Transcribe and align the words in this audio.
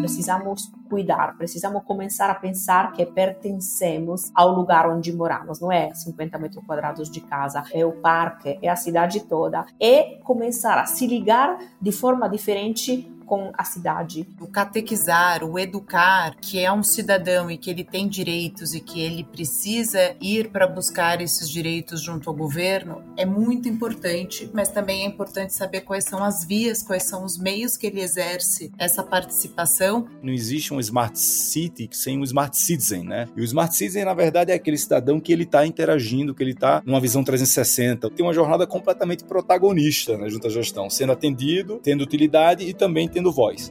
precisamos 0.00 0.72
cuidar, 0.88 1.36
precisamos 1.36 1.84
começar 1.84 2.30
a 2.30 2.34
pensar 2.34 2.92
que 2.92 3.04
pertencemos 3.06 4.30
ao 4.34 4.52
lugar 4.52 4.88
onde 4.88 5.12
moramos, 5.12 5.60
não 5.60 5.70
é 5.70 5.94
50 5.94 6.38
metros 6.38 6.64
quadrados 6.64 7.10
de 7.10 7.20
casa, 7.20 7.62
é 7.72 7.84
o 7.84 7.92
parque, 7.92 8.58
é 8.60 8.68
a 8.68 8.76
cidade 8.76 9.20
toda, 9.20 9.64
é 9.80 10.18
começar 10.24 10.78
a 10.80 10.86
se 10.86 11.06
ligar 11.06 11.58
de 11.80 11.92
forma 11.92 12.28
diferente 12.28 13.08
com 13.30 13.52
a 13.56 13.62
cidade. 13.62 14.26
O 14.40 14.48
catequizar, 14.48 15.44
o 15.44 15.56
educar, 15.56 16.34
que 16.40 16.58
é 16.58 16.72
um 16.72 16.82
cidadão 16.82 17.48
e 17.48 17.56
que 17.56 17.70
ele 17.70 17.84
tem 17.84 18.08
direitos 18.08 18.74
e 18.74 18.80
que 18.80 19.00
ele 19.00 19.22
precisa 19.22 20.16
ir 20.20 20.48
para 20.48 20.66
buscar 20.66 21.20
esses 21.20 21.48
direitos 21.48 22.02
junto 22.02 22.28
ao 22.28 22.34
governo, 22.34 23.04
é 23.16 23.24
muito 23.24 23.68
importante, 23.68 24.50
mas 24.52 24.70
também 24.70 25.04
é 25.04 25.06
importante 25.06 25.54
saber 25.54 25.82
quais 25.82 26.02
são 26.02 26.24
as 26.24 26.44
vias, 26.44 26.82
quais 26.82 27.04
são 27.04 27.24
os 27.24 27.38
meios 27.38 27.76
que 27.76 27.86
ele 27.86 28.00
exerce 28.00 28.72
essa 28.76 29.00
participação. 29.00 30.08
Não 30.20 30.32
existe 30.32 30.74
um 30.74 30.80
smart 30.80 31.16
city 31.16 31.88
sem 31.92 32.18
um 32.18 32.24
smart 32.24 32.58
citizen, 32.58 33.04
né? 33.04 33.28
E 33.36 33.40
o 33.40 33.44
smart 33.44 33.76
citizen, 33.76 34.06
na 34.06 34.14
verdade, 34.14 34.50
é 34.50 34.56
aquele 34.56 34.76
cidadão 34.76 35.20
que 35.20 35.32
ele 35.32 35.44
está 35.44 35.64
interagindo, 35.64 36.34
que 36.34 36.42
ele 36.42 36.50
está 36.50 36.82
numa 36.84 37.00
visão 37.00 37.22
360, 37.22 38.10
tem 38.10 38.26
uma 38.26 38.34
jornada 38.34 38.66
completamente 38.66 39.22
protagonista 39.22 40.18
né, 40.18 40.28
junto 40.28 40.48
à 40.48 40.50
gestão, 40.50 40.90
sendo 40.90 41.12
atendido, 41.12 41.78
tendo 41.80 42.02
utilidade 42.02 42.64
e 42.64 42.74
também 42.74 43.06
tendo 43.06 43.19
tendo 43.20 43.30
voz. 43.30 43.70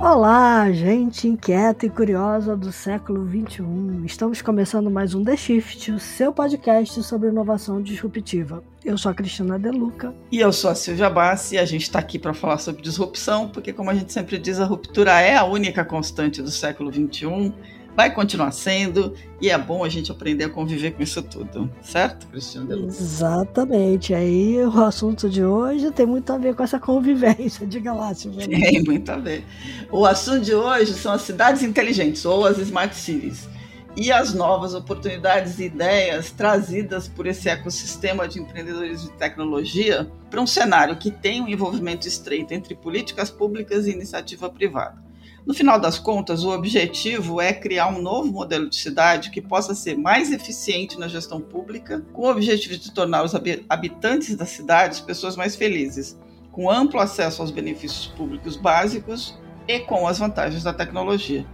Olá, 0.00 0.70
gente 0.72 1.28
inquieta 1.28 1.86
e 1.86 1.90
curiosa 1.90 2.56
do 2.56 2.72
século 2.72 3.24
21. 3.24 4.04
Estamos 4.04 4.42
começando 4.42 4.90
mais 4.90 5.14
um 5.14 5.22
The 5.22 5.36
Shift, 5.36 5.92
o 5.92 6.00
seu 6.00 6.32
podcast 6.32 7.00
sobre 7.04 7.28
inovação 7.28 7.80
disruptiva. 7.80 8.64
Eu 8.84 8.98
sou 8.98 9.12
a 9.12 9.14
Cristina 9.14 9.56
Deluca. 9.60 10.12
E 10.30 10.40
eu 10.40 10.52
sou 10.52 10.70
a 10.70 10.74
Silvia 10.74 11.08
Bassi 11.08 11.54
e 11.54 11.58
a 11.58 11.64
gente 11.64 11.82
está 11.82 12.00
aqui 12.00 12.18
para 12.18 12.34
falar 12.34 12.58
sobre 12.58 12.82
disrupção, 12.82 13.48
porque, 13.48 13.72
como 13.72 13.90
a 13.90 13.94
gente 13.94 14.12
sempre 14.12 14.38
diz, 14.38 14.58
a 14.58 14.64
ruptura 14.64 15.20
é 15.20 15.36
a 15.36 15.44
única 15.44 15.84
constante 15.84 16.42
do 16.42 16.50
século 16.50 16.90
21 16.90 17.52
vai 17.94 18.12
continuar 18.12 18.52
sendo, 18.52 19.14
e 19.40 19.50
é 19.50 19.58
bom 19.58 19.84
a 19.84 19.88
gente 19.88 20.10
aprender 20.10 20.44
a 20.44 20.48
conviver 20.48 20.92
com 20.92 21.02
isso 21.02 21.22
tudo, 21.22 21.70
certo, 21.82 22.26
Cristiano 22.28 22.66
de? 22.66 22.86
Exatamente. 22.86 24.14
Aí 24.14 24.64
o 24.64 24.82
assunto 24.82 25.28
de 25.28 25.44
hoje 25.44 25.90
tem 25.90 26.06
muito 26.06 26.32
a 26.32 26.38
ver 26.38 26.54
com 26.54 26.62
essa 26.62 26.78
convivência, 26.80 27.66
diga 27.66 27.92
lá, 27.92 28.14
Silvia. 28.14 28.48
Tem 28.48 28.82
muito 28.82 29.10
a 29.10 29.16
ver. 29.16 29.44
O 29.90 30.06
assunto 30.06 30.40
de 30.40 30.54
hoje 30.54 30.94
são 30.94 31.12
as 31.12 31.22
cidades 31.22 31.62
inteligentes, 31.62 32.24
ou 32.24 32.46
as 32.46 32.58
Smart 32.58 32.94
Cities, 32.94 33.48
e 33.94 34.10
as 34.10 34.32
novas 34.32 34.74
oportunidades 34.74 35.58
e 35.58 35.64
ideias 35.64 36.30
trazidas 36.30 37.08
por 37.08 37.26
esse 37.26 37.48
ecossistema 37.48 38.26
de 38.26 38.40
empreendedorismo 38.40 39.10
e 39.10 39.18
tecnologia 39.18 40.10
para 40.30 40.40
um 40.40 40.46
cenário 40.46 40.96
que 40.96 41.10
tem 41.10 41.42
um 41.42 41.48
envolvimento 41.48 42.08
estreito 42.08 42.54
entre 42.54 42.74
políticas 42.74 43.30
públicas 43.30 43.86
e 43.86 43.90
iniciativa 43.90 44.48
privada. 44.48 45.11
No 45.44 45.52
final 45.52 45.78
das 45.78 45.98
contas, 45.98 46.44
o 46.44 46.50
objetivo 46.50 47.40
é 47.40 47.52
criar 47.52 47.88
um 47.88 48.00
novo 48.00 48.30
modelo 48.30 48.70
de 48.70 48.76
cidade 48.76 49.30
que 49.30 49.42
possa 49.42 49.74
ser 49.74 49.96
mais 49.98 50.30
eficiente 50.30 50.96
na 50.98 51.08
gestão 51.08 51.40
pública, 51.40 52.00
com 52.12 52.22
o 52.22 52.30
objetivo 52.30 52.76
de 52.76 52.92
tornar 52.92 53.24
os 53.24 53.34
habitantes 53.68 54.36
das 54.36 54.50
cidades 54.50 55.00
pessoas 55.00 55.34
mais 55.34 55.56
felizes, 55.56 56.16
com 56.52 56.70
amplo 56.70 57.00
acesso 57.00 57.42
aos 57.42 57.50
benefícios 57.50 58.06
públicos 58.06 58.56
básicos 58.56 59.36
e 59.66 59.80
com 59.80 60.06
as 60.06 60.20
vantagens 60.20 60.62
da 60.62 60.72
tecnologia. 60.72 61.44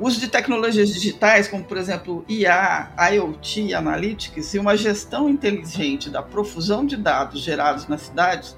O 0.00 0.06
uso 0.06 0.20
de 0.20 0.28
tecnologias 0.28 0.88
digitais, 0.88 1.48
como 1.48 1.64
por 1.64 1.76
exemplo 1.76 2.24
IA, 2.28 2.94
IoT, 3.12 3.74
Analytics 3.74 4.54
e 4.54 4.58
uma 4.58 4.74
gestão 4.74 5.28
inteligente 5.28 6.08
da 6.08 6.22
profusão 6.22 6.86
de 6.86 6.96
dados 6.96 7.42
gerados 7.42 7.88
nas 7.88 8.02
cidades 8.02 8.56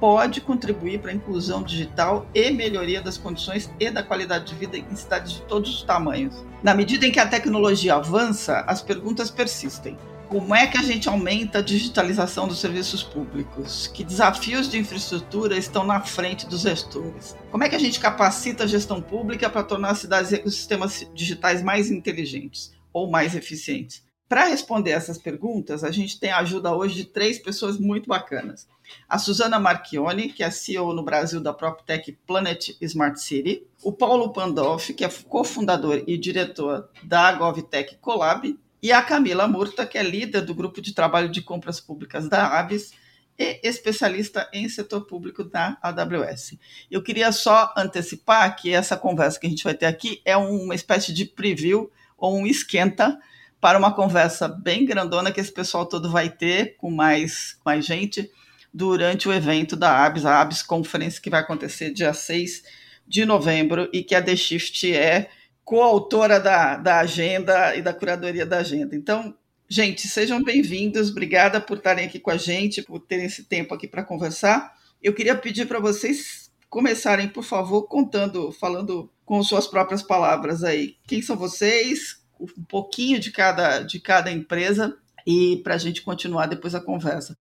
pode 0.00 0.40
contribuir 0.40 1.00
para 1.00 1.10
a 1.10 1.14
inclusão 1.14 1.62
digital 1.62 2.26
e 2.34 2.50
melhoria 2.50 3.02
das 3.02 3.18
condições 3.18 3.70
e 3.78 3.90
da 3.90 4.02
qualidade 4.02 4.46
de 4.46 4.54
vida 4.54 4.76
em 4.76 4.96
cidades 4.96 5.32
de 5.32 5.42
todos 5.42 5.74
os 5.74 5.82
tamanhos. 5.82 6.34
Na 6.62 6.74
medida 6.74 7.06
em 7.06 7.12
que 7.12 7.20
a 7.20 7.26
tecnologia 7.26 7.96
avança, 7.96 8.60
as 8.66 8.82
perguntas 8.82 9.30
persistem. 9.30 9.96
Como 10.28 10.54
é 10.54 10.66
que 10.66 10.76
a 10.76 10.82
gente 10.82 11.08
aumenta 11.08 11.58
a 11.58 11.62
digitalização 11.62 12.46
dos 12.46 12.60
serviços 12.60 13.02
públicos? 13.02 13.86
Que 13.86 14.04
desafios 14.04 14.70
de 14.70 14.78
infraestrutura 14.78 15.56
estão 15.56 15.84
na 15.84 16.00
frente 16.00 16.46
dos 16.46 16.60
gestores? 16.60 17.34
Como 17.50 17.64
é 17.64 17.68
que 17.68 17.76
a 17.76 17.78
gente 17.78 17.98
capacita 17.98 18.64
a 18.64 18.66
gestão 18.66 19.00
pública 19.00 19.48
para 19.48 19.62
tornar 19.62 19.92
as 19.92 20.00
cidades 20.00 20.30
e 20.30 20.34
ecossistemas 20.34 21.08
digitais 21.14 21.62
mais 21.62 21.90
inteligentes 21.90 22.72
ou 22.92 23.10
mais 23.10 23.34
eficientes? 23.34 24.07
Para 24.28 24.44
responder 24.44 24.90
essas 24.90 25.16
perguntas, 25.16 25.82
a 25.82 25.90
gente 25.90 26.20
tem 26.20 26.30
a 26.30 26.40
ajuda 26.40 26.76
hoje 26.76 26.96
de 26.96 27.04
três 27.06 27.38
pessoas 27.38 27.78
muito 27.78 28.08
bacanas. 28.08 28.68
A 29.08 29.18
Suzana 29.18 29.58
Marchione, 29.58 30.28
que 30.28 30.42
é 30.42 30.50
CEO 30.50 30.92
no 30.92 31.02
Brasil 31.02 31.40
da 31.40 31.54
PropTech 31.54 32.12
Planet 32.26 32.76
Smart 32.82 33.18
City, 33.18 33.66
o 33.82 33.90
Paulo 33.90 34.30
Pandolfi, 34.30 34.92
que 34.92 35.04
é 35.04 35.08
cofundador 35.08 36.04
e 36.06 36.18
diretor 36.18 36.90
da 37.02 37.32
GovTech 37.32 37.96
Colab, 38.02 38.58
e 38.82 38.92
a 38.92 39.02
Camila 39.02 39.48
Murta, 39.48 39.86
que 39.86 39.96
é 39.96 40.02
líder 40.02 40.42
do 40.42 40.54
grupo 40.54 40.82
de 40.82 40.92
trabalho 40.92 41.30
de 41.30 41.40
compras 41.40 41.80
públicas 41.80 42.28
da 42.28 42.58
ABS 42.58 42.92
e 43.38 43.60
especialista 43.66 44.48
em 44.52 44.68
setor 44.68 45.06
público 45.06 45.42
da 45.42 45.78
AWS. 45.80 46.58
Eu 46.90 47.02
queria 47.02 47.32
só 47.32 47.72
antecipar 47.76 48.54
que 48.56 48.74
essa 48.74 48.96
conversa 48.96 49.40
que 49.40 49.46
a 49.46 49.50
gente 49.50 49.64
vai 49.64 49.74
ter 49.74 49.86
aqui 49.86 50.20
é 50.22 50.36
uma 50.36 50.74
espécie 50.74 51.14
de 51.14 51.24
preview 51.24 51.90
ou 52.16 52.36
um 52.36 52.46
esquenta 52.46 53.18
para 53.60 53.78
uma 53.78 53.92
conversa 53.94 54.48
bem 54.48 54.84
grandona 54.84 55.32
que 55.32 55.40
esse 55.40 55.52
pessoal 55.52 55.86
todo 55.86 56.10
vai 56.10 56.28
ter 56.28 56.76
com 56.76 56.90
mais, 56.90 57.58
mais 57.64 57.84
gente 57.84 58.30
durante 58.72 59.28
o 59.28 59.32
evento 59.32 59.74
da 59.74 60.04
ABS, 60.04 60.24
a 60.24 60.40
ABS 60.40 60.62
Conference, 60.62 61.20
que 61.20 61.30
vai 61.30 61.40
acontecer 61.40 61.92
dia 61.92 62.12
6 62.12 62.62
de 63.06 63.24
novembro 63.24 63.88
e 63.92 64.02
que 64.02 64.14
a 64.14 64.22
The 64.22 64.36
Shift 64.36 64.94
é 64.94 65.30
coautora 65.64 66.38
da, 66.38 66.76
da 66.76 67.00
agenda 67.00 67.74
e 67.74 67.82
da 67.82 67.92
curadoria 67.92 68.46
da 68.46 68.58
agenda. 68.58 68.94
Então, 68.94 69.34
gente, 69.68 70.06
sejam 70.06 70.42
bem-vindos, 70.42 71.10
obrigada 71.10 71.60
por 71.60 71.78
estarem 71.78 72.06
aqui 72.06 72.20
com 72.20 72.30
a 72.30 72.36
gente, 72.36 72.82
por 72.82 73.00
terem 73.00 73.26
esse 73.26 73.44
tempo 73.44 73.74
aqui 73.74 73.88
para 73.88 74.04
conversar. 74.04 74.74
Eu 75.02 75.14
queria 75.14 75.34
pedir 75.34 75.66
para 75.66 75.80
vocês 75.80 76.50
começarem, 76.70 77.28
por 77.28 77.44
favor, 77.44 77.82
contando, 77.82 78.52
falando 78.52 79.10
com 79.24 79.42
suas 79.42 79.66
próprias 79.66 80.02
palavras 80.02 80.62
aí. 80.62 80.96
Quem 81.06 81.20
são 81.22 81.36
vocês? 81.36 82.17
Um 82.40 82.64
pouquinho 82.64 83.18
de 83.18 83.30
cada, 83.30 83.80
de 83.80 84.00
cada 84.00 84.30
empresa 84.30 84.96
e 85.26 85.60
para 85.62 85.74
a 85.74 85.78
gente 85.78 86.02
continuar 86.02 86.46
depois 86.46 86.74
a 86.74 86.80
conversa. 86.80 87.36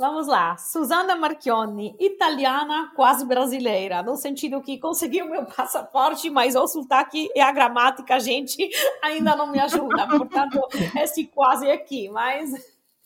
Vamos 0.00 0.26
lá. 0.26 0.56
Susana 0.56 1.14
Marchionni, 1.14 1.94
italiana 2.00 2.90
quase 2.96 3.26
brasileira, 3.26 4.02
no 4.02 4.16
sentido 4.16 4.62
que 4.62 4.78
consegui 4.78 5.22
o 5.22 5.30
meu 5.30 5.44
passaporte, 5.44 6.30
mas 6.30 6.56
o 6.56 6.66
sotaque 6.66 7.28
e 7.34 7.38
a 7.38 7.52
gramática, 7.52 8.18
gente, 8.18 8.56
ainda 9.04 9.36
não 9.36 9.46
me 9.46 9.60
ajuda. 9.60 10.06
Portanto, 10.06 10.58
esse 10.98 11.26
quase 11.26 11.70
aqui. 11.70 12.08
Mas 12.08 12.50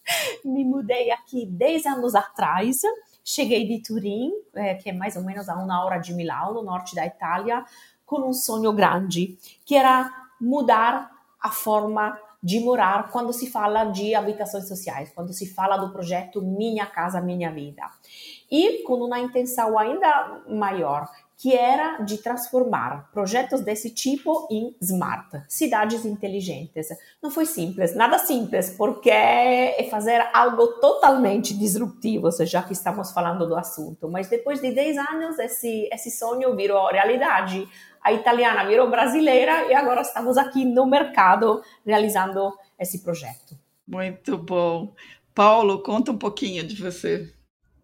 me 0.45 0.65
mudei 0.65 1.11
aqui 1.11 1.47
10 1.47 1.87
anos 1.87 2.15
atrás. 2.15 2.77
Cheguei 3.25 3.67
de 3.67 3.83
Turim, 3.83 4.31
eh, 4.55 4.75
que 4.75 4.91
é 4.91 4.93
mais 4.93 5.17
ou 5.17 5.25
menos 5.25 5.49
a 5.49 5.57
uma 5.57 5.85
hora 5.85 5.99
de 5.99 6.15
Milão, 6.15 6.55
no 6.55 6.63
norte 6.63 6.95
da 6.95 7.05
Itália, 7.05 7.65
com 8.07 8.29
um 8.29 8.33
sonho 8.33 8.73
grande, 8.73 9.37
que 9.65 9.75
era 9.75 10.13
mudar 10.41 11.11
a 11.45 11.51
forma 11.51 12.19
de 12.43 12.59
morar 12.61 13.11
quando 13.11 13.33
se 13.35 13.51
fala 13.51 13.85
de 13.85 14.15
habitações 14.15 14.67
sociais, 14.67 15.13
quando 15.15 15.33
se 15.35 15.47
fala 15.47 15.77
do 15.77 15.93
projeto 15.93 16.41
Minha 16.41 16.87
Casa 16.87 17.21
Minha 17.21 17.53
Vida. 17.53 17.83
E 18.51 18.83
com 18.83 18.95
uma 18.95 19.19
intenção 19.19 19.79
ainda 19.79 20.43
maior, 20.49 21.07
que 21.37 21.55
era 21.55 21.99
de 21.99 22.19
transformar 22.19 23.11
projetos 23.13 23.61
desse 23.61 23.91
tipo 23.91 24.47
em 24.51 24.75
smart, 24.81 25.43
cidades 25.49 26.07
inteligentes. 26.07 26.89
Não 27.23 27.31
foi 27.31 27.45
simples, 27.45 27.95
nada 27.95 28.19
simples, 28.19 28.71
porque 28.71 29.11
é 29.11 29.87
fazer 29.91 30.27
algo 30.33 30.67
totalmente 30.81 31.53
disruptivo, 31.53 32.31
já 32.47 32.63
que 32.63 32.73
estamos 32.73 33.11
falando 33.11 33.47
do 33.47 33.57
assunto. 33.57 34.09
Mas 34.09 34.29
depois 34.29 34.61
de 34.61 34.71
10 34.71 34.97
anos, 34.97 35.39
esse, 35.39 35.89
esse 35.93 36.11
sonho 36.11 36.55
virou 36.57 36.87
realidade 36.89 37.69
a 38.05 38.13
italiana 38.13 38.69
virou 38.69 38.91
brasileira 38.91 39.67
e 39.71 39.75
agora 39.75 40.03
estamos 40.03 40.37
aqui 40.37 40.63
no 40.63 40.85
mercado 40.87 41.63
realizando 41.87 42.53
esse 42.79 43.03
projeto. 43.03 43.59
Muito 43.89 44.37
bom. 44.37 44.93
Paulo, 45.35 45.83
conta 45.83 46.13
um 46.13 46.19
pouquinho 46.19 46.63
de 46.63 46.77
você. 46.77 47.33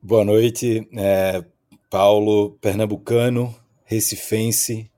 Boa 0.02 0.22
noite. 0.22 0.87
É, 0.93 1.43
Paulo, 1.88 2.58
pernambucano, 2.61 3.55
recifense, 3.82 4.90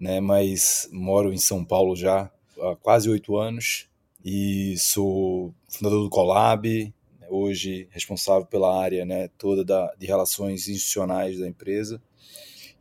né, 0.00 0.20
mas 0.20 0.88
moro 0.90 1.34
em 1.34 1.38
São 1.38 1.62
Paulo 1.62 1.94
já 1.94 2.30
há 2.58 2.76
quase 2.76 3.10
oito 3.10 3.36
anos 3.36 3.88
e 4.24 4.74
sou 4.78 5.54
fundador 5.68 6.02
do 6.02 6.10
Colab, 6.10 6.92
hoje 7.28 7.88
responsável 7.90 8.46
pela 8.46 8.82
área 8.82 9.04
né, 9.04 9.28
toda 9.36 9.64
da, 9.64 9.94
de 9.98 10.06
relações 10.06 10.66
institucionais 10.66 11.38
da 11.38 11.46
empresa. 11.46 12.00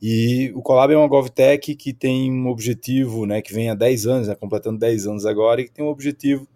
E 0.02 0.52
o 0.56 0.64
Colab 0.64 0.92
é 0.92 0.98
uma 0.98 1.08
GovTech 1.08 1.76
que 1.76 1.94
tem 1.94 2.32
um 2.32 2.48
objetivo, 2.48 3.28
né, 3.28 3.40
que 3.40 3.54
vem 3.54 3.70
há 3.70 3.76
10 3.76 4.08
anos, 4.08 4.28
né, 4.28 4.34
completando 4.34 4.80
10 4.80 5.06
anos 5.06 5.26
agora, 5.28 5.62
e 5.62 5.66
que 5.66 5.72
tem 5.72 5.86
um 5.86 5.90
objetivo 5.90 6.48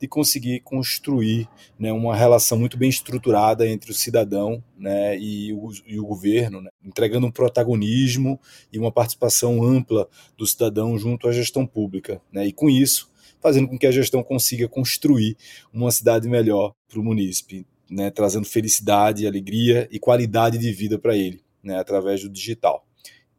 de 0.00 0.08
conseguir 0.08 0.60
construir 0.60 1.46
né, 1.78 1.92
uma 1.92 2.16
relação 2.16 2.58
muito 2.58 2.76
bem 2.78 2.88
estruturada 2.88 3.68
entre 3.68 3.90
o 3.90 3.94
cidadão 3.94 4.62
né, 4.76 5.18
e, 5.18 5.52
o, 5.52 5.70
e 5.86 6.00
o 6.00 6.06
governo, 6.06 6.62
né, 6.62 6.70
entregando 6.82 7.26
um 7.26 7.30
protagonismo 7.30 8.40
e 8.72 8.78
uma 8.78 8.90
participação 8.90 9.62
ampla 9.62 10.08
do 10.36 10.46
cidadão 10.46 10.98
junto 10.98 11.28
à 11.28 11.32
gestão 11.32 11.66
pública. 11.66 12.22
Né, 12.32 12.46
e 12.46 12.52
com 12.52 12.70
isso, 12.70 13.10
fazendo 13.40 13.68
com 13.68 13.78
que 13.78 13.86
a 13.86 13.92
gestão 13.92 14.22
consiga 14.22 14.66
construir 14.66 15.36
uma 15.72 15.90
cidade 15.90 16.28
melhor 16.28 16.74
para 16.88 16.98
o 16.98 17.04
munícipe, 17.04 17.66
né, 17.90 18.10
trazendo 18.10 18.46
felicidade, 18.46 19.26
alegria 19.26 19.86
e 19.90 19.98
qualidade 19.98 20.56
de 20.56 20.72
vida 20.72 20.98
para 20.98 21.14
ele, 21.14 21.42
né, 21.62 21.78
através 21.78 22.22
do 22.22 22.30
digital. 22.30 22.83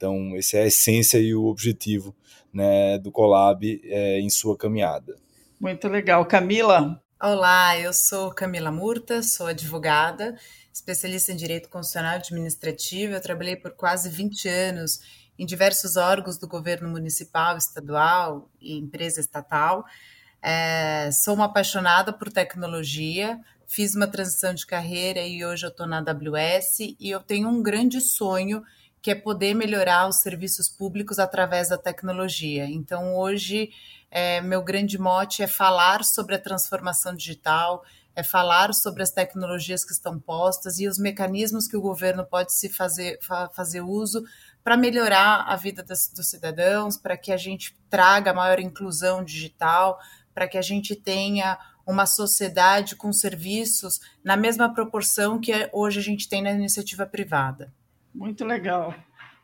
Então, 0.05 0.37
essa 0.37 0.57
é 0.57 0.61
a 0.61 0.67
essência 0.67 1.17
e 1.17 1.33
o 1.33 1.45
objetivo 1.45 2.15
né, 2.53 2.99
do 2.99 3.11
Colab 3.11 3.81
é, 3.83 4.19
em 4.19 4.29
sua 4.29 4.55
caminhada. 4.55 5.17
Muito 5.59 5.87
legal. 5.87 6.23
Camila? 6.27 7.01
Olá, 7.19 7.75
eu 7.79 7.91
sou 7.91 8.29
Camila 8.29 8.69
Murta, 8.69 9.23
sou 9.23 9.47
advogada, 9.47 10.37
especialista 10.71 11.31
em 11.31 11.35
Direito 11.35 11.69
Constitucional 11.69 12.13
e 12.13 12.15
Administrativo. 12.17 13.13
Eu 13.13 13.21
trabalhei 13.21 13.55
por 13.55 13.71
quase 13.71 14.07
20 14.07 14.47
anos 14.47 14.99
em 15.39 15.45
diversos 15.45 15.97
órgãos 15.97 16.37
do 16.37 16.47
governo 16.47 16.87
municipal, 16.87 17.57
estadual 17.57 18.47
e 18.61 18.77
empresa 18.77 19.19
estatal. 19.19 19.85
É, 20.39 21.09
sou 21.11 21.33
uma 21.33 21.45
apaixonada 21.45 22.13
por 22.13 22.31
tecnologia, 22.31 23.39
fiz 23.65 23.95
uma 23.95 24.05
transição 24.05 24.53
de 24.53 24.67
carreira 24.67 25.21
e 25.21 25.43
hoje 25.43 25.65
eu 25.65 25.71
estou 25.71 25.87
na 25.87 25.97
AWS 25.97 26.95
e 26.99 27.09
eu 27.09 27.21
tenho 27.21 27.49
um 27.49 27.63
grande 27.63 27.99
sonho 27.99 28.61
que 29.05 29.11
é 29.11 29.15
poder 29.15 29.53
melhorar 29.53 30.07
os 30.07 30.15
serviços 30.15 30.67
públicos 30.67 31.19
através 31.19 31.69
da 31.69 31.77
tecnologia. 31.77 32.65
Então, 32.65 33.15
hoje, 33.15 33.69
é, 34.09 34.41
meu 34.41 34.63
grande 34.63 34.97
mote 34.97 35.43
é 35.43 35.47
falar 35.47 36.03
sobre 36.03 36.33
a 36.33 36.39
transformação 36.39 37.15
digital, 37.15 37.85
é 38.15 38.23
falar 38.23 38.73
sobre 38.73 39.03
as 39.03 39.11
tecnologias 39.11 39.85
que 39.85 39.91
estão 39.91 40.19
postas 40.19 40.79
e 40.79 40.87
os 40.87 40.97
mecanismos 40.97 41.67
que 41.67 41.77
o 41.77 41.81
governo 41.81 42.25
pode 42.25 42.51
se 42.53 42.67
fazer, 42.67 43.19
fazer 43.53 43.81
uso 43.81 44.25
para 44.63 44.75
melhorar 44.75 45.45
a 45.47 45.55
vida 45.55 45.83
dos, 45.83 46.07
dos 46.07 46.27
cidadãos, 46.27 46.97
para 46.97 47.15
que 47.15 47.31
a 47.31 47.37
gente 47.37 47.77
traga 47.91 48.33
maior 48.33 48.59
inclusão 48.59 49.23
digital, 49.23 49.99
para 50.33 50.47
que 50.47 50.57
a 50.57 50.63
gente 50.63 50.95
tenha 50.95 51.59
uma 51.85 52.07
sociedade 52.07 52.95
com 52.95 53.13
serviços 53.13 53.99
na 54.23 54.35
mesma 54.35 54.73
proporção 54.73 55.39
que 55.39 55.69
hoje 55.71 55.99
a 55.99 56.03
gente 56.03 56.27
tem 56.27 56.41
na 56.41 56.49
iniciativa 56.49 57.05
privada. 57.05 57.71
Muito 58.15 58.45
legal. 58.45 58.95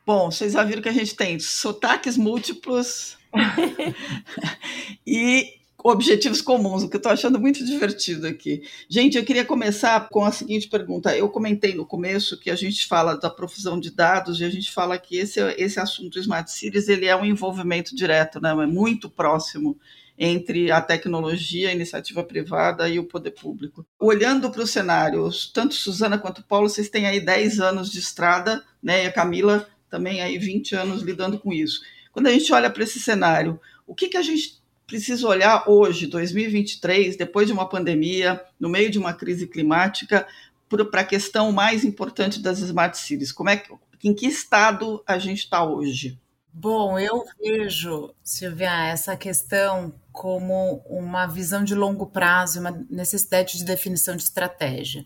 Bom, 0.05 0.31
vocês 0.31 0.53
já 0.53 0.63
viram 0.63 0.81
que 0.81 0.89
a 0.89 0.93
gente 0.93 1.13
tem 1.13 1.37
sotaques 1.39 2.17
múltiplos 2.17 3.17
e 5.05 5.53
objetivos 5.83 6.41
comuns, 6.41 6.83
o 6.83 6.89
que 6.89 6.95
eu 6.95 6.99
estou 6.99 7.11
achando 7.11 7.39
muito 7.39 7.65
divertido 7.65 8.27
aqui. 8.27 8.63
Gente, 8.87 9.17
eu 9.17 9.25
queria 9.25 9.43
começar 9.43 10.07
com 10.09 10.23
a 10.23 10.31
seguinte 10.31 10.69
pergunta. 10.69 11.15
Eu 11.15 11.27
comentei 11.27 11.73
no 11.73 11.85
começo 11.85 12.39
que 12.39 12.49
a 12.49 12.55
gente 12.55 12.87
fala 12.87 13.15
da 13.15 13.29
profusão 13.29 13.79
de 13.79 13.91
dados 13.91 14.39
e 14.39 14.45
a 14.45 14.49
gente 14.49 14.71
fala 14.71 14.97
que 14.97 15.17
esse, 15.17 15.39
esse 15.57 15.79
assunto 15.79 16.19
Smart 16.19 16.49
Cities 16.49 16.87
ele 16.87 17.07
é 17.07 17.15
um 17.15 17.25
envolvimento 17.25 17.95
direto, 17.95 18.39
né? 18.39 18.51
é 18.51 18.67
muito 18.67 19.09
próximo 19.09 19.77
entre 20.23 20.69
a 20.69 20.79
tecnologia, 20.79 21.69
a 21.69 21.73
iniciativa 21.73 22.23
privada 22.23 22.87
e 22.87 22.99
o 22.99 23.05
poder 23.05 23.31
público. 23.31 23.83
Olhando 23.99 24.51
para 24.51 24.61
o 24.61 24.67
cenário, 24.67 25.27
tanto 25.51 25.73
Suzana 25.73 26.15
quanto 26.15 26.43
Paulo, 26.43 26.69
vocês 26.69 26.89
têm 26.89 27.07
aí 27.07 27.19
10 27.19 27.59
anos 27.59 27.91
de 27.91 27.97
estrada, 27.97 28.63
né? 28.83 29.03
E 29.03 29.07
a 29.07 29.11
Camila 29.11 29.67
também 29.89 30.21
aí 30.21 30.37
20 30.37 30.75
anos 30.75 31.01
lidando 31.01 31.39
com 31.39 31.51
isso. 31.51 31.81
Quando 32.11 32.27
a 32.27 32.31
gente 32.31 32.53
olha 32.53 32.69
para 32.69 32.83
esse 32.83 32.99
cenário, 32.99 33.59
o 33.87 33.95
que, 33.95 34.09
que 34.09 34.17
a 34.17 34.21
gente 34.21 34.61
precisa 34.85 35.27
olhar 35.27 35.67
hoje, 35.67 36.05
2023, 36.05 37.17
depois 37.17 37.47
de 37.47 37.53
uma 37.53 37.67
pandemia, 37.67 38.39
no 38.59 38.69
meio 38.69 38.91
de 38.91 38.99
uma 38.99 39.13
crise 39.13 39.47
climática, 39.47 40.27
para 40.69 41.01
a 41.01 41.05
questão 41.05 41.51
mais 41.51 41.83
importante 41.83 42.39
das 42.39 42.59
smart 42.59 42.95
cities? 42.95 43.31
Como 43.31 43.49
é 43.49 43.57
que, 43.57 43.73
em 44.03 44.13
que 44.13 44.27
estado 44.27 45.03
a 45.07 45.17
gente 45.17 45.39
está 45.39 45.63
hoje? 45.63 46.20
Bom, 46.53 46.99
eu 46.99 47.23
vejo, 47.39 48.13
Silvia, 48.23 48.85
essa 48.87 49.15
questão 49.15 49.93
como 50.11 50.81
uma 50.85 51.25
visão 51.25 51.63
de 51.63 51.73
longo 51.73 52.05
prazo, 52.07 52.59
uma 52.59 52.71
necessidade 52.89 53.57
de 53.57 53.63
definição 53.63 54.15
de 54.17 54.23
estratégia, 54.23 55.05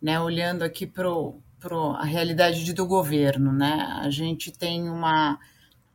né? 0.00 0.20
Olhando 0.20 0.62
aqui 0.62 0.86
para 0.86 1.08
a 1.98 2.04
realidade 2.04 2.72
do 2.72 2.86
governo, 2.86 3.52
né? 3.52 3.88
A 4.00 4.08
gente 4.10 4.52
tem 4.52 4.88
uma, 4.88 5.38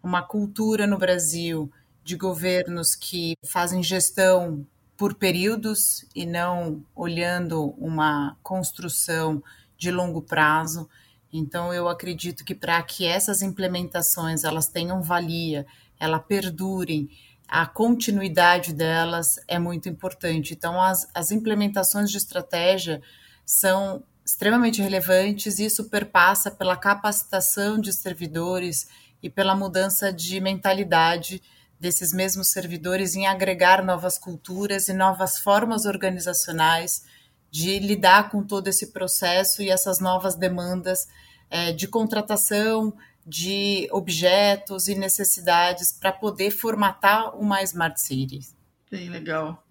uma 0.04 0.22
cultura 0.22 0.86
no 0.86 0.98
Brasil 0.98 1.72
de 2.04 2.18
governos 2.18 2.94
que 2.96 3.36
fazem 3.46 3.81
gestão 3.81 4.66
por 4.98 5.16
períodos 5.16 6.06
e 6.13 6.25
não 6.25 6.84
olhando 6.94 7.74
uma 7.78 8.36
construção 8.44 9.42
de 9.78 9.92
longo 9.92 10.22
prazo. 10.22 10.90
Então 11.31 11.73
eu 11.73 11.87
acredito 11.87 12.43
que 12.43 12.55
para 12.55 12.81
que 12.81 13.05
essas 13.05 13.41
implementações 13.41 14.43
elas 14.43 14.67
tenham 14.67 15.01
valia, 15.01 15.65
elas 15.99 16.23
perdurem, 16.27 17.09
a 17.49 17.65
continuidade 17.65 18.73
delas 18.73 19.39
é 19.47 19.57
muito 19.57 19.89
importante. 19.89 20.53
Então, 20.53 20.79
as, 20.79 21.07
as 21.15 21.31
implementações 21.31 22.11
de 22.11 22.17
estratégia 22.17 23.01
são 23.43 24.03
extremamente 24.23 24.81
relevantes 24.83 25.57
e 25.57 25.65
isso 25.65 25.89
perpassa 25.89 26.51
pela 26.51 26.77
capacitação 26.77 27.81
de 27.81 27.91
servidores 27.91 28.87
e 29.23 29.29
pela 29.29 29.55
mudança 29.55 30.13
de 30.13 30.39
mentalidade 30.39 31.41
desses 31.79 32.13
mesmos 32.13 32.51
servidores 32.51 33.15
em 33.15 33.25
agregar 33.25 33.83
novas 33.83 34.19
culturas 34.19 34.87
e 34.87 34.93
novas 34.93 35.39
formas 35.39 35.85
organizacionais 35.85 37.03
de 37.51 37.80
lidar 37.80 38.30
com 38.30 38.44
todo 38.44 38.68
esse 38.68 38.88
processo 38.88 39.62
e 39.62 39.69
essas 39.69 40.00
novas 40.00 40.36
demandas 40.36 41.07
é, 41.50 41.72
de 41.72 41.88
contratação, 41.88 42.94
de 43.25 43.88
objetos 43.92 44.88
e 44.88 44.96
necessidades 44.96 45.92
para 45.92 46.12
poder 46.12 46.51
formatar 46.51 47.36
uma 47.38 47.62
Smart 47.63 48.00
City. 48.00 48.40
Bem 48.90 49.10
legal. 49.10 49.63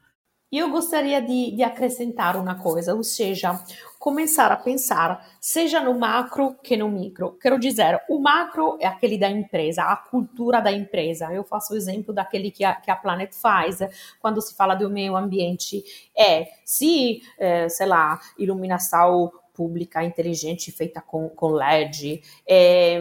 Eu 0.50 0.70
gostaria 0.70 1.20
de, 1.20 1.50
de, 1.50 1.62
acrescentar 1.62 2.34
uma 2.34 2.54
coisa, 2.54 2.94
ou 2.94 3.04
seja, 3.04 3.62
começar 3.98 4.50
a 4.50 4.56
pensar, 4.56 5.22
seja 5.38 5.78
no 5.78 5.98
macro 5.98 6.56
que 6.62 6.74
no 6.74 6.88
micro. 6.88 7.32
Quero 7.38 7.58
dizer, 7.58 8.00
o 8.08 8.18
macro 8.18 8.78
é 8.80 8.86
aquele 8.86 9.18
da 9.18 9.28
empresa, 9.28 9.82
a 9.82 9.94
cultura 9.94 10.62
da 10.62 10.72
empresa. 10.72 11.30
Eu 11.34 11.44
faço 11.44 11.74
o 11.74 11.76
exemplo 11.76 12.14
daquele 12.14 12.50
que 12.50 12.64
a, 12.64 12.74
que 12.74 12.90
a 12.90 12.96
Planet 12.96 13.30
faz 13.34 13.80
quando 14.20 14.40
se 14.40 14.56
fala 14.56 14.74
do 14.74 14.88
meio 14.88 15.16
ambiente. 15.16 15.84
É, 16.16 16.48
se, 16.64 17.20
é, 17.38 17.68
sei 17.68 17.86
lá, 17.86 18.18
iluminação 18.38 19.30
pública 19.58 20.04
inteligente 20.04 20.70
feita 20.70 21.00
com, 21.00 21.28
com 21.28 21.48
LED, 21.48 22.22
é, 22.46 23.00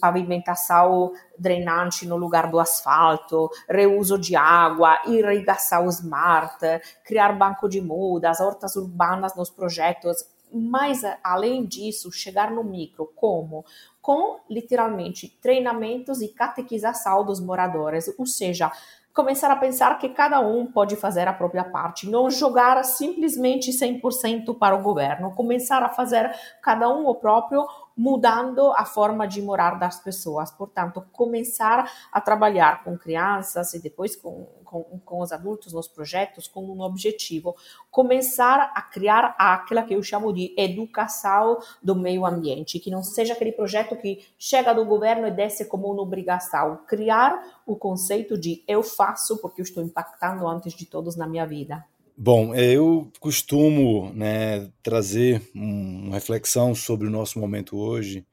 pavimentação 0.00 1.12
drenante 1.38 2.06
no 2.06 2.16
lugar 2.16 2.50
do 2.50 2.58
asfalto, 2.58 3.50
reuso 3.68 4.18
de 4.18 4.34
água, 4.34 4.98
irrigação 5.04 5.86
smart, 5.90 6.58
criar 7.04 7.32
banco 7.32 7.68
de 7.68 7.82
mudas, 7.82 8.40
hortas 8.40 8.74
urbanas 8.74 9.36
nos 9.36 9.50
projetos. 9.50 10.24
Mas, 10.50 11.02
além 11.22 11.66
disso, 11.66 12.10
chegar 12.10 12.50
no 12.50 12.64
micro, 12.64 13.12
como? 13.14 13.66
Com, 14.00 14.40
literalmente, 14.48 15.28
treinamentos 15.42 16.22
e 16.22 16.28
catequização 16.28 17.22
dos 17.22 17.38
moradores, 17.38 18.10
ou 18.18 18.24
seja, 18.24 18.72
começar 19.18 19.50
a 19.50 19.56
pensar 19.56 19.98
que 19.98 20.10
cada 20.10 20.38
um 20.38 20.64
pode 20.64 20.94
fazer 20.94 21.26
a 21.26 21.32
própria 21.32 21.64
parte, 21.64 22.08
não 22.08 22.30
jogar 22.30 22.80
simplesmente 22.84 23.72
100% 23.72 24.56
para 24.56 24.76
o 24.76 24.80
governo, 24.80 25.34
começar 25.34 25.82
a 25.82 25.88
fazer 25.88 26.32
cada 26.62 26.88
um 26.88 27.04
o 27.04 27.16
próprio 27.16 27.66
mudando 27.98 28.72
a 28.76 28.84
forma 28.84 29.26
de 29.26 29.42
morar 29.42 29.76
das 29.76 29.98
pessoas. 29.98 30.52
Portanto, 30.52 31.04
começar 31.10 31.90
a 32.12 32.20
trabalhar 32.20 32.84
com 32.84 32.96
crianças 32.96 33.74
e 33.74 33.82
depois 33.82 34.14
com, 34.14 34.46
com, 34.64 34.84
com 35.04 35.20
os 35.20 35.32
adultos 35.32 35.72
nos 35.72 35.88
projetos 35.88 36.46
com 36.46 36.64
um 36.64 36.80
objetivo. 36.80 37.56
Começar 37.90 38.70
a 38.72 38.80
criar 38.80 39.34
aquela 39.36 39.82
que 39.82 39.94
eu 39.94 40.02
chamo 40.02 40.32
de 40.32 40.54
educação 40.56 41.58
do 41.82 41.96
meio 41.96 42.24
ambiente, 42.24 42.78
que 42.78 42.88
não 42.88 43.02
seja 43.02 43.32
aquele 43.32 43.50
projeto 43.50 43.96
que 43.96 44.24
chega 44.38 44.72
do 44.72 44.84
governo 44.84 45.26
e 45.26 45.32
desce 45.32 45.64
como 45.64 45.90
uma 45.90 46.02
obrigação. 46.02 46.78
Criar 46.86 47.60
o 47.66 47.74
conceito 47.74 48.38
de 48.38 48.62
eu 48.68 48.80
faço 48.80 49.38
porque 49.38 49.60
eu 49.60 49.64
estou 49.64 49.82
impactando 49.82 50.46
antes 50.46 50.72
de 50.72 50.86
todos 50.86 51.16
na 51.16 51.26
minha 51.26 51.44
vida. 51.44 51.84
Bom, 52.20 52.52
é, 52.52 52.72
eu 52.72 53.12
costumo 53.20 54.12
né, 54.12 54.72
trazer 54.82 55.40
uma 55.54 56.14
reflexão 56.14 56.74
sobre 56.74 57.06
o 57.06 57.10
nosso 57.10 57.38
momento 57.38 57.76
hoje 57.78 58.26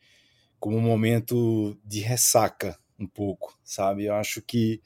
como 0.60 0.76
um 0.76 0.82
momento 0.82 1.78
de 1.86 2.00
ressaca, 2.00 2.80
um 2.98 3.06
pouco, 3.06 3.56
sabe? 3.64 4.06
Eu 4.06 4.16
acho 4.16 4.42
que 4.42 4.82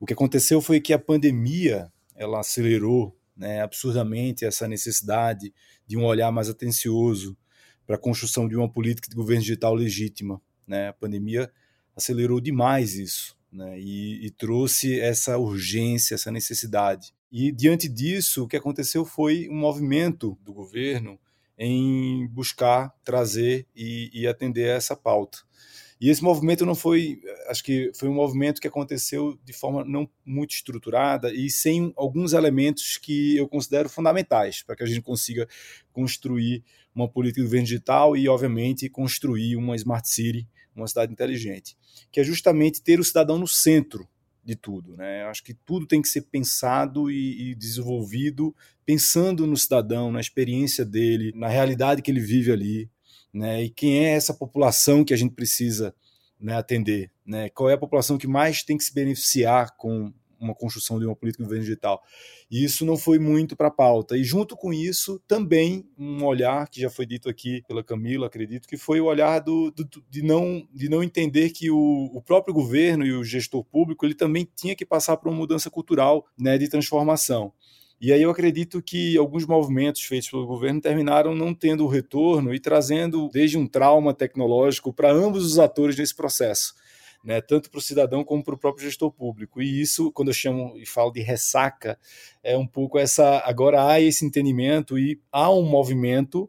o 0.00 0.04
que 0.04 0.14
aconteceu 0.14 0.60
foi 0.60 0.80
que 0.80 0.92
a 0.92 0.98
pandemia 0.98 1.92
ela 2.16 2.40
acelerou 2.40 3.16
né, 3.36 3.62
absurdamente 3.62 4.44
essa 4.44 4.66
necessidade 4.66 5.54
de 5.86 5.96
um 5.96 6.04
olhar 6.04 6.32
mais 6.32 6.48
atencioso 6.48 7.38
para 7.86 7.94
a 7.94 8.00
construção 8.00 8.48
de 8.48 8.56
uma 8.56 8.68
política 8.68 9.08
de 9.08 9.14
governo 9.14 9.42
digital 9.42 9.76
legítima. 9.76 10.42
Né? 10.66 10.88
A 10.88 10.92
pandemia 10.92 11.52
acelerou 11.94 12.40
demais 12.40 12.96
isso 12.96 13.38
né? 13.52 13.78
e, 13.78 14.26
e 14.26 14.30
trouxe 14.32 14.98
essa 14.98 15.38
urgência, 15.38 16.16
essa 16.16 16.32
necessidade 16.32 17.14
E 17.30 17.52
diante 17.52 17.88
disso, 17.88 18.44
o 18.44 18.48
que 18.48 18.56
aconteceu 18.56 19.04
foi 19.04 19.48
um 19.48 19.56
movimento 19.56 20.36
do 20.42 20.52
governo 20.52 21.18
em 21.56 22.26
buscar 22.28 22.92
trazer 23.04 23.66
e, 23.76 24.10
e 24.12 24.26
atender 24.26 24.70
a 24.70 24.74
essa 24.74 24.96
pauta. 24.96 25.38
E 26.00 26.08
esse 26.08 26.24
movimento 26.24 26.64
não 26.64 26.74
foi, 26.74 27.20
acho 27.46 27.62
que 27.62 27.92
foi 27.94 28.08
um 28.08 28.14
movimento 28.14 28.58
que 28.58 28.66
aconteceu 28.66 29.38
de 29.44 29.52
forma 29.52 29.84
não 29.84 30.08
muito 30.24 30.52
estruturada 30.52 31.30
e 31.30 31.50
sem 31.50 31.92
alguns 31.94 32.32
elementos 32.32 32.96
que 32.96 33.36
eu 33.36 33.46
considero 33.46 33.90
fundamentais 33.90 34.62
para 34.62 34.74
que 34.74 34.82
a 34.82 34.86
gente 34.86 35.02
consiga 35.02 35.46
construir 35.92 36.64
uma 36.94 37.06
política 37.06 37.42
de 37.42 37.46
governo 37.46 37.66
digital 37.66 38.16
e, 38.16 38.26
obviamente, 38.26 38.88
construir 38.88 39.56
uma 39.56 39.76
smart 39.76 40.08
city, 40.08 40.48
uma 40.74 40.88
cidade 40.88 41.12
inteligente, 41.12 41.76
que 42.10 42.18
é 42.18 42.24
justamente 42.24 42.80
ter 42.80 42.98
o 42.98 43.04
cidadão 43.04 43.38
no 43.38 43.46
centro 43.46 44.08
de 44.50 44.56
tudo. 44.56 44.96
Né? 44.96 45.24
Acho 45.24 45.42
que 45.42 45.54
tudo 45.54 45.86
tem 45.86 46.02
que 46.02 46.08
ser 46.08 46.22
pensado 46.22 47.10
e, 47.10 47.50
e, 47.50 47.54
desenvolvido 47.54 48.54
pensando 48.84 49.46
no 49.46 49.56
cidadão, 49.56 50.10
na 50.10 50.20
experiência 50.20 50.84
dele, 50.84 51.32
na 51.34 51.48
realidade 51.48 52.02
que 52.02 52.10
ele 52.10 52.20
vive 52.20 52.50
ali 52.52 52.90
né? 53.32 53.62
E 53.62 53.70
quem 53.70 54.04
é 54.04 54.10
essa 54.10 54.34
população 54.34 55.04
que 55.04 55.14
a 55.14 55.16
gente 55.16 55.34
precisa 55.34 55.94
né, 56.38 56.56
atender, 56.56 57.10
né? 57.24 57.48
Qual 57.50 57.70
é 57.70 57.74
a 57.74 57.78
população 57.78 58.18
que 58.18 58.26
mais 58.26 58.62
tem 58.62 58.76
que 58.76 58.84
se 58.84 58.92
beneficiar 58.92 59.76
com 59.76 60.12
uma 60.40 60.54
construção 60.54 60.98
de 60.98 61.04
uma 61.04 61.14
política 61.14 61.42
de 61.42 61.46
governo 61.46 61.64
digital. 61.64 62.02
E 62.50 62.64
isso 62.64 62.84
não 62.84 62.96
foi 62.96 63.18
muito 63.18 63.54
para 63.54 63.68
a 63.68 63.70
pauta. 63.70 64.16
E 64.16 64.24
junto 64.24 64.56
com 64.56 64.72
isso, 64.72 65.20
também 65.28 65.86
um 65.98 66.24
olhar 66.24 66.68
que 66.68 66.80
já 66.80 66.88
foi 66.90 67.06
dito 67.06 67.28
aqui 67.28 67.62
pela 67.68 67.84
Camila, 67.84 68.26
acredito, 68.26 68.66
que 68.66 68.76
foi 68.76 69.00
o 69.00 69.04
olhar 69.04 69.40
do, 69.40 69.70
do 69.70 69.86
de, 70.08 70.22
não, 70.22 70.66
de 70.72 70.88
não 70.88 71.02
entender 71.02 71.50
que 71.50 71.70
o, 71.70 72.10
o, 72.14 72.22
próprio 72.22 72.54
governo 72.54 73.04
e 73.04 73.12
o 73.12 73.22
gestor 73.22 73.62
público 73.64 74.06
ele 74.06 74.14
também 74.14 74.48
tinha 74.56 74.74
que 74.74 74.86
passar 74.86 75.16
por 75.16 75.28
uma 75.28 75.36
mudança 75.36 75.70
cultural 75.70 76.26
né, 76.38 76.56
de 76.56 76.68
transformação. 76.68 77.52
E 78.00 78.14
aí 78.14 78.22
eu 78.22 78.30
acredito 78.30 78.80
que 78.80 79.14
alguns 79.18 79.44
movimentos 79.44 80.02
feitos 80.02 80.30
pelo 80.30 80.46
governo 80.46 80.80
terminaram 80.80 81.34
não 81.34 81.54
tendo 81.54 81.86
retorno 81.86 82.54
e 82.54 82.58
trazendo 82.58 83.28
desde 83.30 83.58
um 83.58 83.66
trauma 83.66 84.14
tecnológico 84.14 84.90
para 84.90 85.12
ambos 85.12 85.44
os 85.44 85.58
atores 85.58 85.98
nesse 85.98 86.14
processo. 86.14 86.74
Né, 87.22 87.38
tanto 87.42 87.70
para 87.70 87.76
o 87.78 87.82
cidadão 87.82 88.24
como 88.24 88.42
para 88.42 88.54
o 88.54 88.58
próprio 88.58 88.86
gestor 88.86 89.12
público. 89.12 89.60
E 89.60 89.82
isso, 89.82 90.10
quando 90.12 90.28
eu 90.28 90.34
chamo 90.34 90.74
e 90.78 90.86
falo 90.86 91.10
de 91.10 91.20
ressaca, 91.20 91.98
é 92.42 92.56
um 92.56 92.66
pouco 92.66 92.98
essa. 92.98 93.42
Agora 93.44 93.86
há 93.86 94.00
esse 94.00 94.24
entendimento 94.24 94.98
e 94.98 95.20
há 95.30 95.52
um 95.52 95.62
movimento 95.62 96.48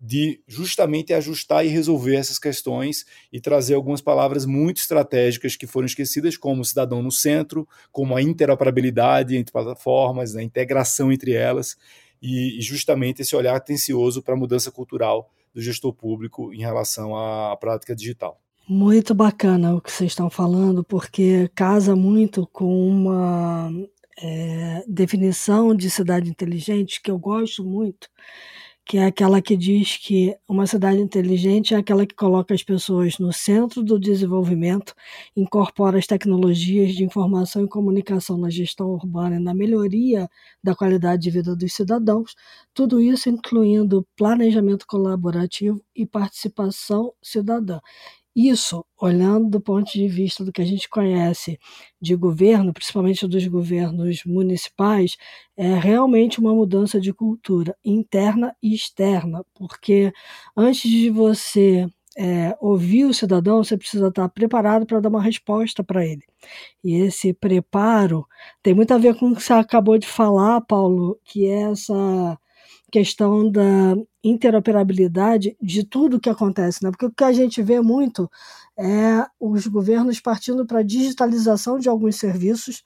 de 0.00 0.40
justamente 0.46 1.12
ajustar 1.12 1.66
e 1.66 1.68
resolver 1.68 2.16
essas 2.16 2.38
questões 2.38 3.04
e 3.32 3.40
trazer 3.40 3.74
algumas 3.74 4.00
palavras 4.00 4.46
muito 4.46 4.78
estratégicas 4.78 5.56
que 5.56 5.66
foram 5.66 5.86
esquecidas, 5.86 6.36
como 6.36 6.62
o 6.62 6.64
cidadão 6.64 7.02
no 7.02 7.10
centro, 7.12 7.68
como 7.92 8.16
a 8.16 8.22
interoperabilidade 8.22 9.36
entre 9.36 9.52
plataformas, 9.52 10.36
a 10.36 10.42
integração 10.42 11.12
entre 11.12 11.32
elas, 11.32 11.76
e, 12.22 12.58
justamente 12.60 13.22
esse 13.22 13.36
olhar 13.36 13.56
atencioso 13.56 14.22
para 14.22 14.34
a 14.34 14.36
mudança 14.38 14.70
cultural 14.70 15.30
do 15.54 15.60
gestor 15.60 15.92
público 15.94 16.52
em 16.54 16.60
relação 16.60 17.16
à 17.16 17.56
prática 17.56 17.94
digital. 17.94 18.45
Muito 18.68 19.14
bacana 19.14 19.74
o 19.76 19.80
que 19.80 19.92
vocês 19.92 20.10
estão 20.12 20.28
falando, 20.28 20.82
porque 20.82 21.48
casa 21.54 21.94
muito 21.94 22.46
com 22.48 22.88
uma 22.88 23.70
é, 24.20 24.84
definição 24.88 25.72
de 25.74 25.88
cidade 25.88 26.28
inteligente 26.28 27.00
que 27.00 27.08
eu 27.10 27.16
gosto 27.18 27.64
muito, 27.64 28.08
que 28.84 28.98
é 28.98 29.06
aquela 29.06 29.40
que 29.42 29.56
diz 29.56 29.96
que 29.98 30.36
uma 30.48 30.66
cidade 30.66 31.00
inteligente 31.00 31.74
é 31.74 31.78
aquela 31.78 32.04
que 32.06 32.14
coloca 32.14 32.54
as 32.54 32.62
pessoas 32.64 33.18
no 33.18 33.32
centro 33.32 33.84
do 33.84 34.00
desenvolvimento, 34.00 34.94
incorpora 35.36 35.98
as 35.98 36.06
tecnologias 36.06 36.92
de 36.94 37.04
informação 37.04 37.64
e 37.64 37.68
comunicação 37.68 38.36
na 38.38 38.50
gestão 38.50 38.88
urbana 38.90 39.36
e 39.36 39.40
na 39.40 39.54
melhoria 39.54 40.28
da 40.62 40.74
qualidade 40.74 41.22
de 41.22 41.30
vida 41.30 41.54
dos 41.56 41.72
cidadãos, 41.72 42.34
tudo 42.74 43.00
isso 43.00 43.28
incluindo 43.28 44.06
planejamento 44.16 44.86
colaborativo 44.88 45.80
e 45.94 46.04
participação 46.06 47.12
cidadã. 47.22 47.78
Isso, 48.38 48.84
olhando 49.00 49.48
do 49.48 49.60
ponto 49.62 49.90
de 49.90 50.06
vista 50.06 50.44
do 50.44 50.52
que 50.52 50.60
a 50.60 50.64
gente 50.64 50.90
conhece 50.90 51.58
de 51.98 52.14
governo, 52.14 52.70
principalmente 52.70 53.26
dos 53.26 53.46
governos 53.46 54.24
municipais, 54.26 55.16
é 55.56 55.72
realmente 55.78 56.38
uma 56.38 56.54
mudança 56.54 57.00
de 57.00 57.14
cultura 57.14 57.74
interna 57.82 58.54
e 58.62 58.74
externa, 58.74 59.42
porque 59.54 60.12
antes 60.54 60.90
de 60.90 61.08
você 61.08 61.88
é, 62.18 62.54
ouvir 62.60 63.06
o 63.06 63.14
cidadão, 63.14 63.64
você 63.64 63.76
precisa 63.76 64.08
estar 64.08 64.28
preparado 64.28 64.84
para 64.84 65.00
dar 65.00 65.08
uma 65.08 65.22
resposta 65.22 65.82
para 65.82 66.04
ele. 66.04 66.22
E 66.84 66.94
esse 66.96 67.32
preparo 67.32 68.26
tem 68.62 68.74
muito 68.74 68.92
a 68.92 68.98
ver 68.98 69.16
com 69.18 69.30
o 69.30 69.36
que 69.36 69.42
você 69.42 69.54
acabou 69.54 69.96
de 69.98 70.06
falar, 70.06 70.60
Paulo, 70.62 71.18
que 71.24 71.46
é 71.46 71.70
essa 71.72 72.38
questão 72.92 73.50
da 73.50 73.96
interoperabilidade 74.28 75.56
de 75.60 75.84
tudo 75.84 76.20
que 76.20 76.30
acontece, 76.30 76.82
né? 76.82 76.90
Porque 76.90 77.06
o 77.06 77.12
que 77.12 77.24
a 77.24 77.32
gente 77.32 77.62
vê 77.62 77.80
muito 77.80 78.30
é 78.78 79.26
os 79.40 79.66
governos 79.66 80.20
partindo 80.20 80.66
para 80.66 80.80
a 80.80 80.82
digitalização 80.82 81.78
de 81.78 81.88
alguns 81.88 82.16
serviços 82.16 82.82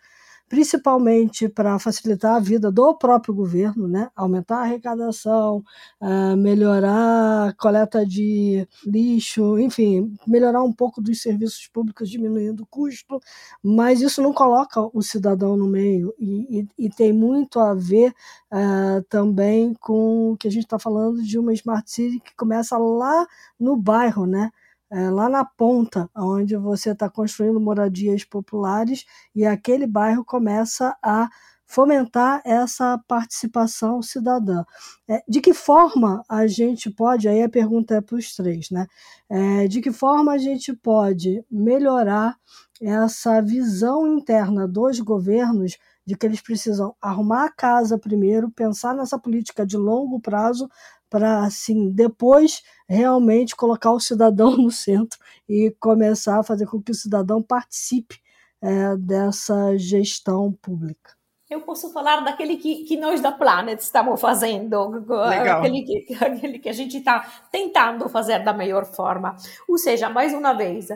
principalmente 0.51 1.49
para 1.49 1.79
facilitar 1.79 2.35
a 2.35 2.41
vida 2.41 2.73
do 2.73 2.93
próprio 2.97 3.33
governo, 3.33 3.87
né? 3.87 4.11
aumentar 4.17 4.57
a 4.57 4.63
arrecadação, 4.63 5.65
uh, 6.01 6.37
melhorar 6.37 7.51
a 7.51 7.53
coleta 7.53 8.05
de 8.05 8.67
lixo, 8.85 9.61
enfim, 9.61 10.13
melhorar 10.27 10.65
um 10.65 10.73
pouco 10.73 11.01
dos 11.01 11.23
serviços 11.23 11.69
públicos, 11.69 12.11
diminuindo 12.11 12.65
o 12.65 12.67
custo, 12.67 13.21
mas 13.63 14.01
isso 14.01 14.21
não 14.21 14.33
coloca 14.33 14.81
o 14.93 15.01
cidadão 15.03 15.57
no 15.57 15.69
meio 15.69 16.13
e, 16.19 16.61
e, 16.79 16.87
e 16.87 16.91
tem 16.91 17.13
muito 17.13 17.61
a 17.61 17.73
ver 17.73 18.13
uh, 18.53 19.05
também 19.09 19.73
com 19.75 20.33
o 20.33 20.37
que 20.37 20.49
a 20.49 20.51
gente 20.51 20.65
está 20.65 20.81
falando 20.81 21.23
de 21.23 21.39
uma 21.39 21.53
Smart 21.53 21.89
City 21.89 22.19
que 22.19 22.35
começa 22.35 22.77
lá 22.77 23.25
no 23.59 23.77
bairro, 23.77 24.27
né? 24.27 24.51
É, 24.91 25.09
lá 25.11 25.29
na 25.29 25.45
ponta, 25.45 26.11
onde 26.17 26.57
você 26.57 26.91
está 26.91 27.09
construindo 27.09 27.61
moradias 27.61 28.25
populares 28.25 29.05
e 29.35 29.47
aquele 29.47 29.87
bairro 29.87 30.25
começa 30.25 30.97
a 31.03 31.29
fomentar 31.71 32.43
essa 32.45 32.99
participação 33.07 34.03
cidadã. 34.03 34.65
É, 35.09 35.23
de 35.29 35.41
que 35.41 35.55
forma 35.55 36.25
a 36.29 36.45
gente 36.49 36.91
pode, 36.91 37.29
aí 37.29 37.45
a 37.45 37.49
pergunta 37.49 37.95
é 37.95 38.01
para 38.01 38.17
os 38.17 38.35
três, 38.35 38.71
né? 38.71 38.89
É, 39.29 39.69
de 39.69 39.81
que 39.81 39.93
forma 39.93 40.33
a 40.33 40.39
gente 40.39 40.75
pode 40.75 41.45
melhorar 41.49 42.37
essa 42.81 43.41
visão 43.41 44.05
interna 44.09 44.67
dos 44.67 44.99
governos 44.99 45.79
de 46.05 46.17
que 46.17 46.27
eles 46.27 46.41
precisam 46.41 46.93
arrumar 47.01 47.45
a 47.45 47.53
casa 47.53 47.97
primeiro, 47.97 48.51
pensar 48.51 48.93
nessa 48.93 49.17
política 49.17 49.65
de 49.65 49.77
longo 49.77 50.19
prazo 50.19 50.69
para 51.11 51.45
assim 51.45 51.91
depois 51.91 52.63
realmente 52.89 53.57
colocar 53.57 53.91
o 53.91 54.01
cidadão 54.01 54.57
no 54.57 54.71
centro 54.71 55.19
e 55.49 55.75
começar 55.81 56.39
a 56.39 56.45
fazer 56.45 56.67
com 56.67 56.81
que 56.81 56.93
o 56.93 56.95
cidadão 56.95 57.43
participe 57.43 58.21
é, 58.63 58.97
dessa 58.97 59.77
gestão 59.77 60.53
pública. 60.63 61.21
Eu 61.51 61.63
posso 61.63 61.93
falar 61.93 62.21
daquele 62.21 62.57
que, 62.59 62.85
que 62.85 62.97
nós 62.97 63.21
da 63.21 63.33
Planet 63.33 63.81
estamos 63.81 64.21
fazendo, 64.21 65.05
aquele 65.49 65.83
que, 65.83 66.15
aquele 66.25 66.61
que 66.61 66.69
a 66.69 66.73
gente 66.73 66.99
está 66.99 67.27
tentando 67.51 68.09
fazer 68.09 68.45
da 68.45 68.53
melhor 68.53 68.85
forma. 68.85 69.35
Ou 69.69 69.77
seja, 69.77 70.09
mais 70.09 70.33
uma 70.33 70.53
vez, 70.53 70.87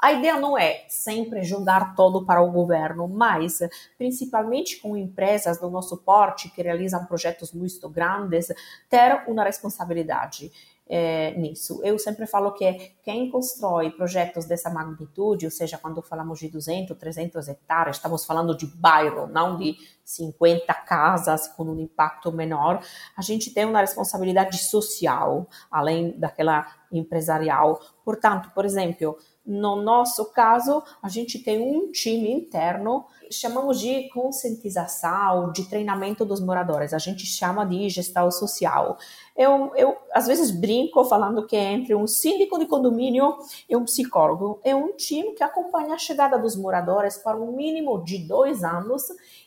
a 0.00 0.12
ideia 0.12 0.38
não 0.38 0.58
é 0.58 0.84
sempre 0.88 1.42
jogar 1.42 1.94
todo 1.94 2.26
para 2.26 2.42
o 2.42 2.50
governo, 2.50 3.08
mas 3.08 3.60
principalmente 3.96 4.80
com 4.80 4.96
empresas 4.96 5.58
do 5.58 5.70
nosso 5.70 5.96
porte 5.98 6.50
que 6.50 6.62
realizam 6.62 7.06
projetos 7.06 7.52
muito 7.52 7.88
grandes, 7.88 8.48
ter 8.88 9.24
uma 9.28 9.44
responsabilidade. 9.44 10.52
É, 10.86 11.30
nisso. 11.38 11.80
Eu 11.82 11.98
sempre 11.98 12.26
falo 12.26 12.52
que 12.52 12.92
quem 13.02 13.30
constrói 13.30 13.90
projetos 13.90 14.44
dessa 14.44 14.68
magnitude, 14.68 15.46
ou 15.46 15.50
seja, 15.50 15.78
quando 15.78 16.02
falamos 16.02 16.38
de 16.38 16.50
200, 16.50 16.94
300 16.98 17.48
hectares, 17.48 17.96
estamos 17.96 18.26
falando 18.26 18.54
de 18.54 18.66
bairro, 18.66 19.26
não 19.26 19.56
de 19.56 19.78
50 20.04 20.74
casas 20.74 21.48
com 21.48 21.64
um 21.64 21.80
impacto 21.80 22.30
menor, 22.30 22.84
a 23.16 23.22
gente 23.22 23.50
tem 23.50 23.64
uma 23.64 23.80
responsabilidade 23.80 24.58
social, 24.58 25.48
além 25.70 26.10
daquela 26.18 26.66
empresarial. 26.92 27.80
Portanto, 28.04 28.50
por 28.54 28.66
exemplo, 28.66 29.16
no 29.46 29.76
nosso 29.76 30.32
caso, 30.32 30.82
a 31.02 31.08
gente 31.08 31.38
tem 31.38 31.60
um 31.60 31.92
time 31.92 32.30
interno, 32.30 33.04
chamamos 33.30 33.78
de 33.78 34.08
conscientização, 34.08 35.52
de 35.52 35.68
treinamento 35.68 36.24
dos 36.24 36.40
moradores, 36.40 36.94
a 36.94 36.98
gente 36.98 37.26
chama 37.26 37.66
de 37.66 37.88
gestão 37.90 38.30
social. 38.30 38.96
Eu, 39.36 39.70
eu 39.76 39.96
às 40.12 40.26
vezes 40.26 40.50
brinco 40.50 41.04
falando 41.04 41.46
que 41.46 41.56
é 41.56 41.72
entre 41.72 41.94
um 41.94 42.06
síndico 42.06 42.58
de 42.58 42.66
condomínio 42.66 43.36
e 43.68 43.76
um 43.76 43.84
psicólogo. 43.84 44.60
É 44.64 44.74
um 44.74 44.92
time 44.96 45.32
que 45.32 45.42
acompanha 45.42 45.94
a 45.94 45.98
chegada 45.98 46.38
dos 46.38 46.56
moradores 46.56 47.18
para 47.18 47.36
um 47.36 47.52
mínimo 47.52 48.02
de 48.02 48.18
dois 48.18 48.64
anos 48.64 49.02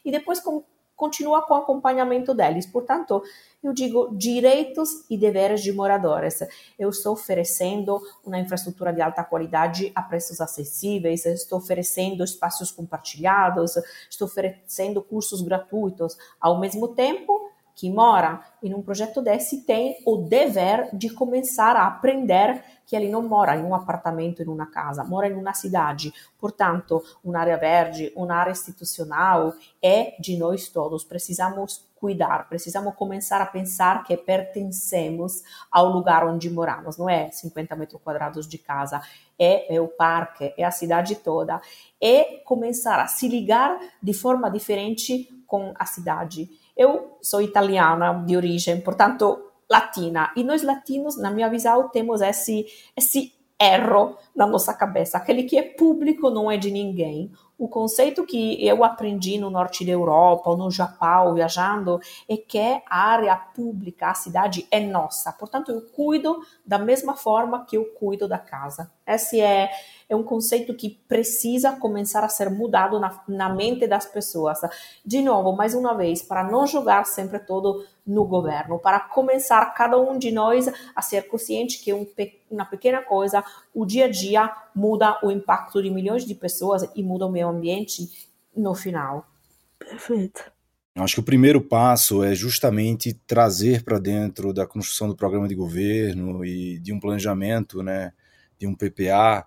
e 0.05 0.11
depois 0.11 0.39
com 0.39 0.63
continua 0.97 1.43
com 1.43 1.53
o 1.53 1.57
acompanhamento 1.57 2.33
deles. 2.33 2.65
Portanto, 2.65 3.23
eu 3.63 3.71
digo 3.71 4.09
direitos 4.17 5.05
e 5.09 5.17
deveres 5.17 5.61
de 5.61 5.71
moradores. 5.71 6.39
Eu 6.77 6.89
estou 6.89 7.13
oferecendo 7.13 8.01
uma 8.25 8.39
infraestrutura 8.39 8.91
de 8.91 9.01
alta 9.01 9.23
qualidade 9.23 9.91
a 9.95 10.01
preços 10.01 10.41
acessíveis, 10.41 11.25
estou 11.25 11.59
oferecendo 11.59 12.23
espaços 12.23 12.71
compartilhados, 12.71 13.75
estou 14.09 14.27
oferecendo 14.27 15.01
cursos 15.01 15.41
gratuitos. 15.41 16.17
Ao 16.41 16.59
mesmo 16.59 16.89
tempo, 16.89 17.51
que 17.77 17.91
mora 17.91 18.41
em 18.63 18.73
um 18.73 18.81
projeto 18.81 19.21
desse 19.21 19.61
tem 19.61 19.99
o 20.03 20.17
dever 20.17 20.89
de 20.91 21.11
começar 21.11 21.75
a 21.75 21.85
aprender 21.85 22.63
que 22.87 22.95
ele 22.95 23.07
não 23.07 23.21
mora 23.21 23.55
em 23.55 23.63
um 23.63 23.75
apartamento, 23.75 24.41
em 24.41 24.47
uma 24.47 24.65
casa, 24.65 25.03
mora 25.03 25.27
em 25.27 25.35
uma 25.35 25.53
cidade. 25.53 26.11
Portanto, 26.39 27.03
uma 27.23 27.37
área 27.37 27.55
verde, 27.55 28.11
uma 28.15 28.33
área 28.33 28.49
institucional 28.51 29.53
é 29.79 30.15
de 30.19 30.35
nós 30.37 30.69
todos. 30.69 31.03
Precisamos 31.03 31.85
cuidar, 31.99 32.49
precisamos 32.49 32.95
começar 32.95 33.41
a 33.41 33.45
pensar 33.45 34.03
que 34.03 34.17
pertencemos 34.17 35.43
ao 35.71 35.87
lugar 35.89 36.25
onde 36.25 36.49
moramos. 36.49 36.97
Não 36.97 37.07
é 37.07 37.29
50 37.29 37.75
metros 37.75 38.01
quadrados 38.01 38.47
de 38.47 38.57
casa, 38.57 39.03
é, 39.37 39.75
é 39.75 39.79
o 39.79 39.87
parque, 39.87 40.51
é 40.57 40.63
a 40.63 40.71
cidade 40.71 41.15
toda. 41.17 41.61
É 42.01 42.41
começar 42.43 42.99
a 42.99 43.05
se 43.05 43.27
ligar 43.27 43.77
de 44.01 44.13
forma 44.13 44.49
diferente 44.49 45.29
com 45.45 45.73
a 45.77 45.85
cidade 45.85 46.49
eu 46.77 47.17
sou 47.21 47.41
italiana 47.41 48.23
de 48.25 48.37
origem, 48.37 48.79
portanto 48.81 49.43
latina, 49.69 50.31
e 50.35 50.43
nós 50.43 50.63
latinos, 50.63 51.17
na 51.17 51.29
minha 51.29 51.49
visão, 51.49 51.89
temos 51.89 52.21
esse, 52.21 52.65
esse 52.95 53.33
erro 53.59 54.15
na 54.35 54.45
nossa 54.45 54.73
cabeça, 54.73 55.17
aquele 55.17 55.43
que 55.43 55.57
é 55.57 55.63
público 55.63 56.29
não 56.29 56.49
é 56.49 56.57
de 56.57 56.69
ninguém. 56.69 57.31
O 57.57 57.67
conceito 57.67 58.23
que 58.23 58.63
eu 58.63 58.83
aprendi 58.83 59.39
no 59.39 59.49
norte 59.49 59.83
da 59.83 59.91
Europa 59.91 60.55
no 60.55 60.69
Japão, 60.69 61.33
viajando, 61.33 61.99
é 62.29 62.37
que 62.37 62.59
a 62.59 62.83
área 62.87 63.35
pública, 63.35 64.11
a 64.11 64.13
cidade 64.13 64.67
é 64.69 64.79
nossa. 64.79 65.31
Portanto, 65.33 65.71
eu 65.71 65.81
cuido 65.81 66.39
da 66.63 66.77
mesma 66.77 67.15
forma 67.15 67.65
que 67.65 67.75
eu 67.75 67.85
cuido 67.85 68.27
da 68.27 68.37
casa. 68.37 68.91
Esse 69.07 69.41
é 69.41 69.71
é 70.09 70.15
um 70.15 70.23
conceito 70.23 70.73
que 70.73 70.89
precisa 71.07 71.73
começar 71.73 72.23
a 72.23 72.29
ser 72.29 72.49
mudado 72.49 72.99
na, 72.99 73.21
na 73.27 73.49
mente 73.49 73.85
das 73.87 74.05
pessoas. 74.05 74.59
De 75.05 75.21
novo, 75.21 75.55
mais 75.55 75.73
uma 75.73 75.93
vez, 75.93 76.21
para 76.21 76.43
não 76.49 76.65
jogar 76.65 77.05
sempre 77.05 77.39
todo 77.39 77.85
no 78.05 78.23
governo, 78.25 78.79
para 78.79 78.99
começar 78.99 79.65
cada 79.73 79.99
um 79.99 80.17
de 80.17 80.31
nós 80.31 80.69
a 80.95 81.01
ser 81.01 81.27
consciente 81.27 81.83
que 81.83 81.93
um, 81.93 82.07
uma 82.49 82.65
pequena 82.65 83.01
coisa, 83.01 83.43
o 83.73 83.85
dia 83.85 84.05
a 84.05 84.09
dia 84.09 84.49
muda 84.73 85.19
o 85.21 85.29
impacto 85.29 85.83
de 85.83 85.89
milhões 85.89 86.25
de 86.25 86.33
pessoas 86.33 86.89
e 86.95 87.03
muda 87.03 87.25
o 87.25 87.31
meio 87.31 87.49
ambiente 87.49 88.29
no 88.55 88.73
final. 88.73 89.27
Perfeito. 89.77 90.51
Acho 90.95 91.15
que 91.15 91.19
o 91.19 91.23
primeiro 91.23 91.61
passo 91.61 92.23
é 92.23 92.33
justamente 92.33 93.13
trazer 93.13 93.83
para 93.83 93.99
dentro 93.99 94.51
da 94.51 94.65
construção 94.65 95.07
do 95.07 95.15
programa 95.15 95.47
de 95.47 95.53
governo 95.53 96.43
e 96.43 96.79
de 96.79 96.91
um 96.91 96.99
planejamento, 96.99 97.83
né, 97.83 98.13
de 98.57 98.65
um 98.65 98.73
PPA, 98.73 99.45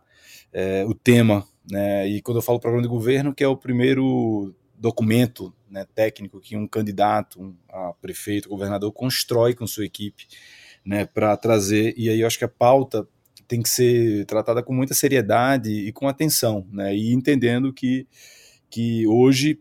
é, 0.53 0.85
o 0.87 0.95
tema, 0.95 1.47
né? 1.71 2.07
E 2.09 2.21
quando 2.23 2.39
eu 2.39 2.43
falo 2.43 2.61
programa 2.61 2.83
de 2.83 2.89
governo, 2.89 3.35
que 3.35 3.45
é 3.45 3.49
o 3.49 3.57
primeiro 3.57 4.55
documento 4.77 5.55
né, 5.71 5.87
técnico 5.95 6.41
que 6.41 6.57
um 6.57 6.67
candidato 6.67 7.41
um, 7.41 7.55
a 7.69 7.93
prefeito, 8.01 8.49
governador 8.49 8.93
constrói 8.93 9.55
com 9.55 9.67
sua 9.67 9.85
equipe, 9.85 10.27
né, 10.85 11.05
para 11.05 11.37
trazer. 11.37 11.95
E 11.97 12.09
aí 12.09 12.21
eu 12.21 12.27
acho 12.27 12.39
que 12.39 12.45
a 12.45 12.49
pauta 12.49 13.07
tem 13.47 13.63
que 13.63 13.69
ser 13.69 14.25
tratada 14.27 14.63
com 14.63 14.73
muita 14.73 14.95
seriedade 14.95 15.71
e 15.71 15.93
com 15.93 16.09
atenção, 16.09 16.67
né? 16.73 16.95
E 16.95 17.13
entendendo 17.13 17.73
que 17.73 18.07
que 18.71 19.05
hoje 19.09 19.61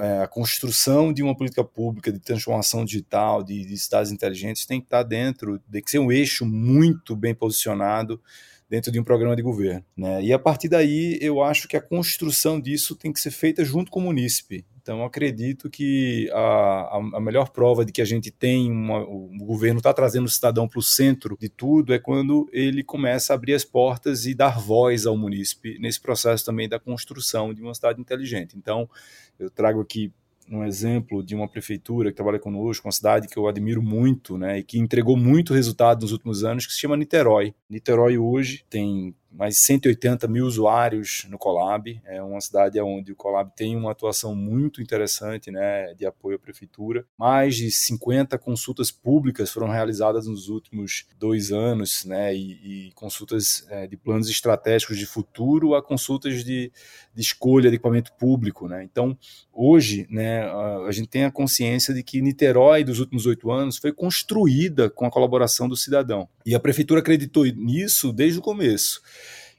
é, 0.00 0.22
a 0.22 0.26
construção 0.26 1.12
de 1.12 1.22
uma 1.22 1.36
política 1.36 1.62
pública 1.64 2.12
de 2.12 2.18
transformação 2.18 2.84
digital, 2.84 3.42
de, 3.42 3.64
de 3.64 3.78
cidades 3.78 4.10
inteligentes, 4.10 4.66
tem 4.66 4.80
que 4.80 4.86
estar 4.86 5.04
dentro, 5.04 5.60
tem 5.70 5.80
que 5.80 5.90
ser 5.90 6.00
um 6.00 6.10
eixo 6.10 6.44
muito 6.44 7.14
bem 7.14 7.34
posicionado 7.34 8.20
dentro 8.68 8.92
de 8.92 9.00
um 9.00 9.04
programa 9.04 9.34
de 9.34 9.42
governo. 9.42 9.84
Né? 9.96 10.22
E 10.22 10.32
a 10.32 10.38
partir 10.38 10.68
daí, 10.68 11.18
eu 11.20 11.42
acho 11.42 11.66
que 11.66 11.76
a 11.76 11.80
construção 11.80 12.60
disso 12.60 12.94
tem 12.94 13.12
que 13.12 13.20
ser 13.20 13.30
feita 13.30 13.64
junto 13.64 13.90
com 13.90 14.00
o 14.00 14.02
munícipe. 14.02 14.64
Então, 14.80 15.04
acredito 15.04 15.68
que 15.68 16.30
a, 16.32 16.98
a, 17.14 17.20
melhor 17.20 17.50
prova 17.50 17.84
de 17.84 17.92
que 17.92 18.00
a 18.00 18.06
gente 18.06 18.30
tem 18.30 18.70
uma, 18.70 19.00
o 19.00 19.28
governo 19.40 19.78
está 19.78 19.92
trazendo 19.92 20.24
o 20.24 20.30
cidadão 20.30 20.66
para 20.66 20.78
o 20.78 20.82
centro 20.82 21.36
de 21.38 21.48
tudo 21.50 21.92
é 21.92 21.98
quando 21.98 22.48
ele 22.52 22.82
começa 22.82 23.32
a 23.32 23.36
abrir 23.36 23.52
as 23.52 23.66
portas 23.66 24.24
e 24.24 24.34
dar 24.34 24.58
voz 24.58 25.04
ao 25.04 25.14
munícipe 25.14 25.78
nesse 25.78 26.00
processo 26.00 26.42
também 26.42 26.68
da 26.68 26.78
construção 26.78 27.52
de 27.52 27.60
uma 27.60 27.74
cidade 27.74 28.00
inteligente. 28.00 28.56
Então, 28.56 28.88
eu 29.38 29.50
trago 29.50 29.80
aqui 29.80 30.10
um 30.50 30.64
exemplo 30.64 31.22
de 31.22 31.34
uma 31.34 31.48
prefeitura 31.48 32.10
que 32.10 32.16
trabalha 32.16 32.38
conosco, 32.38 32.86
uma 32.86 32.92
cidade 32.92 33.28
que 33.28 33.36
eu 33.36 33.46
admiro 33.46 33.82
muito, 33.82 34.38
né, 34.38 34.58
e 34.58 34.62
que 34.62 34.78
entregou 34.78 35.16
muito 35.16 35.54
resultado 35.54 36.02
nos 36.02 36.12
últimos 36.12 36.44
anos, 36.44 36.66
que 36.66 36.72
se 36.72 36.80
chama 36.80 36.96
Niterói. 36.96 37.54
Niterói 37.68 38.18
hoje 38.18 38.64
tem 38.68 39.14
mais 39.30 39.54
de 39.54 39.60
180 39.60 40.26
mil 40.26 40.46
usuários 40.46 41.26
no 41.28 41.38
Colab. 41.38 42.00
É 42.06 42.22
uma 42.22 42.40
cidade 42.40 42.80
onde 42.80 43.12
o 43.12 43.16
Colab 43.16 43.50
tem 43.54 43.76
uma 43.76 43.92
atuação 43.92 44.34
muito 44.34 44.80
interessante 44.80 45.50
né, 45.50 45.94
de 45.94 46.06
apoio 46.06 46.36
à 46.36 46.38
prefeitura. 46.38 47.04
Mais 47.16 47.56
de 47.56 47.70
50 47.70 48.38
consultas 48.38 48.90
públicas 48.90 49.50
foram 49.50 49.68
realizadas 49.68 50.26
nos 50.26 50.48
últimos 50.48 51.06
dois 51.18 51.52
anos, 51.52 52.04
né, 52.04 52.34
e, 52.34 52.88
e 52.88 52.92
consultas 52.92 53.66
é, 53.68 53.86
de 53.86 53.96
planos 53.96 54.28
estratégicos 54.28 54.98
de 54.98 55.06
futuro 55.06 55.74
a 55.74 55.82
consultas 55.82 56.44
de, 56.44 56.72
de 57.14 57.20
escolha 57.20 57.70
de 57.70 57.76
equipamento 57.76 58.12
público. 58.14 58.66
Né. 58.66 58.82
Então, 58.84 59.16
hoje, 59.52 60.06
né, 60.10 60.42
a, 60.42 60.86
a 60.88 60.92
gente 60.92 61.08
tem 61.08 61.24
a 61.24 61.30
consciência 61.30 61.92
de 61.92 62.02
que 62.02 62.20
Niterói, 62.20 62.82
dos 62.82 62.98
últimos 62.98 63.26
oito 63.26 63.50
anos, 63.50 63.76
foi 63.76 63.92
construída 63.92 64.88
com 64.88 65.04
a 65.04 65.10
colaboração 65.10 65.68
do 65.68 65.76
cidadão. 65.76 66.28
E 66.44 66.54
a 66.54 66.60
prefeitura 66.60 67.00
acreditou 67.00 67.44
nisso 67.44 68.12
desde 68.12 68.38
o 68.38 68.42
começo 68.42 69.02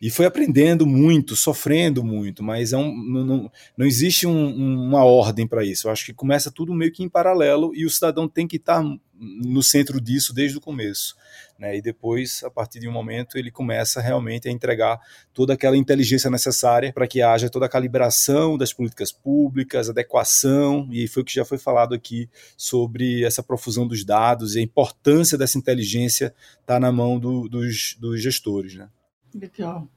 e 0.02 0.10
foi 0.10 0.26
aprendendo 0.26 0.86
muito, 0.86 1.36
sofrendo 1.36 2.04
muito, 2.04 2.42
mas 2.42 2.72
é 2.72 2.78
um, 2.78 2.96
não, 2.96 3.52
não, 3.78 3.86
existe 3.86 4.26
um, 4.26 4.88
uma 4.88 5.04
ordem 5.04 5.46
para 5.46 5.64
isso. 5.64 5.88
Eu 5.88 5.92
acho 5.92 6.06
que 6.06 6.14
começa 6.14 6.50
tudo 6.50 6.74
meio 6.74 6.92
que 6.92 7.04
em 7.04 7.10
paralelo 7.10 7.76
e 7.76 7.86
o 7.86 7.90
cidadão 7.90 8.28
tem 8.28 8.48
que 8.48 8.56
estar 8.56 8.82
no 9.20 9.62
centro 9.62 10.00
disso 10.00 10.34
desde 10.34 10.58
o 10.58 10.62
começo. 10.62 11.16
Né? 11.58 11.76
E 11.76 11.82
depois, 11.82 12.42
a 12.46 12.50
partir 12.50 12.80
de 12.80 12.88
um 12.88 12.92
momento, 12.92 13.38
ele 13.38 13.52
começa 13.52 14.00
realmente 14.00 14.48
a 14.48 14.52
entregar 14.52 14.98
toda 15.34 15.54
aquela 15.54 15.76
inteligência 15.76 16.30
necessária 16.30 16.94
para 16.94 17.06
que 17.06 17.22
haja 17.22 17.50
toda 17.50 17.66
a 17.66 17.70
calibração 17.70 18.58
das 18.58 18.72
políticas 18.72 19.12
públicas, 19.12 19.90
adequação, 19.90 20.88
e 20.90 21.06
foi 21.10 21.24
o 21.24 21.26
que 21.26 21.34
já 21.34 21.44
foi 21.44 21.58
falado 21.58 21.94
aqui 21.94 22.30
sobre 22.56 23.26
essa 23.26 23.44
profusão 23.44 23.86
dos 23.86 24.06
dados 24.06 24.56
e 24.56 24.60
a 24.60 24.64
importância 24.64 25.38
dessa 25.38 25.58
inteligência 25.58 26.28
estar 26.62 26.76
tá 26.76 26.80
na 26.80 26.92
mão 26.92 27.20
do, 27.20 27.50
dos, 27.50 27.98
dos 28.00 28.24
gestores. 28.24 28.76
Né? 28.76 28.88
Legal. 29.34 29.88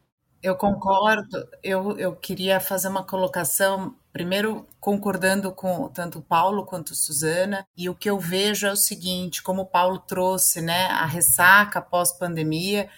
Eu 0.42 0.56
concordo. 0.56 1.48
Eu, 1.62 1.96
eu 1.98 2.16
queria 2.16 2.58
fazer 2.58 2.88
uma 2.88 3.04
colocação, 3.04 3.94
primeiro 4.12 4.66
concordando 4.80 5.52
com 5.52 5.88
tanto 5.88 6.18
o 6.18 6.22
Paulo 6.22 6.64
quanto 6.64 6.96
Suzana, 6.96 7.64
e 7.76 7.88
o 7.88 7.94
que 7.94 8.10
eu 8.10 8.18
vejo 8.18 8.66
é 8.66 8.72
o 8.72 8.76
seguinte: 8.76 9.42
como 9.42 9.62
o 9.62 9.66
Paulo 9.66 9.98
trouxe 10.00 10.60
né, 10.60 10.86
a 10.86 11.06
ressaca 11.06 11.80
pós-pandemia, 11.80 12.88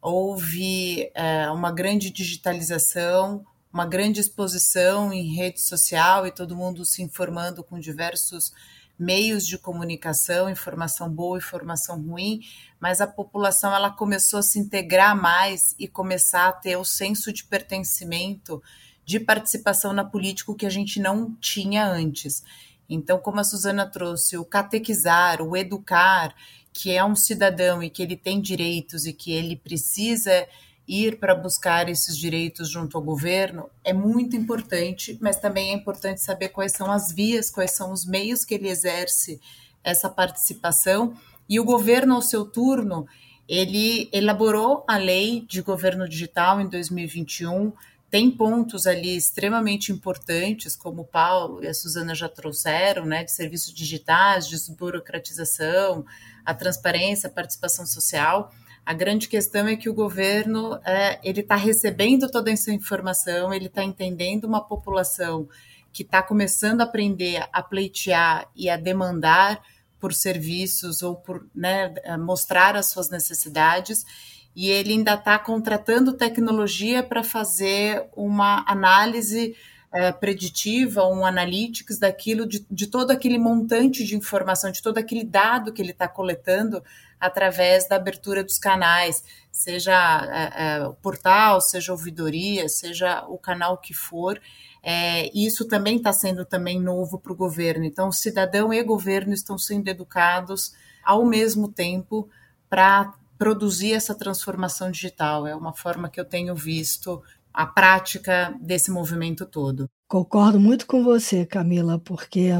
houve 0.00 1.10
é, 1.14 1.50
uma 1.50 1.70
grande 1.70 2.10
digitalização, 2.10 3.44
uma 3.70 3.84
grande 3.84 4.20
exposição 4.20 5.12
em 5.12 5.34
rede 5.34 5.60
social 5.60 6.26
e 6.26 6.32
todo 6.32 6.56
mundo 6.56 6.84
se 6.86 7.02
informando 7.02 7.62
com 7.62 7.78
diversos 7.78 8.52
meios 8.98 9.46
de 9.46 9.58
comunicação, 9.58 10.48
informação 10.48 11.08
boa, 11.10 11.38
informação 11.38 12.00
ruim, 12.00 12.40
mas 12.80 13.00
a 13.00 13.06
população 13.06 13.74
ela 13.74 13.90
começou 13.90 14.38
a 14.38 14.42
se 14.42 14.58
integrar 14.58 15.14
mais 15.14 15.74
e 15.78 15.86
começar 15.86 16.48
a 16.48 16.52
ter 16.52 16.76
o 16.76 16.84
senso 16.84 17.32
de 17.32 17.44
pertencimento, 17.44 18.62
de 19.04 19.20
participação 19.20 19.92
na 19.92 20.04
política 20.04 20.54
que 20.54 20.66
a 20.66 20.70
gente 20.70 20.98
não 20.98 21.34
tinha 21.34 21.86
antes. 21.86 22.42
Então, 22.88 23.18
como 23.18 23.40
a 23.40 23.44
Suzana 23.44 23.86
trouxe, 23.86 24.36
o 24.36 24.44
catequizar, 24.44 25.42
o 25.42 25.56
educar, 25.56 26.34
que 26.72 26.92
é 26.92 27.04
um 27.04 27.16
cidadão 27.16 27.82
e 27.82 27.90
que 27.90 28.02
ele 28.02 28.16
tem 28.16 28.40
direitos 28.40 29.06
e 29.06 29.12
que 29.12 29.32
ele 29.32 29.56
precisa 29.56 30.46
ir 30.86 31.18
para 31.18 31.34
buscar 31.34 31.88
esses 31.88 32.16
direitos 32.16 32.70
junto 32.70 32.96
ao 32.96 33.02
governo 33.02 33.68
é 33.82 33.92
muito 33.92 34.36
importante, 34.36 35.18
mas 35.20 35.36
também 35.36 35.70
é 35.70 35.74
importante 35.74 36.20
saber 36.20 36.50
quais 36.50 36.72
são 36.72 36.90
as 36.90 37.12
vias, 37.12 37.50
quais 37.50 37.72
são 37.72 37.92
os 37.92 38.06
meios 38.06 38.44
que 38.44 38.54
ele 38.54 38.68
exerce 38.68 39.40
essa 39.82 40.08
participação. 40.08 41.14
E 41.48 41.58
o 41.58 41.64
governo, 41.64 42.14
ao 42.14 42.22
seu 42.22 42.44
turno, 42.44 43.06
ele 43.48 44.08
elaborou 44.12 44.84
a 44.86 44.96
lei 44.96 45.44
de 45.48 45.60
governo 45.60 46.08
digital 46.08 46.60
em 46.60 46.68
2021. 46.68 47.72
Tem 48.08 48.30
pontos 48.30 48.86
ali 48.86 49.16
extremamente 49.16 49.90
importantes, 49.90 50.76
como 50.76 51.02
o 51.02 51.06
Paulo 51.06 51.62
e 51.64 51.66
a 51.66 51.74
Suzana 51.74 52.14
já 52.14 52.28
trouxeram, 52.28 53.04
né, 53.04 53.24
de 53.24 53.32
serviços 53.32 53.74
digitais, 53.74 54.46
desburocratização, 54.48 56.04
a 56.44 56.54
transparência, 56.54 57.28
a 57.28 57.32
participação 57.32 57.84
social 57.84 58.52
a 58.86 58.94
grande 58.94 59.28
questão 59.28 59.66
é 59.66 59.74
que 59.74 59.90
o 59.90 59.94
governo 59.94 60.78
é, 60.84 61.18
ele 61.24 61.40
está 61.40 61.56
recebendo 61.56 62.30
toda 62.30 62.52
essa 62.52 62.72
informação, 62.72 63.52
ele 63.52 63.66
está 63.66 63.82
entendendo 63.82 64.44
uma 64.44 64.60
população 64.62 65.48
que 65.92 66.04
está 66.04 66.22
começando 66.22 66.82
a 66.82 66.84
aprender 66.84 67.44
a 67.52 67.62
pleitear 67.64 68.48
e 68.54 68.70
a 68.70 68.76
demandar 68.76 69.60
por 69.98 70.14
serviços 70.14 71.02
ou 71.02 71.16
por 71.16 71.44
né, 71.52 71.92
mostrar 72.18 72.76
as 72.76 72.86
suas 72.86 73.10
necessidades 73.10 74.06
e 74.54 74.70
ele 74.70 74.92
ainda 74.92 75.14
está 75.14 75.36
contratando 75.36 76.12
tecnologia 76.12 77.02
para 77.02 77.24
fazer 77.24 78.04
uma 78.14 78.64
análise 78.68 79.56
é, 79.92 80.12
preditiva, 80.12 81.06
um 81.06 81.26
analytics 81.26 81.98
daquilo, 81.98 82.46
de, 82.46 82.64
de, 82.70 82.86
todo 82.86 83.10
aquele 83.10 83.38
montante 83.38 84.04
de 84.04 84.14
informação, 84.14 84.70
de 84.70 84.80
todo 84.80 84.98
aquele 84.98 85.24
dado 85.24 85.72
que 85.72 85.82
ele 85.82 85.90
está 85.90 86.06
coletando 86.06 86.84
através 87.20 87.88
da 87.88 87.96
abertura 87.96 88.44
dos 88.44 88.58
canais, 88.58 89.22
seja 89.50 89.92
é, 90.30 90.64
é, 90.64 90.86
o 90.86 90.94
portal, 90.94 91.60
seja 91.60 91.92
ouvidoria, 91.92 92.68
seja 92.68 93.24
o 93.28 93.38
canal 93.38 93.78
que 93.78 93.94
for. 93.94 94.40
É, 94.82 95.30
isso 95.36 95.66
também 95.66 95.96
está 95.96 96.12
sendo 96.12 96.44
também 96.44 96.80
novo 96.80 97.18
para 97.18 97.32
o 97.32 97.36
governo. 97.36 97.84
Então, 97.84 98.12
cidadão 98.12 98.72
e 98.72 98.82
governo 98.82 99.32
estão 99.32 99.58
sendo 99.58 99.88
educados 99.88 100.74
ao 101.04 101.24
mesmo 101.24 101.68
tempo 101.68 102.28
para 102.68 103.12
produzir 103.38 103.92
essa 103.92 104.14
transformação 104.14 104.90
digital. 104.90 105.46
É 105.46 105.54
uma 105.54 105.72
forma 105.72 106.08
que 106.08 106.20
eu 106.20 106.24
tenho 106.24 106.54
visto 106.54 107.22
a 107.52 107.66
prática 107.66 108.54
desse 108.60 108.90
movimento 108.90 109.46
todo. 109.46 109.88
Concordo 110.06 110.60
muito 110.60 110.86
com 110.86 111.02
você, 111.02 111.44
Camila, 111.46 111.98
porque 111.98 112.50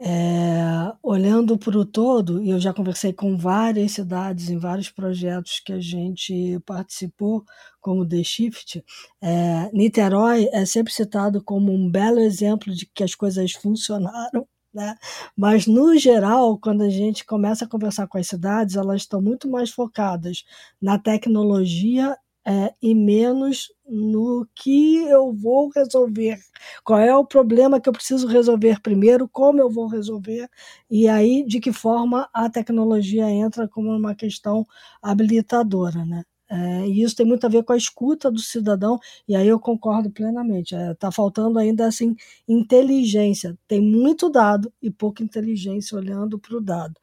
é, 0.00 0.92
olhando 1.02 1.56
para 1.58 1.78
o 1.78 1.84
todo, 1.84 2.42
e 2.42 2.50
eu 2.50 2.60
já 2.60 2.72
conversei 2.74 3.12
com 3.12 3.36
várias 3.36 3.92
cidades 3.92 4.50
em 4.50 4.58
vários 4.58 4.90
projetos 4.90 5.60
que 5.60 5.72
a 5.72 5.80
gente 5.80 6.58
participou, 6.66 7.44
como 7.80 8.06
The 8.08 8.22
Shift, 8.24 8.84
é, 9.22 9.70
Niterói 9.72 10.48
é 10.52 10.64
sempre 10.66 10.92
citado 10.92 11.42
como 11.42 11.72
um 11.72 11.90
belo 11.90 12.18
exemplo 12.20 12.72
de 12.74 12.86
que 12.86 13.04
as 13.04 13.14
coisas 13.14 13.52
funcionaram 13.52 14.46
né? 14.74 14.96
Mas, 15.36 15.66
no 15.68 15.96
geral, 15.96 16.58
quando 16.58 16.82
a 16.82 16.88
gente 16.90 17.24
começa 17.24 17.64
a 17.64 17.68
conversar 17.68 18.08
com 18.08 18.18
as 18.18 18.26
cidades, 18.26 18.74
elas 18.76 19.02
estão 19.02 19.22
muito 19.22 19.48
mais 19.48 19.70
focadas 19.70 20.42
na 20.82 20.98
tecnologia 20.98 22.16
é, 22.46 22.74
e 22.82 22.94
menos 22.94 23.72
no 23.86 24.46
que 24.54 24.96
eu 25.08 25.32
vou 25.32 25.70
resolver. 25.74 26.38
Qual 26.84 26.98
é 27.00 27.14
o 27.16 27.24
problema 27.24 27.80
que 27.80 27.88
eu 27.88 27.92
preciso 27.92 28.26
resolver 28.26 28.80
primeiro, 28.80 29.28
como 29.28 29.60
eu 29.60 29.70
vou 29.70 29.86
resolver, 29.86 30.48
e 30.90 31.08
aí 31.08 31.44
de 31.46 31.60
que 31.60 31.72
forma 31.72 32.28
a 32.32 32.50
tecnologia 32.50 33.30
entra 33.30 33.68
como 33.68 33.90
uma 33.90 34.14
questão 34.14 34.66
habilitadora. 35.02 36.04
Né? 36.04 36.22
É, 36.50 36.86
e 36.86 37.02
isso 37.02 37.16
tem 37.16 37.26
muito 37.26 37.46
a 37.46 37.48
ver 37.48 37.64
com 37.64 37.72
a 37.72 37.76
escuta 37.76 38.30
do 38.30 38.40
cidadão, 38.40 38.98
e 39.26 39.34
aí 39.34 39.48
eu 39.48 39.58
concordo 39.58 40.10
plenamente. 40.10 40.74
Está 40.74 40.90
é, 40.90 40.94
tá 40.94 41.12
faltando 41.12 41.58
ainda 41.58 41.86
assim 41.86 42.14
inteligência. 42.48 43.58
Tem 43.66 43.80
muito 43.80 44.28
dado 44.30 44.72
e 44.82 44.90
pouca 44.90 45.22
inteligência 45.22 45.96
olhando 45.96 46.38
para 46.38 46.56
o 46.56 46.60
dado. 46.60 46.94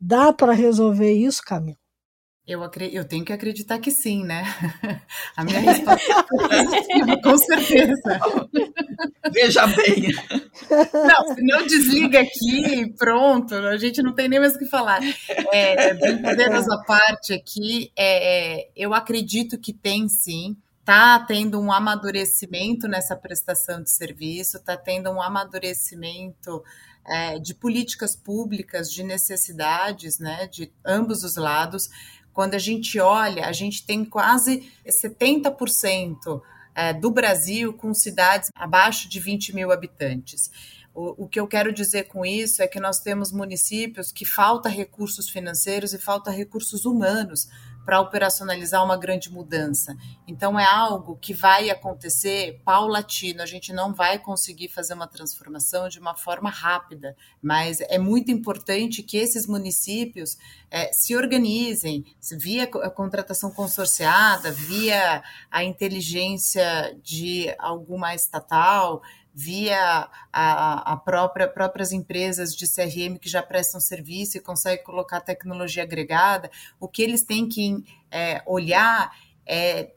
Dá 0.00 0.32
para 0.32 0.52
resolver 0.52 1.12
isso, 1.12 1.42
Camilo? 1.44 1.81
Eu, 2.52 2.60
eu 2.92 3.04
tenho 3.06 3.24
que 3.24 3.32
acreditar 3.32 3.78
que 3.78 3.90
sim, 3.90 4.24
né? 4.24 4.44
A 5.34 5.42
minha 5.42 5.60
resposta 5.60 6.12
é 6.12 7.22
com 7.22 7.38
certeza. 7.38 8.20
Veja 9.32 9.66
bem. 9.68 10.12
Não, 10.92 11.34
se 11.34 11.42
não 11.42 11.66
desliga 11.66 12.20
aqui, 12.20 12.92
pronto, 12.98 13.54
a 13.54 13.78
gente 13.78 14.02
não 14.02 14.14
tem 14.14 14.28
nem 14.28 14.38
mais 14.38 14.54
o 14.54 14.58
que 14.58 14.66
falar. 14.66 15.00
É, 15.50 15.94
brincadeiras 15.94 16.68
à 16.68 16.76
parte 16.84 17.32
aqui, 17.32 17.90
é, 17.96 18.58
é, 18.60 18.70
eu 18.76 18.92
acredito 18.92 19.58
que 19.58 19.72
tem 19.72 20.06
sim. 20.08 20.54
Está 20.80 21.20
tendo 21.20 21.58
um 21.60 21.72
amadurecimento 21.72 22.86
nessa 22.86 23.16
prestação 23.16 23.82
de 23.82 23.88
serviço, 23.88 24.58
está 24.58 24.76
tendo 24.76 25.08
um 25.10 25.22
amadurecimento 25.22 26.62
é, 27.06 27.38
de 27.38 27.54
políticas 27.54 28.14
públicas, 28.16 28.90
de 28.90 29.02
necessidades, 29.02 30.18
né, 30.18 30.46
de 30.46 30.72
ambos 30.84 31.24
os 31.24 31.36
lados 31.36 31.88
quando 32.32 32.54
a 32.54 32.58
gente 32.58 32.98
olha, 32.98 33.46
a 33.46 33.52
gente 33.52 33.84
tem 33.84 34.04
quase 34.04 34.70
70% 34.86 36.42
é, 36.74 36.92
do 36.92 37.10
Brasil 37.10 37.72
com 37.72 37.92
cidades 37.92 38.50
abaixo 38.54 39.08
de 39.08 39.20
20 39.20 39.54
mil 39.54 39.70
habitantes. 39.70 40.50
O, 40.94 41.26
que 41.26 41.40
eu 41.40 41.46
quero 41.46 41.72
dizer 41.72 42.04
com 42.04 42.24
isso 42.24 42.62
é 42.62 42.68
que 42.68 42.78
nós 42.78 43.00
temos 43.00 43.32
municípios 43.32 44.12
que 44.12 44.26
falta 44.26 44.68
recursos 44.68 45.30
financeiros 45.30 45.94
e 45.94 45.98
falta 45.98 46.30
recursos 46.30 46.84
humanos 46.84 47.48
para 47.84 48.00
operacionalizar 48.00 48.84
uma 48.84 48.96
grande 48.96 49.30
mudança. 49.30 49.96
Então, 50.26 50.58
é 50.58 50.64
algo 50.64 51.16
que 51.16 51.34
vai 51.34 51.70
acontecer 51.70 52.60
paulatino. 52.64 53.42
A 53.42 53.46
gente 53.46 53.72
não 53.72 53.92
vai 53.92 54.18
conseguir 54.18 54.68
fazer 54.68 54.94
uma 54.94 55.06
transformação 55.06 55.88
de 55.88 55.98
uma 55.98 56.14
forma 56.14 56.50
rápida, 56.50 57.16
mas 57.42 57.80
é 57.80 57.98
muito 57.98 58.30
importante 58.30 59.02
que 59.02 59.16
esses 59.16 59.46
municípios 59.46 60.36
é, 60.70 60.92
se 60.92 61.14
organizem 61.16 62.04
via 62.32 62.64
a 62.64 62.90
contratação 62.90 63.50
consorciada, 63.50 64.50
via 64.50 65.22
a 65.50 65.64
inteligência 65.64 66.96
de 67.02 67.54
alguma 67.58 68.14
estatal 68.14 69.02
via 69.34 70.08
a, 70.32 70.92
a 70.92 70.96
própria 70.96 71.48
próprias 71.48 71.92
empresas 71.92 72.54
de 72.54 72.66
CRM 72.66 73.18
que 73.18 73.28
já 73.28 73.42
prestam 73.42 73.80
serviço 73.80 74.36
e 74.36 74.40
conseguem 74.40 74.84
colocar 74.84 75.20
tecnologia 75.20 75.82
agregada, 75.82 76.50
o 76.78 76.86
que 76.88 77.02
eles 77.02 77.22
têm 77.22 77.48
que 77.48 77.84
é, 78.10 78.42
olhar 78.46 79.10
é 79.46 79.92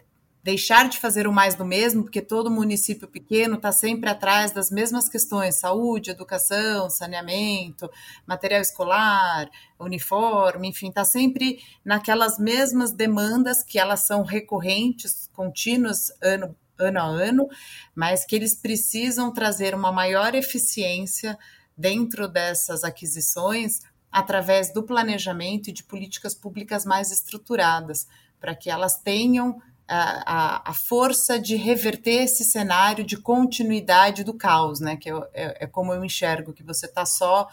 deixar 0.46 0.88
de 0.88 1.00
fazer 1.00 1.26
o 1.28 1.34
mais 1.34 1.56
do 1.56 1.66
mesmo, 1.66 2.04
porque 2.04 2.22
todo 2.22 2.52
município 2.52 3.08
pequeno 3.08 3.56
está 3.56 3.72
sempre 3.72 4.12
atrás 4.12 4.52
das 4.52 4.70
mesmas 4.70 5.10
questões: 5.10 5.56
saúde, 5.56 6.12
educação, 6.12 6.88
saneamento, 6.88 7.90
material 8.28 8.62
escolar, 8.62 9.50
uniforme, 9.80 10.68
enfim, 10.68 10.90
está 10.90 11.04
sempre 11.04 11.60
naquelas 11.84 12.38
mesmas 12.38 12.92
demandas 12.92 13.64
que 13.64 13.80
elas 13.80 14.02
são 14.02 14.22
recorrentes, 14.22 15.28
contínuas, 15.34 16.12
ano 16.22 16.56
ano 16.78 17.00
a 17.00 17.04
ano, 17.04 17.48
mas 17.94 18.26
que 18.26 18.36
eles 18.36 18.56
precisam 18.56 19.32
trazer 19.32 19.74
uma 19.74 19.92
maior 19.92 20.36
eficiência 20.36 21.38
dentro 21.78 22.28
dessas 22.28 22.84
aquisições 22.84 23.82
através 24.12 24.74
do 24.74 24.84
planejamento 24.84 25.70
e 25.70 25.74
de 25.74 25.84
políticas 25.84 26.34
públicas 26.34 26.86
mais 26.86 27.12
estruturadas, 27.12 28.08
para 28.40 28.56
que 28.56 28.70
elas 28.70 28.98
tenham 29.00 29.62
a, 29.88 30.62
a, 30.66 30.70
a, 30.72 30.74
força 30.74 31.38
de 31.38 31.56
reverter 31.56 32.24
esse 32.24 32.44
cenário 32.44 33.04
de 33.04 33.18
continuidade 33.18 34.24
do 34.24 34.34
caos, 34.34 34.80
né? 34.80 34.96
Que 34.96 35.12
é, 35.12 35.14
é, 35.34 35.58
é 35.62 35.68
como 35.68 35.94
eu 35.94 36.04
enxergo, 36.04 36.54
que 36.54 36.64
você 36.64 36.86
está 36.86 37.06
só 37.06 37.50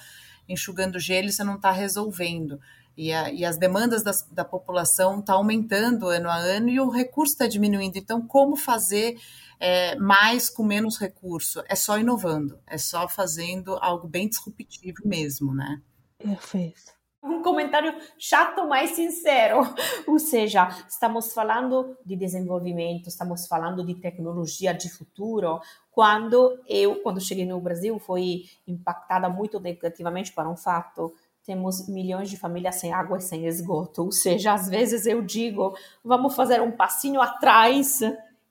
enxugando 0.49 0.99
gelo 0.99 1.29
e 1.29 1.33
você 1.33 1.45
não 1.45 1.57
está 1.57 1.71
resolvendo 1.71 2.61
e, 2.97 3.13
a, 3.13 3.31
e 3.33 3.45
as 3.45 3.57
demandas 3.57 4.03
das, 4.03 4.23
da 4.31 4.45
população 4.45 5.21
estão 5.21 5.23
tá 5.23 5.33
aumentando 5.35 6.09
ano 6.09 6.29
a 6.29 6.37
ano 6.37 6.69
e 6.69 6.81
o 6.81 6.91
recurso 6.91 7.33
está 7.33 7.47
diminuindo. 7.47 7.97
Então, 7.97 8.27
como 8.27 8.57
fazer 8.57 9.17
é, 9.59 9.97
mais 9.97 10.51
com 10.51 10.63
menos 10.63 10.99
recurso? 10.99 11.63
É 11.69 11.75
só 11.75 11.99
inovando, 11.99 12.59
é 12.67 12.77
só 12.79 13.09
fazendo 13.09 13.79
algo 13.81 14.09
bem 14.09 14.29
disruptivo 14.29 14.99
mesmo, 15.05 15.55
né? 15.55 15.81
Perfeito. 16.19 16.93
Um 17.25 17.41
comentário 17.41 17.95
chato, 18.19 18.67
mas 18.67 18.91
sincero. 18.91 19.61
Ou 20.09 20.19
seja, 20.19 20.69
estamos 20.89 21.33
falando 21.33 21.97
de 22.05 22.17
desenvolvimento, 22.17 23.09
estamos 23.09 23.47
falando 23.47 23.87
de 23.87 23.95
tecnologia 23.95 24.75
de 24.75 24.91
futuro. 24.91 25.61
Quando 25.93 26.61
eu, 26.67 26.97
quando 26.97 27.21
cheguei 27.21 27.47
no 27.47 27.61
Brasil, 27.61 27.97
fui 28.01 28.47
impactada 28.67 29.29
muito 29.29 29.61
negativamente 29.61 30.33
para 30.33 30.51
um 30.51 30.57
fato 30.57 31.15
temos 31.45 31.89
milhões 31.89 32.31
de 32.31 32.37
famílias 32.37 32.77
sem 32.77 32.93
água 32.93 33.19
e 33.19 33.21
sem 33.21 33.47
esgoto. 33.47 34.05
Ou 34.05 34.13
seja, 34.13 34.53
às 34.53 34.69
vezes 34.69 35.07
eu 35.07 35.23
digo, 35.23 35.77
vamos 36.05 36.35
fazer 36.35 36.61
um 36.61 36.71
passinho 36.71 37.21
atrás 37.21 38.01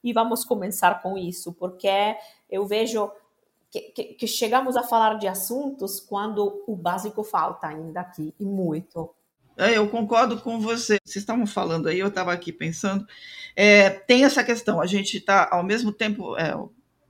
e 0.02 0.12
vamos 0.12 0.44
começar 0.44 1.00
com 1.02 1.16
isso, 1.16 1.52
porque 1.52 2.16
eu 2.50 2.66
vejo 2.66 3.10
que, 3.70 3.80
que, 3.80 4.04
que 4.14 4.26
chegamos 4.26 4.76
a 4.76 4.82
falar 4.82 5.14
de 5.14 5.26
assuntos 5.26 5.98
quando 5.98 6.62
o 6.66 6.76
básico 6.76 7.24
falta 7.24 7.68
ainda 7.68 8.00
aqui, 8.00 8.34
e 8.38 8.44
muito. 8.44 9.10
É, 9.56 9.76
eu 9.76 9.88
concordo 9.88 10.40
com 10.40 10.60
você. 10.60 10.98
Vocês 11.04 11.22
estavam 11.22 11.46
falando 11.46 11.88
aí, 11.88 11.98
eu 11.98 12.08
estava 12.08 12.32
aqui 12.32 12.52
pensando. 12.52 13.06
É, 13.54 13.90
tem 13.90 14.24
essa 14.24 14.42
questão, 14.42 14.80
a 14.80 14.86
gente 14.86 15.16
está, 15.16 15.48
ao 15.50 15.62
mesmo 15.62 15.92
tempo, 15.92 16.36
é, 16.36 16.54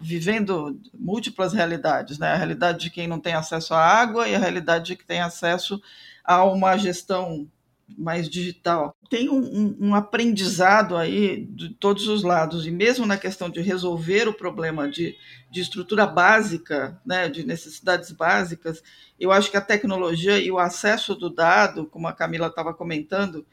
vivendo 0.02 0.80
múltiplas 0.92 1.52
realidades, 1.52 2.18
né? 2.18 2.32
A 2.32 2.36
realidade 2.36 2.80
de 2.80 2.90
quem 2.90 3.06
não 3.06 3.20
tem 3.20 3.34
acesso 3.34 3.72
à 3.72 3.80
água 3.80 4.28
e 4.28 4.34
a 4.34 4.38
realidade 4.38 4.86
de 4.86 4.96
quem 4.96 5.06
tem 5.06 5.20
acesso 5.20 5.80
a 6.24 6.44
uma 6.44 6.76
gestão 6.76 7.48
mais 7.96 8.28
digital. 8.28 8.96
Tem 9.10 9.28
um, 9.28 9.76
um, 9.78 9.94
aprendizado 9.94 10.96
aí 10.96 11.44
de 11.50 11.70
todos 11.70 12.08
os 12.08 12.22
lados, 12.22 12.66
e 12.66 12.70
mesmo 12.70 13.04
na 13.04 13.18
questão 13.18 13.50
de 13.50 13.60
resolver 13.60 14.28
o 14.28 14.34
problema 14.34 14.88
de, 14.88 15.16
de 15.50 15.60
estrutura 15.60 16.06
básica, 16.06 16.98
né, 17.04 17.28
de 17.28 17.44
necessidades 17.44 18.10
básicas, 18.10 18.82
eu 19.20 19.30
acho 19.30 19.50
que 19.50 19.56
a 19.56 19.60
tecnologia 19.60 20.38
e 20.38 20.50
o 20.50 20.58
acesso 20.58 21.14
do 21.14 21.28
dado, 21.28 21.86
como 21.86 22.08
a 22.08 22.12
Camila 22.12 22.46
estava 22.46 22.72
comentando, 22.72 23.44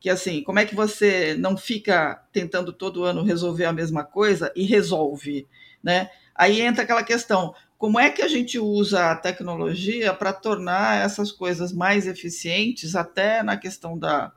que 0.00 0.08
assim, 0.08 0.42
como 0.42 0.60
é 0.60 0.64
que 0.64 0.76
você 0.76 1.34
não 1.36 1.56
fica 1.56 2.22
tentando 2.32 2.72
todo 2.72 3.02
ano 3.02 3.24
resolver 3.24 3.64
a 3.64 3.72
mesma 3.72 4.04
coisa 4.04 4.52
e 4.54 4.62
resolve? 4.64 5.46
Né? 5.82 6.10
Aí 6.34 6.60
entra 6.60 6.82
aquela 6.82 7.02
questão: 7.02 7.54
como 7.78 7.98
é 7.98 8.10
que 8.10 8.22
a 8.22 8.28
gente 8.28 8.58
usa 8.58 9.12
a 9.12 9.16
tecnologia 9.16 10.12
para 10.12 10.32
tornar 10.32 11.04
essas 11.04 11.30
coisas 11.30 11.72
mais 11.72 12.08
eficientes, 12.08 12.96
até 12.96 13.40
na 13.40 13.56
questão 13.56 13.96
da, 13.96 14.32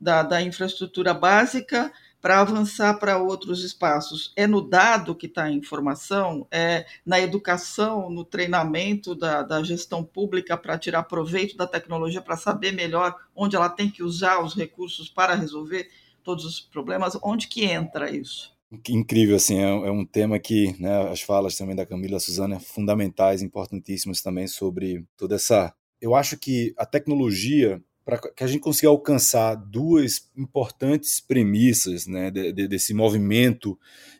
da, 0.00 0.22
da 0.22 0.40
infraestrutura 0.40 1.12
básica, 1.12 1.92
para 2.18 2.40
avançar 2.40 2.94
para 2.98 3.18
outros 3.18 3.62
espaços? 3.62 4.32
É 4.34 4.46
no 4.46 4.62
dado 4.62 5.14
que 5.14 5.26
está 5.26 5.44
a 5.44 5.52
informação? 5.52 6.46
É 6.50 6.86
na 7.04 7.20
educação, 7.20 8.08
no 8.08 8.24
treinamento 8.24 9.14
da, 9.14 9.42
da 9.42 9.62
gestão 9.62 10.02
pública 10.02 10.56
para 10.56 10.78
tirar 10.78 11.02
proveito 11.02 11.58
da 11.58 11.66
tecnologia, 11.66 12.22
para 12.22 12.38
saber 12.38 12.72
melhor 12.72 13.14
onde 13.36 13.54
ela 13.54 13.68
tem 13.68 13.90
que 13.90 14.02
usar 14.02 14.42
os 14.42 14.54
recursos 14.54 15.10
para 15.10 15.34
resolver 15.34 15.90
todos 16.24 16.46
os 16.46 16.58
problemas? 16.58 17.18
Onde 17.22 17.48
que 17.48 17.66
entra 17.66 18.10
isso? 18.10 18.57
Incrível, 18.88 19.36
assim, 19.36 19.58
é, 19.58 19.62
é 19.62 19.90
um 19.90 20.04
tema 20.04 20.38
que, 20.38 20.76
né, 20.78 21.10
as 21.10 21.22
falas 21.22 21.56
também 21.56 21.74
da 21.74 21.86
Camila 21.86 22.20
Suzana, 22.20 22.60
fundamentais, 22.60 23.40
importantíssimas 23.40 24.20
também 24.20 24.46
sobre 24.46 25.06
toda 25.16 25.36
essa... 25.36 25.74
Eu 26.00 26.14
acho 26.14 26.36
que 26.36 26.74
a 26.76 26.84
tecnologia, 26.84 27.82
para 28.04 28.18
que 28.18 28.44
a 28.44 28.46
gente 28.46 28.60
consiga 28.60 28.88
alcançar 28.88 29.54
duas 29.54 30.30
importantes 30.36 31.18
premissas 31.18 32.06
né, 32.06 32.30
de, 32.30 32.52
de, 32.52 32.68
desse 32.68 32.92
movimento 32.92 33.78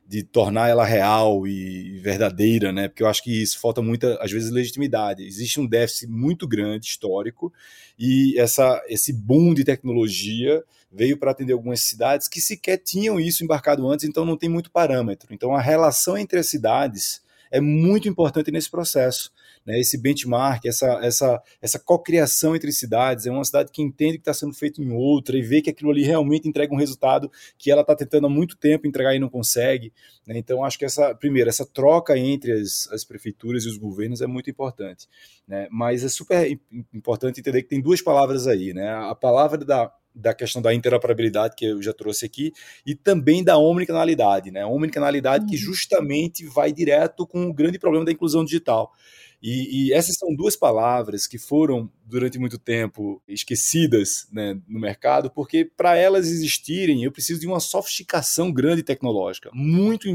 de 0.08 0.22
tornar 0.22 0.68
ela 0.68 0.86
real 0.86 1.46
e 1.46 1.98
verdadeira, 1.98 2.72
né? 2.72 2.88
Porque 2.88 3.02
eu 3.02 3.06
acho 3.06 3.22
que 3.22 3.42
isso 3.42 3.60
falta 3.60 3.82
muita, 3.82 4.16
às 4.22 4.32
vezes, 4.32 4.50
legitimidade. 4.50 5.22
Existe 5.22 5.60
um 5.60 5.66
déficit 5.66 6.10
muito 6.10 6.48
grande 6.48 6.86
histórico 6.86 7.52
e 7.98 8.34
essa, 8.38 8.82
esse 8.88 9.12
boom 9.12 9.52
de 9.52 9.64
tecnologia 9.64 10.64
veio 10.90 11.18
para 11.18 11.30
atender 11.30 11.52
algumas 11.52 11.82
cidades 11.82 12.26
que 12.26 12.40
sequer 12.40 12.78
tinham 12.78 13.20
isso 13.20 13.44
embarcado 13.44 13.86
antes, 13.86 14.08
então 14.08 14.24
não 14.24 14.38
tem 14.38 14.48
muito 14.48 14.70
parâmetro. 14.70 15.34
Então 15.34 15.54
a 15.54 15.60
relação 15.60 16.16
entre 16.16 16.38
as 16.38 16.46
cidades 16.46 17.20
é 17.50 17.60
muito 17.60 18.08
importante 18.08 18.50
nesse 18.50 18.70
processo. 18.70 19.30
Né? 19.64 19.78
Esse 19.80 19.98
benchmark, 19.98 20.64
essa, 20.66 20.86
essa, 21.02 21.42
essa 21.60 21.78
cocriação 21.78 22.54
entre 22.54 22.72
cidades, 22.72 23.26
é 23.26 23.30
uma 23.30 23.44
cidade 23.44 23.70
que 23.72 23.82
entende 23.82 24.14
que 24.14 24.22
está 24.22 24.34
sendo 24.34 24.54
feito 24.54 24.82
em 24.82 24.92
outra 24.92 25.36
e 25.36 25.42
vê 25.42 25.60
que 25.60 25.70
aquilo 25.70 25.90
ali 25.90 26.02
realmente 26.02 26.48
entrega 26.48 26.74
um 26.74 26.78
resultado 26.78 27.30
que 27.56 27.70
ela 27.70 27.82
está 27.82 27.94
tentando 27.94 28.26
há 28.26 28.30
muito 28.30 28.56
tempo 28.56 28.86
entregar 28.86 29.14
e 29.14 29.18
não 29.18 29.28
consegue. 29.28 29.92
Né? 30.26 30.38
Então, 30.38 30.64
acho 30.64 30.78
que 30.78 30.84
essa, 30.84 31.14
primeiro, 31.14 31.48
essa 31.48 31.66
troca 31.66 32.16
entre 32.18 32.52
as, 32.52 32.88
as 32.92 33.04
prefeituras 33.04 33.64
e 33.64 33.68
os 33.68 33.76
governos 33.76 34.20
é 34.20 34.26
muito 34.26 34.50
importante. 34.50 35.08
Né? 35.46 35.68
Mas 35.70 36.04
é 36.04 36.08
super 36.08 36.58
importante 36.92 37.40
entender 37.40 37.62
que 37.62 37.68
tem 37.68 37.80
duas 37.80 38.02
palavras 38.02 38.46
aí. 38.46 38.72
Né? 38.72 38.88
A 38.88 39.14
palavra 39.14 39.64
da 39.64 39.92
da 40.18 40.34
questão 40.34 40.60
da 40.60 40.74
interoperabilidade 40.74 41.54
que 41.56 41.64
eu 41.64 41.80
já 41.80 41.92
trouxe 41.92 42.26
aqui 42.26 42.52
e 42.84 42.94
também 42.94 43.44
da 43.44 43.56
omnicanalidade, 43.56 44.50
né? 44.50 44.66
Omnicanalidade 44.66 45.44
uhum. 45.44 45.50
que 45.50 45.56
justamente 45.56 46.44
vai 46.44 46.72
direto 46.72 47.26
com 47.26 47.46
o 47.46 47.52
grande 47.52 47.78
problema 47.78 48.04
da 48.04 48.12
inclusão 48.12 48.44
digital. 48.44 48.92
E, 49.40 49.88
e, 49.88 49.92
essas 49.92 50.16
são 50.16 50.34
duas 50.34 50.56
palavras 50.56 51.26
que 51.26 51.38
foram, 51.38 51.90
durante 52.04 52.38
muito 52.38 52.58
tempo, 52.58 53.22
esquecidas 53.28 54.26
né, 54.32 54.60
no 54.66 54.80
mercado, 54.80 55.30
porque 55.30 55.64
para 55.64 55.96
elas 55.96 56.26
existirem, 56.26 57.04
eu 57.04 57.12
preciso 57.12 57.40
de 57.40 57.46
uma 57.46 57.60
sofisticação 57.60 58.52
grande 58.52 58.82
tecnológica, 58.82 59.50
muito 59.54 60.08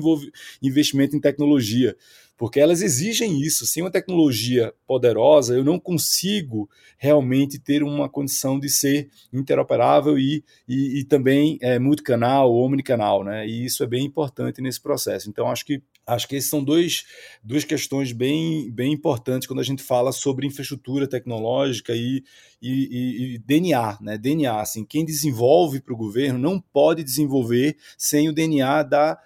investimento 0.61 1.15
em 1.15 1.21
tecnologia, 1.21 1.95
porque 2.37 2.59
elas 2.59 2.81
exigem 2.81 3.41
isso. 3.41 3.65
Sem 3.65 3.83
uma 3.83 3.91
tecnologia 3.91 4.73
poderosa, 4.85 5.55
eu 5.55 5.63
não 5.63 5.79
consigo 5.79 6.69
realmente 6.97 7.59
ter 7.59 7.83
uma 7.83 8.09
condição 8.09 8.59
de 8.59 8.69
ser 8.69 9.09
interoperável 9.31 10.17
e, 10.17 10.43
e, 10.67 10.99
e 10.99 11.03
também 11.05 11.57
é, 11.61 11.79
multicanal 11.79 12.51
ou 12.51 12.65
omnicanal, 12.65 13.23
né? 13.23 13.47
E 13.47 13.63
isso 13.63 13.83
é 13.83 13.87
bem 13.87 14.03
importante 14.05 14.61
nesse 14.61 14.81
processo. 14.81 15.29
Então, 15.29 15.47
acho 15.47 15.65
que 15.65 15.81
Acho 16.05 16.27
que 16.27 16.35
esses 16.35 16.49
são 16.49 16.61
dois, 16.61 17.05
duas 17.41 17.63
questões 17.63 18.11
bem, 18.11 18.69
bem 18.71 18.91
importantes 18.91 19.47
quando 19.47 19.61
a 19.61 19.63
gente 19.63 19.81
fala 19.81 20.11
sobre 20.11 20.45
infraestrutura 20.45 21.07
tecnológica 21.07 21.93
e, 21.95 22.23
e, 22.61 23.35
e 23.35 23.37
DNA. 23.39 23.99
Né? 24.01 24.17
DNA, 24.17 24.59
assim, 24.59 24.83
quem 24.83 25.05
desenvolve 25.05 25.79
para 25.79 25.93
o 25.93 25.97
governo 25.97 26.37
não 26.37 26.59
pode 26.59 27.03
desenvolver 27.03 27.77
sem 27.97 28.27
o 28.27 28.33
DNA 28.33 28.83
da 28.83 29.17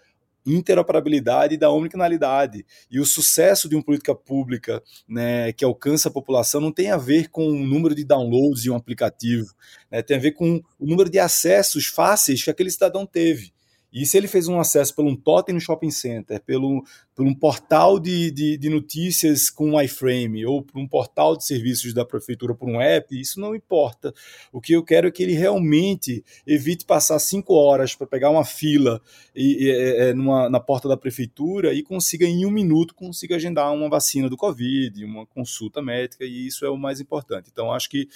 interoperabilidade 0.46 1.56
e 1.56 1.58
da 1.58 1.70
omnicanalidade. 1.70 2.66
E 2.90 3.00
o 3.00 3.06
sucesso 3.06 3.68
de 3.68 3.76
uma 3.76 3.84
política 3.84 4.16
pública 4.16 4.82
né, 5.08 5.52
que 5.52 5.66
alcança 5.66 6.08
a 6.08 6.12
população 6.12 6.62
não 6.62 6.72
tem 6.72 6.90
a 6.90 6.98
ver 6.98 7.30
com 7.30 7.48
o 7.48 7.66
número 7.66 7.94
de 7.94 8.06
downloads 8.06 8.62
de 8.62 8.72
um 8.72 8.76
aplicativo, 8.76 9.54
né, 9.92 10.02
tem 10.02 10.16
a 10.16 10.20
ver 10.20 10.32
com 10.32 10.62
o 10.80 10.86
número 10.86 11.10
de 11.10 11.20
acessos 11.20 11.88
fáceis 11.88 12.44
que 12.44 12.50
aquele 12.50 12.72
cidadão 12.72 13.06
teve. 13.06 13.52
E 14.02 14.06
se 14.06 14.18
ele 14.18 14.28
fez 14.28 14.48
um 14.48 14.60
acesso 14.60 14.96
pelo 14.96 15.10
um 15.10 15.16
totem 15.16 15.54
no 15.54 15.62
shopping 15.62 15.92
center, 15.92 16.42
pelo, 16.44 16.84
por 17.16 17.26
um 17.26 17.34
portal 17.34 18.00
de, 18.00 18.32
de, 18.32 18.58
de, 18.58 18.70
notícias 18.70 19.50
com 19.50 19.72
um 19.72 19.82
iframe, 19.82 20.46
ou 20.46 20.62
por 20.62 20.80
um 20.80 20.88
portal 20.88 21.36
de 21.36 21.46
serviços 21.46 21.94
da 21.94 22.06
prefeitura 22.06 22.54
por 22.54 22.70
um 22.70 22.80
app, 22.80 23.20
isso 23.20 23.40
não 23.40 23.56
importa. 23.56 24.14
O 24.52 24.62
que 24.62 24.74
eu 24.74 24.84
quero 24.84 25.08
é 25.08 25.12
que 25.12 25.24
ele 25.24 25.34
realmente 25.34 26.24
evite 26.46 26.86
passar 26.86 27.20
cinco 27.20 27.54
horas 27.54 27.96
para 27.96 28.08
pegar 28.08 28.30
uma 28.30 28.46
fila 28.46 29.02
e, 29.36 29.66
e, 29.66 29.72
é, 29.72 30.10
é, 30.10 30.14
numa, 30.14 30.50
na 30.50 30.60
porta 30.60 30.88
da 30.88 30.98
prefeitura 30.98 31.74
e 31.74 31.82
consiga, 31.82 32.26
em 32.26 32.46
um 32.46 32.52
minuto, 32.52 32.94
consiga 32.94 33.36
agendar 33.36 33.74
uma 33.74 33.90
vacina 33.90 34.30
do 34.30 34.38
Covid, 34.38 35.04
uma 35.04 35.26
consulta 35.26 35.82
médica, 35.82 36.24
e 36.24 36.48
isso 36.48 36.66
é 36.66 36.70
o 36.70 36.78
mais 36.78 37.00
importante. 37.00 37.50
Então, 37.52 37.72
acho 37.72 37.90
que 37.90 38.08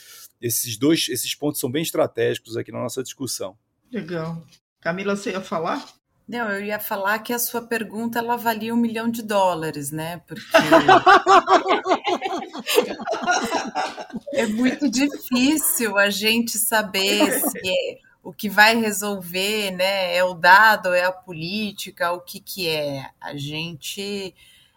esses 0.41 0.77
dois 0.77 1.07
esses 1.09 1.33
pontos 1.35 1.59
são 1.59 1.71
bem 1.71 1.81
estratégicos 1.81 2.57
aqui 2.57 2.71
na 2.71 2.79
nossa 2.79 3.03
discussão. 3.03 3.57
Legal. 3.91 4.41
Camila, 4.81 5.15
você 5.15 5.31
ia 5.31 5.41
falar? 5.41 5.85
Não, 6.27 6.49
eu 6.49 6.65
ia 6.65 6.79
falar 6.79 7.19
que 7.19 7.31
a 7.33 7.39
sua 7.39 7.61
pergunta 7.61 8.17
ela 8.17 8.35
valia 8.35 8.73
um 8.73 8.77
milhão 8.77 9.07
de 9.09 9.21
dólares, 9.21 9.91
né? 9.91 10.23
Porque 10.25 10.41
é 14.33 14.47
muito 14.47 14.89
difícil 14.89 15.99
a 15.99 16.09
gente 16.09 16.57
saber 16.57 17.31
se 17.31 17.59
é, 17.59 17.99
o 18.23 18.33
que 18.33 18.49
vai 18.49 18.75
resolver, 18.75 19.69
né? 19.71 20.15
É 20.15 20.23
o 20.23 20.33
dado, 20.33 20.93
é 20.93 21.03
a 21.03 21.11
política, 21.11 22.13
o 22.13 22.21
que 22.21 22.39
que 22.39 22.67
é? 22.67 23.07
A 23.19 23.35
gente 23.35 24.01
está 24.01 24.33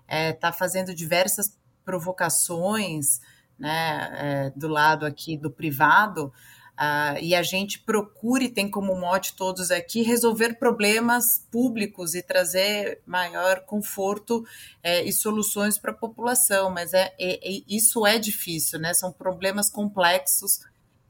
é, 0.09 0.33
tá 0.33 0.53
fazendo 0.53 0.95
diversas 0.95 1.59
provocações, 1.83 3.23
né? 3.59 4.11
É, 4.19 4.53
do 4.55 4.69
lado 4.69 5.07
aqui 5.07 5.39
do 5.39 5.51
privado 5.51 6.31
Uh, 6.75 7.19
e 7.23 7.37
a 7.37 7.43
gente 7.43 7.79
procure, 7.79 8.49
tem 8.49 8.69
como 8.69 8.97
mote 8.97 9.37
todos 9.37 9.71
aqui, 9.71 10.03
resolver 10.03 10.59
problemas 10.59 11.47
públicos 11.51 12.17
e 12.17 12.23
trazer 12.23 13.01
maior 13.07 13.61
conforto 13.61 14.45
é, 14.83 15.05
e 15.05 15.13
soluções 15.13 15.79
para 15.79 15.93
a 15.93 15.95
população. 15.95 16.71
Mas 16.71 16.93
é, 16.93 17.15
é, 17.19 17.35
é, 17.37 17.63
isso 17.69 18.05
é 18.05 18.19
difícil, 18.19 18.81
né? 18.81 18.93
São 18.93 19.13
problemas 19.13 19.71
complexos 19.71 20.61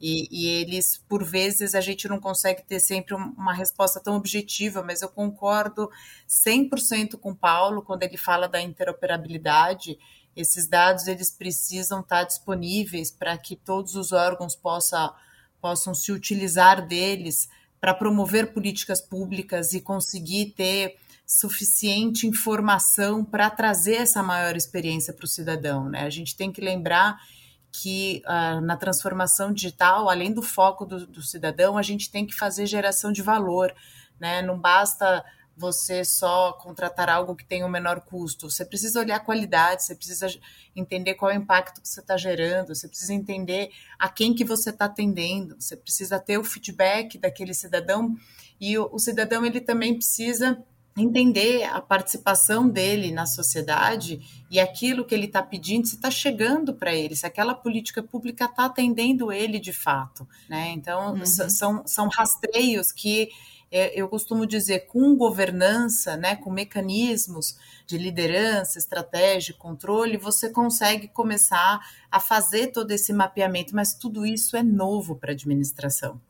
e, 0.07 0.29
e, 0.31 0.47
eles, 0.47 1.03
por 1.09 1.25
vezes, 1.25 1.75
a 1.75 1.81
gente 1.81 2.07
não 2.09 2.21
consegue 2.21 2.63
ter 2.63 2.79
sempre 2.79 3.15
uma 3.15 3.55
resposta 3.55 3.99
tão 3.99 4.17
objetiva, 4.17 4.83
mas 4.83 5.01
eu 5.01 5.09
concordo 5.09 5.91
100% 6.29 7.17
com 7.17 7.31
o 7.31 7.35
Paulo 7.35 7.81
quando 7.81 8.03
ele 8.03 8.19
fala 8.19 8.47
da 8.47 8.61
interoperabilidade. 8.61 9.99
Esses 10.37 10.69
dados 10.69 11.07
eles 11.07 11.31
precisam 11.31 12.01
estar 12.01 12.25
disponíveis 12.25 13.11
para 13.11 13.39
que 13.39 13.57
todos 13.57 13.95
os 13.95 14.13
órgãos 14.13 14.55
possam 14.55 15.11
possam 15.65 15.95
se 15.95 16.13
utilizar 16.13 16.87
deles 16.87 17.49
para 17.81 17.95
promover 17.95 18.53
políticas 18.53 19.01
públicas 19.01 19.73
e 19.73 19.81
conseguir 19.81 20.53
ter 20.55 20.99
suficiente 21.27 22.27
informação 22.27 23.25
para 23.25 23.49
trazer 23.49 23.95
essa 23.95 24.23
maior 24.23 24.57
experiência 24.57 25.11
para 25.15 25.25
o 25.25 25.29
cidadão. 25.29 25.89
Né? 25.89 26.03
A 26.03 26.11
gente 26.11 26.37
tem 26.37 26.53
que 26.53 26.61
lembrar 26.61 27.19
que 27.73 28.23
uh, 28.27 28.61
na 28.61 28.77
transformação 28.77 29.55
digital, 29.55 30.11
além 30.11 30.35
do 30.35 30.43
foco 30.43 30.85
do, 30.85 31.07
do, 31.07 31.23
cidadão, 31.23 31.79
a 31.79 31.83
gente 31.83 32.11
tem 32.11 32.27
que 32.27 32.35
fazer 32.35 32.67
geração 32.67 33.11
de 33.11 33.23
valor. 33.23 33.75
Né? 34.21 34.43
Não 34.43 34.59
basta 34.59 35.25
você 35.57 36.05
só 36.05 36.53
contratar 36.53 37.09
algo 37.09 37.35
que 37.35 37.45
tenha 37.45 37.65
o 37.65 37.69
um 37.69 37.71
menor 37.71 38.01
custo. 38.01 38.51
Você 38.51 38.65
precisa 38.65 39.01
olhar 39.01 39.17
a 39.17 39.21
qualidade, 39.21 39.85
você 39.85 39.95
precisa 39.95 40.27
entender 40.75 41.15
qual 41.15 41.31
é 41.31 41.35
o 41.35 41.41
impacto 41.41 41.81
que 41.81 41.89
você 41.89 42.01
está 42.01 42.17
gerando, 42.17 42.75
você 42.75 42.89
precisa 42.89 43.15
entender 43.15 43.71
a 43.99 44.09
quem 44.09 44.35
que 44.35 44.45
você 44.45 44.71
está 44.71 44.87
atendendo, 44.87 45.57
você 45.59 45.77
precisa 45.77 46.19
ter 46.19 46.39
o 46.39 46.45
feedback 46.45 47.19
daquele 47.19 47.55
cidadão 47.55 48.17
e 48.61 48.77
o, 48.77 48.89
o 48.93 48.99
cidadão 48.99 49.45
ele 49.45 49.61
também 49.61 49.95
precisa 49.95 50.63
entender 50.97 51.65
a 51.65 51.81
participação 51.81 52.69
dele 52.69 53.11
na 53.11 53.27
sociedade 53.27 54.21
e 54.49 54.61
aquilo 54.61 55.05
que 55.05 55.15
ele 55.15 55.27
está 55.27 55.43
pedindo 55.43 55.87
se 55.87 55.97
está 55.97 56.11
chegando 56.11 56.73
para 56.73 56.95
ele, 56.95 57.17
se 57.17 57.27
aquela 57.27 57.55
política 57.55 58.03
pública 58.03 58.45
está 58.45 58.67
atendendo 58.67 59.33
ele 59.33 59.59
de 59.59 59.73
fato, 59.73 60.27
né? 60.49 60.71
Então 60.71 61.15
uhum. 61.15 61.27
são, 61.27 61.83
são 61.87 62.09
rastreios 62.09 62.93
que 62.93 63.29
eu 63.95 64.09
costumo 64.09 64.47
dizer, 64.47 64.87
com 64.87 65.17
governança, 65.17 66.17
né, 66.17 66.37
com 66.37 66.51
mecanismos 66.51 67.57
de 67.87 67.99
liderança, 67.99 68.79
estratégia, 68.79 69.55
controle, 69.55 70.17
você 70.17 70.49
consegue 70.49 71.09
começar 71.09 71.81
a 72.11 72.21
fazer 72.21 72.69
todo 72.69 72.93
esse 72.93 73.13
mapeamento, 73.13 73.75
mas 73.75 73.95
tudo 73.95 74.25
isso 74.25 74.57
é 74.57 74.63
novo 74.63 75.17
para 75.17 75.33
a 75.33 75.35
administração. 75.35 76.21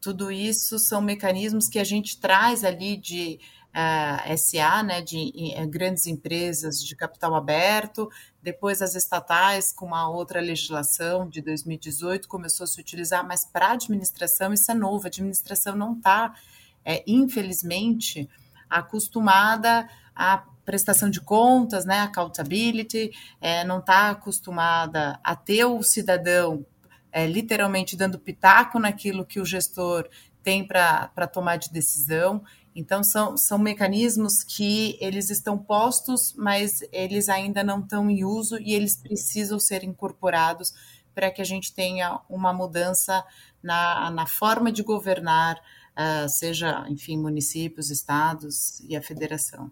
Tudo 0.00 0.32
isso 0.32 0.78
são 0.78 1.00
mecanismos 1.00 1.68
que 1.68 1.78
a 1.78 1.84
gente 1.84 2.18
traz 2.18 2.64
ali 2.64 2.96
de 2.96 3.38
uh, 3.70 4.36
SA, 4.36 4.82
né, 4.82 5.00
de 5.00 5.54
uh, 5.56 5.68
grandes 5.68 6.06
empresas 6.06 6.82
de 6.82 6.96
capital 6.96 7.34
aberto, 7.34 8.10
depois 8.42 8.82
as 8.82 8.94
estatais, 8.94 9.72
com 9.72 9.86
uma 9.86 10.08
outra 10.10 10.40
legislação 10.40 11.28
de 11.28 11.40
2018, 11.40 12.26
começou 12.26 12.64
a 12.64 12.66
se 12.66 12.80
utilizar, 12.80 13.26
mas 13.26 13.44
para 13.44 13.72
administração 13.72 14.52
isso 14.52 14.70
é 14.70 14.74
novo, 14.74 15.04
a 15.04 15.08
administração 15.08 15.76
não 15.76 15.94
está, 15.94 16.34
é, 16.84 17.02
infelizmente, 17.06 18.28
acostumada 18.68 19.88
a 20.14 20.44
prestação 20.64 21.10
de 21.10 21.20
contas, 21.20 21.84
né, 21.84 22.00
accountability, 22.00 23.10
é, 23.40 23.64
não 23.64 23.78
está 23.80 24.10
acostumada 24.10 25.18
a 25.24 25.34
ter 25.34 25.64
o 25.64 25.82
cidadão 25.82 26.64
é, 27.12 27.26
literalmente 27.26 27.96
dando 27.96 28.18
pitaco 28.18 28.78
naquilo 28.78 29.26
que 29.26 29.40
o 29.40 29.44
gestor 29.44 30.08
tem 30.42 30.66
para 30.66 31.26
tomar 31.32 31.56
de 31.56 31.70
decisão. 31.70 32.42
Então, 32.74 33.02
são, 33.02 33.36
são 33.36 33.58
mecanismos 33.58 34.44
que 34.44 34.96
eles 35.00 35.28
estão 35.28 35.58
postos, 35.58 36.32
mas 36.36 36.80
eles 36.92 37.28
ainda 37.28 37.64
não 37.64 37.80
estão 37.80 38.08
em 38.08 38.24
uso 38.24 38.58
e 38.58 38.74
eles 38.74 38.96
precisam 38.96 39.58
ser 39.58 39.82
incorporados 39.82 40.72
para 41.14 41.30
que 41.30 41.42
a 41.42 41.44
gente 41.44 41.74
tenha 41.74 42.20
uma 42.28 42.52
mudança 42.52 43.24
na, 43.62 44.10
na 44.10 44.26
forma 44.26 44.70
de 44.70 44.82
governar, 44.82 45.60
uh, 46.00 46.28
seja, 46.28 46.86
enfim, 46.88 47.18
municípios, 47.18 47.90
estados 47.90 48.80
e 48.88 48.96
a 48.96 49.02
federação. 49.02 49.70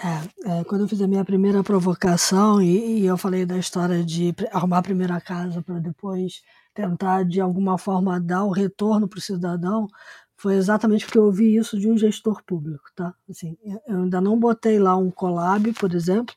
É, 0.00 0.60
é, 0.60 0.64
quando 0.64 0.82
eu 0.82 0.88
fiz 0.88 1.02
a 1.02 1.08
minha 1.08 1.24
primeira 1.24 1.62
provocação 1.62 2.62
e, 2.62 3.00
e 3.00 3.06
eu 3.06 3.18
falei 3.18 3.44
da 3.44 3.58
história 3.58 4.04
de 4.04 4.32
arrumar 4.52 4.78
a 4.78 4.82
primeira 4.82 5.20
casa 5.20 5.60
para 5.60 5.80
depois 5.80 6.40
tentar 6.72 7.24
de 7.24 7.40
alguma 7.40 7.76
forma 7.76 8.20
dar 8.20 8.44
o 8.44 8.52
retorno 8.52 9.08
para 9.08 9.18
o 9.18 9.22
cidadão, 9.22 9.88
foi 10.36 10.54
exatamente 10.54 11.04
porque 11.04 11.18
eu 11.18 11.24
ouvi 11.24 11.56
isso 11.56 11.76
de 11.80 11.90
um 11.90 11.98
gestor 11.98 12.44
público, 12.44 12.84
tá? 12.94 13.12
Assim, 13.28 13.58
eu 13.88 13.98
ainda 14.02 14.20
não 14.20 14.38
botei 14.38 14.78
lá 14.78 14.96
um 14.96 15.10
collab, 15.10 15.72
por 15.72 15.92
exemplo, 15.92 16.32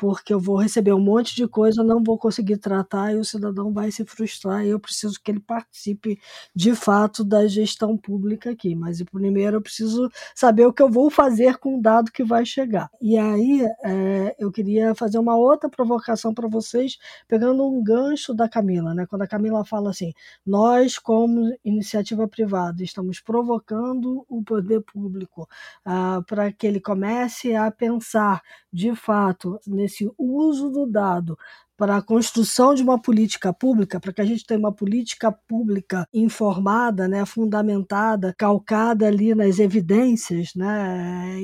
porque 0.00 0.32
eu 0.32 0.40
vou 0.40 0.56
receber 0.56 0.94
um 0.94 0.98
monte 0.98 1.36
de 1.36 1.46
coisa, 1.46 1.84
não 1.84 2.02
vou 2.02 2.16
conseguir 2.16 2.56
tratar 2.56 3.12
e 3.12 3.18
o 3.18 3.24
cidadão 3.24 3.70
vai 3.70 3.90
se 3.90 4.02
frustrar 4.06 4.64
e 4.64 4.70
eu 4.70 4.80
preciso 4.80 5.20
que 5.22 5.30
ele 5.30 5.40
participe 5.40 6.18
de 6.56 6.74
fato 6.74 7.22
da 7.22 7.46
gestão 7.46 7.98
pública 7.98 8.48
aqui. 8.48 8.74
Mas 8.74 9.02
primeiro 9.02 9.58
eu 9.58 9.60
preciso 9.60 10.10
saber 10.34 10.64
o 10.64 10.72
que 10.72 10.82
eu 10.82 10.88
vou 10.88 11.10
fazer 11.10 11.58
com 11.58 11.76
o 11.76 11.82
dado 11.82 12.10
que 12.10 12.24
vai 12.24 12.46
chegar. 12.46 12.88
E 12.98 13.18
aí 13.18 13.60
é, 13.84 14.34
eu 14.38 14.50
queria 14.50 14.94
fazer 14.94 15.18
uma 15.18 15.36
outra 15.36 15.68
provocação 15.68 16.32
para 16.32 16.48
vocês, 16.48 16.96
pegando 17.28 17.62
um 17.62 17.84
gancho 17.84 18.32
da 18.32 18.48
Camila, 18.48 18.94
né? 18.94 19.04
Quando 19.04 19.20
a 19.20 19.28
Camila 19.28 19.66
fala 19.66 19.90
assim, 19.90 20.14
nós 20.46 20.98
como 20.98 21.54
iniciativa 21.62 22.26
privada 22.26 22.82
estamos 22.82 23.20
provocando 23.20 24.24
o 24.30 24.42
poder 24.42 24.80
público 24.80 25.46
ah, 25.84 26.22
para 26.26 26.50
que 26.50 26.66
ele 26.66 26.80
comece 26.80 27.54
a 27.54 27.70
pensar 27.70 28.40
de 28.72 28.94
fato 28.94 29.60
nesse 29.66 29.89
esse 29.90 30.10
uso 30.16 30.70
do 30.70 30.86
dado 30.86 31.36
para 31.80 31.96
a 31.96 32.02
construção 32.02 32.74
de 32.74 32.82
uma 32.82 33.00
política 33.00 33.54
pública, 33.54 33.98
para 33.98 34.12
que 34.12 34.20
a 34.20 34.24
gente 34.26 34.44
tenha 34.44 34.60
uma 34.60 34.70
política 34.70 35.32
pública 35.32 36.06
informada, 36.12 37.08
né, 37.08 37.24
fundamentada, 37.24 38.34
calcada 38.36 39.06
ali 39.06 39.34
nas 39.34 39.58
evidências, 39.58 40.54
né, 40.54 41.40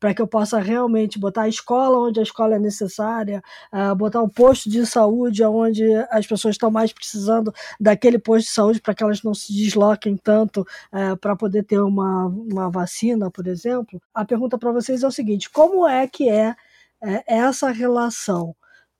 para 0.00 0.14
que 0.14 0.22
eu 0.22 0.26
possa 0.26 0.58
realmente 0.58 1.18
botar 1.18 1.42
a 1.42 1.48
escola 1.50 1.98
onde 1.98 2.18
a 2.18 2.22
escola 2.22 2.54
é 2.54 2.58
necessária, 2.58 3.42
uh, 3.70 3.94
botar 3.94 4.22
o 4.22 4.24
um 4.24 4.28
posto 4.30 4.70
de 4.70 4.86
saúde 4.86 5.44
onde 5.44 5.84
as 6.10 6.26
pessoas 6.26 6.54
estão 6.54 6.70
mais 6.70 6.90
precisando 6.90 7.52
daquele 7.78 8.18
posto 8.18 8.46
de 8.46 8.54
saúde 8.54 8.80
para 8.80 8.94
que 8.94 9.04
elas 9.04 9.22
não 9.22 9.34
se 9.34 9.52
desloquem 9.52 10.16
tanto 10.16 10.62
uh, 10.62 11.14
para 11.20 11.36
poder 11.36 11.64
ter 11.64 11.78
uma, 11.78 12.24
uma 12.24 12.70
vacina, 12.70 13.30
por 13.30 13.46
exemplo. 13.46 14.00
A 14.14 14.24
pergunta 14.24 14.56
para 14.56 14.72
vocês 14.72 15.02
é 15.02 15.06
o 15.06 15.12
seguinte: 15.12 15.50
como 15.50 15.86
é 15.86 16.08
que 16.08 16.30
é 16.30 16.56
é, 17.02 17.24
essa 17.26 17.70
relação 17.70 18.54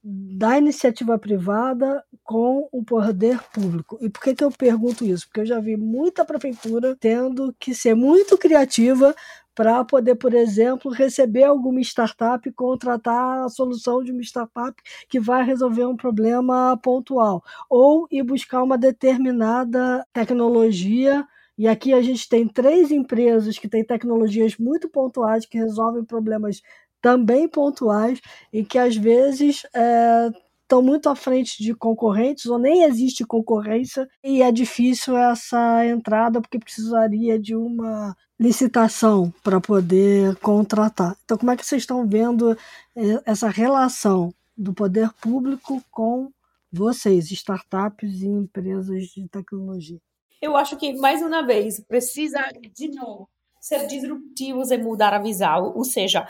da 0.05 0.59
iniciativa 0.59 1.17
privada 1.17 2.03
com 2.25 2.69
o 2.73 2.85
poder 2.85 3.41
público. 3.53 3.99
E 4.01 4.11
por 4.11 4.21
que, 4.21 4.35
que 4.35 4.43
eu 4.43 4.51
pergunto 4.51 5.05
isso? 5.05 5.27
Porque 5.27 5.41
eu 5.41 5.47
já 5.47 5.61
vi 5.61 5.77
muita 5.77 6.25
prefeitura 6.25 6.97
tendo 6.99 7.55
que 7.59 7.73
ser 7.73 7.95
muito 7.95 8.37
criativa 8.37 9.15
para 9.55 9.85
poder, 9.85 10.17
por 10.17 10.35
exemplo, 10.35 10.91
receber 10.91 11.45
alguma 11.45 11.81
startup 11.81 12.51
contratar 12.53 13.45
a 13.45 13.49
solução 13.49 14.03
de 14.03 14.11
uma 14.11 14.23
startup 14.23 14.75
que 15.09 15.21
vai 15.21 15.45
resolver 15.45 15.85
um 15.85 15.97
problema 15.97 16.77
pontual, 16.83 17.43
ou 17.69 18.07
ir 18.11 18.23
buscar 18.23 18.63
uma 18.63 18.79
determinada 18.79 20.05
tecnologia. 20.13 21.27
E 21.59 21.69
aqui 21.69 21.93
a 21.93 22.01
gente 22.01 22.29
tem 22.29 22.49
três 22.49 22.91
empresas 22.91 23.59
que 23.59 23.69
têm 23.69 23.85
tecnologias 23.85 24.57
muito 24.57 24.89
pontuais 24.89 25.45
que 25.45 25.59
resolvem 25.59 26.05
problemas 26.05 26.63
também 27.03 27.49
pontuais 27.49 28.21
e 28.53 28.65
que 28.65 28.79
às 28.79 28.97
vezes 28.97 29.67
é, 29.75 30.31
estão 30.63 30.81
muito 30.81 31.09
à 31.09 31.15
frente 31.15 31.63
de 31.63 31.75
concorrentes 31.75 32.47
ou 32.47 32.59
nem 32.59 32.85
existe 32.85 33.25
concorrência 33.25 34.09
e 34.25 34.41
é 34.41 34.51
difícil 34.51 35.17
essa 35.17 35.85
entrada 35.85 36.41
porque 36.41 36.59
precisaria 36.59 37.39
de 37.39 37.55
uma 37.55 38.17
licitação 38.41 39.33
para 39.43 39.61
poder 39.61 40.37
contratar. 40.37 41.17
Então, 41.25 41.37
como 41.37 41.51
é 41.51 41.57
que 41.57 41.67
vocês 41.67 41.83
estão 41.83 42.07
vendo 42.09 42.57
é, 42.97 43.23
essa 43.27 43.49
relação 43.49 44.33
do 44.57 44.73
poder 44.73 45.13
público 45.21 45.83
com 45.91 46.31
vocês, 46.73 47.31
startups 47.31 48.23
e 48.23 48.27
empresas 48.27 49.09
de 49.09 49.29
tecnologia? 49.29 49.99
Eu 50.41 50.57
acho 50.57 50.77
que, 50.77 50.95
mais 50.95 51.23
uma 51.23 51.47
vez, 51.47 51.79
precisa, 51.81 52.41
de 52.75 52.89
novo, 52.89 53.29
ser 53.61 53.87
disruptivos 53.87 54.73
e 54.73 54.79
mudar 54.79 55.15
a 55.15 55.23
visão. 55.23 55.73
Ou 55.77 55.85
seja, 55.85 56.27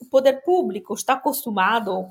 o 0.00 0.06
poder 0.06 0.42
público 0.42 0.94
está 0.94 1.14
acostumado, 1.14 2.06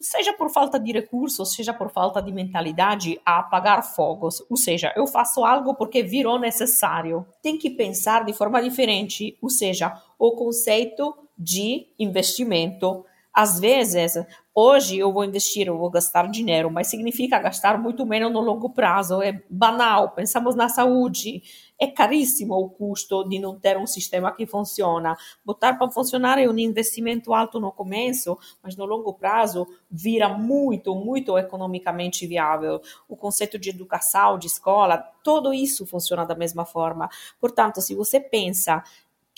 seja 0.00 0.32
por 0.32 0.50
falta 0.50 0.78
de 0.78 0.92
recursos, 0.92 1.54
seja 1.54 1.74
por 1.74 1.90
falta 1.90 2.22
de 2.22 2.32
mentalidade, 2.32 3.20
a 3.24 3.40
apagar 3.40 3.82
fogos. 3.82 4.44
Ou 4.48 4.56
seja, 4.56 4.92
eu 4.96 5.06
faço 5.06 5.44
algo 5.44 5.74
porque 5.74 6.02
virou 6.02 6.38
necessário. 6.38 7.26
Tem 7.42 7.58
que 7.58 7.70
pensar 7.70 8.24
de 8.24 8.32
forma 8.32 8.62
diferente, 8.62 9.36
ou 9.42 9.50
seja, 9.50 10.00
o 10.18 10.32
conceito 10.32 11.14
de 11.36 11.86
investimento. 11.98 13.04
Às 13.32 13.60
vezes, 13.60 14.14
hoje 14.60 14.98
eu 14.98 15.12
vou 15.12 15.24
investir, 15.24 15.68
eu 15.68 15.78
vou 15.78 15.88
gastar 15.88 16.28
dinheiro, 16.28 16.68
mas 16.68 16.88
significa 16.88 17.38
gastar 17.38 17.78
muito 17.78 18.04
menos 18.04 18.32
no 18.32 18.40
longo 18.40 18.70
prazo. 18.70 19.22
É 19.22 19.40
banal. 19.48 20.10
Pensamos 20.10 20.56
na 20.56 20.68
saúde 20.68 21.42
é 21.78 21.86
caríssimo 21.86 22.54
o 22.56 22.68
custo 22.68 23.22
de 23.28 23.38
não 23.38 23.56
ter 23.56 23.78
um 23.78 23.86
sistema 23.86 24.32
que 24.32 24.44
funciona. 24.46 25.16
Botar 25.44 25.74
para 25.74 25.88
funcionar 25.90 26.38
é 26.38 26.48
um 26.48 26.58
investimento 26.58 27.32
alto 27.32 27.60
no 27.60 27.70
começo, 27.70 28.36
mas 28.60 28.76
no 28.76 28.84
longo 28.84 29.14
prazo 29.14 29.66
vira 29.88 30.28
muito, 30.28 30.94
muito 30.96 31.38
economicamente 31.38 32.26
viável. 32.26 32.80
O 33.08 33.16
conceito 33.16 33.58
de 33.58 33.70
educação, 33.70 34.36
de 34.38 34.48
escola, 34.48 34.98
tudo 35.22 35.54
isso 35.54 35.86
funciona 35.86 36.26
da 36.26 36.34
mesma 36.34 36.64
forma. 36.64 37.08
Portanto, 37.40 37.80
se 37.80 37.94
você 37.94 38.18
pensa 38.18 38.82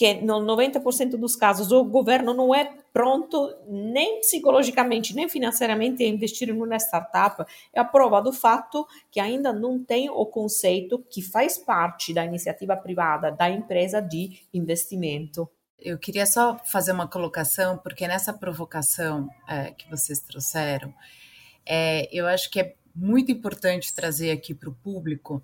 que 0.00 0.14
no 0.14 0.40
90% 0.40 1.18
dos 1.18 1.36
casos 1.36 1.70
o 1.72 1.84
governo 1.84 2.32
não 2.32 2.54
é 2.54 2.72
pronto 2.90 3.54
nem 3.68 4.20
psicologicamente 4.20 5.14
nem 5.14 5.28
financeiramente 5.28 6.02
a 6.02 6.08
investir 6.08 6.48
em 6.48 6.52
uma 6.52 6.78
startup, 6.78 7.44
é 7.70 7.78
a 7.78 7.84
prova 7.84 8.22
do 8.22 8.32
fato 8.32 8.86
que 9.10 9.20
ainda 9.20 9.52
não 9.52 9.84
tem 9.84 10.08
o 10.08 10.24
conceito 10.24 11.04
que 11.10 11.20
faz 11.20 11.58
parte 11.58 12.14
da 12.14 12.24
iniciativa 12.24 12.74
privada, 12.78 13.30
da 13.30 13.50
empresa 13.50 14.00
de 14.00 14.40
investimento. 14.54 15.46
Eu 15.78 15.98
queria 15.98 16.24
só 16.24 16.58
fazer 16.64 16.92
uma 16.92 17.06
colocação, 17.06 17.76
porque 17.76 18.08
nessa 18.08 18.32
provocação 18.32 19.28
é, 19.46 19.72
que 19.72 19.86
vocês 19.90 20.18
trouxeram, 20.20 20.94
é, 21.66 22.08
eu 22.10 22.26
acho 22.26 22.50
que 22.50 22.58
é 22.58 22.74
muito 22.96 23.30
importante 23.30 23.94
trazer 23.94 24.30
aqui 24.30 24.54
para 24.54 24.70
o 24.70 24.74
público 24.74 25.42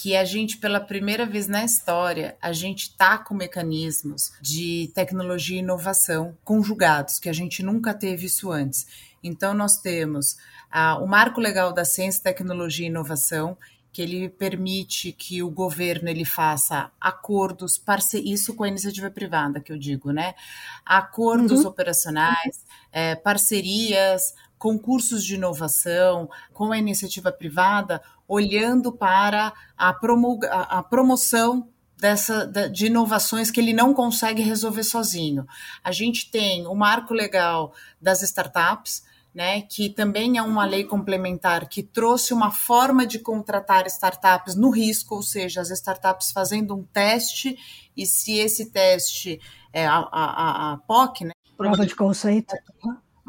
que 0.00 0.16
a 0.16 0.24
gente, 0.24 0.56
pela 0.56 0.80
primeira 0.80 1.26
vez 1.26 1.46
na 1.46 1.62
história, 1.62 2.34
a 2.40 2.54
gente 2.54 2.84
está 2.84 3.18
com 3.18 3.34
mecanismos 3.34 4.32
de 4.40 4.90
tecnologia 4.94 5.56
e 5.56 5.60
inovação 5.60 6.34
conjugados, 6.42 7.18
que 7.18 7.28
a 7.28 7.34
gente 7.34 7.62
nunca 7.62 7.92
teve 7.92 8.24
isso 8.24 8.50
antes. 8.50 8.86
Então, 9.22 9.52
nós 9.52 9.76
temos 9.76 10.38
ah, 10.70 10.96
o 10.96 11.06
Marco 11.06 11.38
Legal 11.38 11.70
da 11.74 11.84
Ciência, 11.84 12.22
Tecnologia 12.22 12.86
e 12.86 12.88
Inovação, 12.88 13.58
que 13.92 14.00
ele 14.00 14.30
permite 14.30 15.12
que 15.12 15.42
o 15.42 15.50
governo 15.50 16.08
ele 16.08 16.24
faça 16.24 16.90
acordos, 16.98 17.76
parce... 17.76 18.18
isso 18.18 18.54
com 18.54 18.64
a 18.64 18.68
iniciativa 18.68 19.10
privada 19.10 19.60
que 19.60 19.70
eu 19.70 19.76
digo, 19.76 20.12
né? 20.12 20.34
Acordos 20.82 21.60
uhum. 21.60 21.68
operacionais, 21.68 22.64
é, 22.90 23.14
parcerias, 23.16 24.32
concursos 24.60 25.24
de 25.24 25.34
inovação 25.34 26.28
com 26.52 26.70
a 26.70 26.78
iniciativa 26.78 27.32
privada, 27.32 28.00
olhando 28.30 28.92
para 28.92 29.52
a, 29.76 29.92
promulga, 29.92 30.48
a 30.48 30.80
promoção 30.84 31.68
dessa, 31.98 32.46
de 32.46 32.86
inovações 32.86 33.50
que 33.50 33.58
ele 33.58 33.72
não 33.72 33.92
consegue 33.92 34.40
resolver 34.40 34.84
sozinho. 34.84 35.44
A 35.82 35.90
gente 35.90 36.30
tem 36.30 36.64
o 36.64 36.74
marco 36.76 37.12
legal 37.12 37.74
das 38.00 38.22
startups, 38.22 39.02
né, 39.34 39.62
que 39.62 39.88
também 39.88 40.38
é 40.38 40.42
uma 40.42 40.64
lei 40.64 40.84
complementar 40.84 41.68
que 41.68 41.82
trouxe 41.82 42.32
uma 42.32 42.52
forma 42.52 43.04
de 43.04 43.18
contratar 43.18 43.84
startups 43.88 44.54
no 44.54 44.70
risco, 44.70 45.16
ou 45.16 45.22
seja, 45.24 45.60
as 45.60 45.70
startups 45.70 46.30
fazendo 46.30 46.76
um 46.76 46.84
teste 46.84 47.58
e 47.96 48.06
se 48.06 48.38
esse 48.38 48.70
teste 48.70 49.40
é 49.72 49.86
a, 49.86 49.98
a, 50.12 50.72
a 50.72 50.76
POC, 50.78 51.24
né, 51.24 51.32
prova 51.56 51.84
de 51.84 51.96
conceito, 51.96 52.54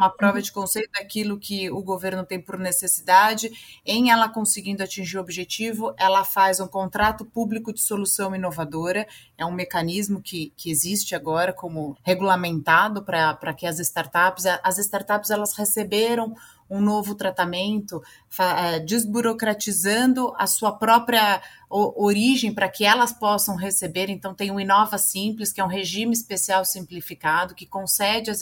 uma 0.02 0.10
prova 0.10 0.42
de 0.42 0.52
conceito 0.52 0.90
daquilo 0.94 1.38
que 1.38 1.70
o 1.70 1.84
governo 1.84 2.26
tem 2.26 2.42
por 2.42 2.58
necessidade, 2.58 3.52
em 3.86 4.10
ela 4.10 4.28
conseguindo 4.28 4.82
atingir 4.82 5.20
o 5.20 5.22
objetivo, 5.22 5.94
ela 5.96 6.26
faz 6.26 6.60
um 6.60 6.68
contrato 6.68 7.24
público 7.24 7.72
de 7.72 7.82
solução 7.82 8.36
inovadora, 8.36 9.08
é 9.38 9.46
um 9.46 9.52
mecanismo 9.52 10.20
que, 10.20 10.52
que 10.58 10.72
existe 10.72 11.14
agora 11.14 11.54
como 11.54 11.96
regulamentado 12.04 13.04
para 13.04 13.54
que 13.54 13.68
as 13.68 13.78
startups, 13.78 14.46
as 14.64 14.80
startups 14.80 15.30
elas 15.30 15.54
receberam 15.56 16.36
um 16.72 16.80
novo 16.80 17.14
tratamento, 17.16 18.02
é, 18.40 18.80
desburocratizando 18.80 20.34
a 20.38 20.48
sua 20.48 20.72
própria 20.72 21.42
origem 21.70 22.54
para 22.54 22.70
que 22.70 22.86
elas 22.86 23.12
possam 23.12 23.58
receber. 23.58 24.10
Então, 24.10 24.34
tem 24.34 24.52
o 24.52 24.60
Inova 24.60 24.98
Simples, 24.98 25.52
que 25.52 25.60
é 25.60 25.64
um 25.64 25.68
regime 25.68 26.14
especial 26.14 26.64
simplificado 26.64 27.54
que 27.54 27.66
concede 27.66 28.32
às 28.32 28.42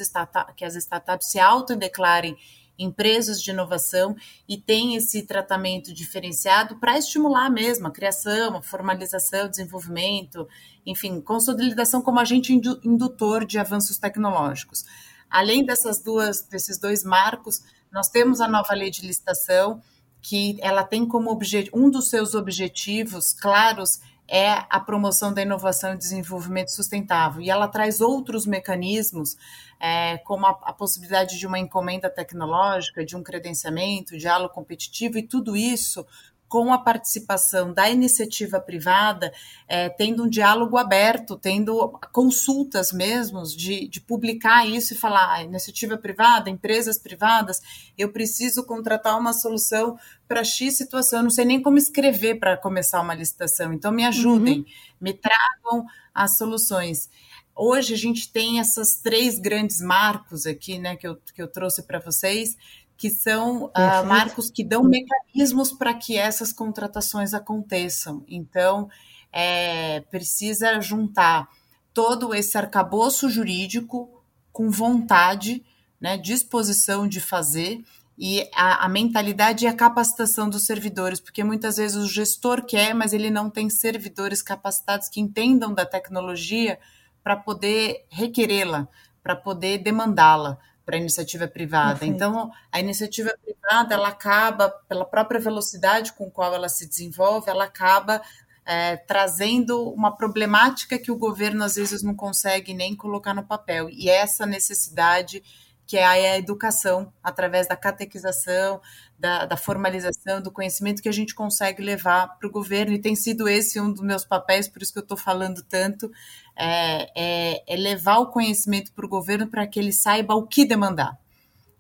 que 0.56 0.64
as 0.64 0.76
startups 0.76 1.32
se 1.32 1.40
autodeclarem 1.40 2.38
empresas 2.78 3.42
de 3.42 3.52
inovação 3.52 4.16
e 4.48 4.58
tem 4.58 4.96
esse 4.96 5.24
tratamento 5.24 5.94
diferenciado 5.94 6.78
para 6.78 6.98
estimular 6.98 7.50
mesmo 7.50 7.88
a 7.88 7.92
criação, 7.92 8.56
a 8.56 8.62
formalização, 8.62 9.50
desenvolvimento, 9.50 10.48
enfim, 10.86 11.20
consolidação 11.20 12.02
como 12.02 12.20
agente 12.20 12.54
indutor 12.54 13.46
de 13.46 13.60
avanços 13.60 13.98
tecnológicos. 13.98 14.86
Além 15.30 15.66
dessas 15.66 16.02
duas, 16.02 16.42
desses 16.44 16.80
dois 16.80 17.04
marcos, 17.04 17.62
nós 17.92 18.10
temos 18.10 18.42
a 18.42 18.48
nova 18.48 18.74
lei 18.74 18.90
de 18.90 19.06
licitação, 19.06 19.82
que 20.22 20.58
ela 20.62 20.84
tem 20.84 21.08
como 21.08 21.32
objetivo, 21.32 21.78
um 21.78 21.90
dos 21.90 22.10
seus 22.10 22.36
objetivos 22.36 23.34
claros 23.34 24.00
é 24.30 24.64
a 24.70 24.80
promoção 24.80 25.34
da 25.34 25.42
inovação 25.42 25.94
e 25.94 25.98
desenvolvimento 25.98 26.70
sustentável. 26.70 27.42
E 27.42 27.50
ela 27.50 27.68
traz 27.68 28.00
outros 28.00 28.46
mecanismos, 28.46 29.36
é, 29.80 30.20
como 30.20 30.46
a, 30.46 30.52
a, 30.52 30.74
possibilidade 30.74 31.40
de 31.40 31.48
uma 31.48 31.58
encomenda 31.58 32.10
tecnológica, 32.10 33.04
de 33.04 33.18
um 33.18 33.24
credenciamento, 33.24 34.18
diálogo 34.18 34.54
competitivo, 34.54 35.18
e 35.18 35.24
tudo 35.24 35.58
isso 35.58 36.06
com 36.50 36.74
a 36.74 36.80
participação 36.80 37.72
da 37.72 37.88
iniciativa 37.88 38.60
privada, 38.60 39.32
é, 39.68 39.88
tendo 39.88 40.24
um 40.24 40.30
diálogo 40.30 40.78
aberto, 40.78 41.38
tendo 41.38 41.90
consultas 42.12 42.92
mesmo, 42.92 43.44
de, 43.44 43.88
de 43.88 44.02
publicar 44.02 44.68
isso 44.68 44.94
e 44.94 44.98
falar, 44.98 45.32
ah, 45.32 45.44
iniciativa 45.44 45.96
privada, 45.96 46.50
empresas 46.50 46.98
privadas, 46.98 47.62
eu 47.96 48.12
preciso 48.12 48.66
contratar 48.66 49.18
uma 49.18 49.32
solução 49.32 49.98
para 50.28 50.44
X 50.44 50.76
situação, 50.76 51.20
eu 51.20 51.24
não 51.24 51.30
sei 51.30 51.46
nem 51.46 51.62
como 51.62 51.78
escrever 51.78 52.40
para 52.40 52.58
começar 52.58 53.00
uma 53.00 53.14
licitação, 53.14 53.72
então 53.72 53.92
me 53.92 54.04
ajudem, 54.04 54.60
uhum. 54.60 54.66
me 55.00 55.14
tragam 55.14 55.86
as 56.14 56.36
soluções. 56.36 57.10
Hoje 57.56 57.94
a 57.94 57.98
gente 57.98 58.32
tem 58.32 58.60
essas 58.60 59.02
três 59.04 59.38
grandes 59.38 59.82
marcos 59.82 60.46
aqui, 60.46 60.80
né, 60.80 60.96
que 60.96 61.06
eu, 61.06 61.18
que 61.36 61.42
eu 61.42 61.48
trouxe 61.48 61.84
para 61.84 62.00
vocês, 62.00 62.56
que 63.00 63.10
são 63.10 63.68
uh, 63.68 64.06
marcos 64.06 64.52
que 64.52 64.62
dão 64.62 64.84
mecanismos 64.84 65.72
para 65.72 65.94
que 65.94 66.18
essas 66.18 66.52
contratações 66.52 67.34
aconteçam. 67.34 68.26
Então, 68.28 68.90
é, 69.32 70.02
precisa 70.12 70.82
juntar 70.82 71.48
todo 71.94 72.36
esse 72.36 72.58
arcabouço 72.58 73.30
jurídico 73.30 74.22
com 74.52 74.70
vontade, 74.70 75.64
né, 76.00 76.18
disposição 76.18 77.08
de 77.08 77.22
fazer 77.22 77.82
e 78.18 78.46
a, 78.54 78.84
a, 78.84 78.90
mentalidade 78.90 79.64
e 79.64 79.68
a 79.70 79.74
capacitação 79.74 80.50
dos 80.50 80.66
servidores, 80.66 81.22
porque 81.22 81.42
muitas 81.42 81.78
vezes 81.78 81.96
o 81.96 82.06
gestor 82.06 82.66
quer, 82.66 82.94
mas 82.94 83.14
ele 83.14 83.30
não 83.30 83.50
tem 83.50 83.70
servidores 83.70 84.42
capacitados 84.42 85.08
que 85.08 85.22
entendam 85.22 85.74
da 85.74 85.86
tecnologia 85.86 86.78
para 87.24 87.38
poder 87.38 88.06
requerê-la, 88.10 88.90
para 89.24 89.38
poder 89.38 89.78
demandá-la 89.78 90.58
para 90.90 90.98
a 90.98 91.00
iniciativa 91.00 91.48
privada. 91.48 92.00
Perfeito. 92.00 92.16
Então, 92.16 92.52
a 92.72 92.80
iniciativa 92.80 93.32
privada, 93.46 93.94
ela 93.94 94.08
acaba, 94.08 94.70
pela 94.88 95.06
própria 95.06 95.40
velocidade 95.40 96.14
com 96.14 96.32
qual 96.32 96.52
ela 96.56 96.68
se 96.68 96.88
desenvolve, 96.88 97.48
ela 97.48 97.66
acaba 97.66 98.20
é, 98.66 98.98
trazendo 98.98 99.88
uma 99.92 100.16
problemática 100.16 100.98
que 100.98 101.12
o 101.12 101.16
governo 101.16 101.64
às 101.64 101.76
vezes 101.76 102.02
não 102.02 102.16
consegue 102.16 102.74
nem 102.74 102.96
colocar 102.96 103.36
no 103.36 103.46
papel. 103.46 103.88
E 103.92 104.10
essa 104.10 104.48
necessidade 104.48 105.44
que 105.86 105.98
é 105.98 106.06
a 106.06 106.38
educação, 106.38 107.14
através 107.24 107.68
da 107.68 107.76
catequização, 107.76 108.82
da, 109.20 109.46
da, 109.46 109.58
formalização, 109.58 110.42
do 110.42 110.52
conhecimento 110.52 111.02
que 111.02 111.10
a 111.10 111.14
gente 111.14 111.36
consegue 111.36 111.84
levar 111.84 112.38
para 112.40 112.48
o 112.48 112.52
governo, 112.52 112.94
e 112.94 113.02
tem 113.02 113.16
sido 113.16 113.50
esse 113.50 113.80
um 113.80 113.92
dos 113.92 114.02
meus 114.02 114.24
papéis, 114.24 114.68
por 114.68 114.82
isso 114.82 114.94
que 114.94 115.00
eu 115.00 115.04
estou 115.04 115.18
falando 115.18 115.62
tanto, 115.68 116.10
é, 116.56 117.10
é, 117.16 117.64
é, 117.68 117.76
levar 117.76 118.20
o 118.20 118.28
conhecimento 118.28 118.94
para 118.94 119.06
o 119.06 119.10
governo 119.10 119.48
para 119.48 119.68
que 119.68 119.78
ele 119.78 119.92
saiba 119.92 120.34
o 120.36 120.48
que 120.48 120.66
demandar. 120.66 121.18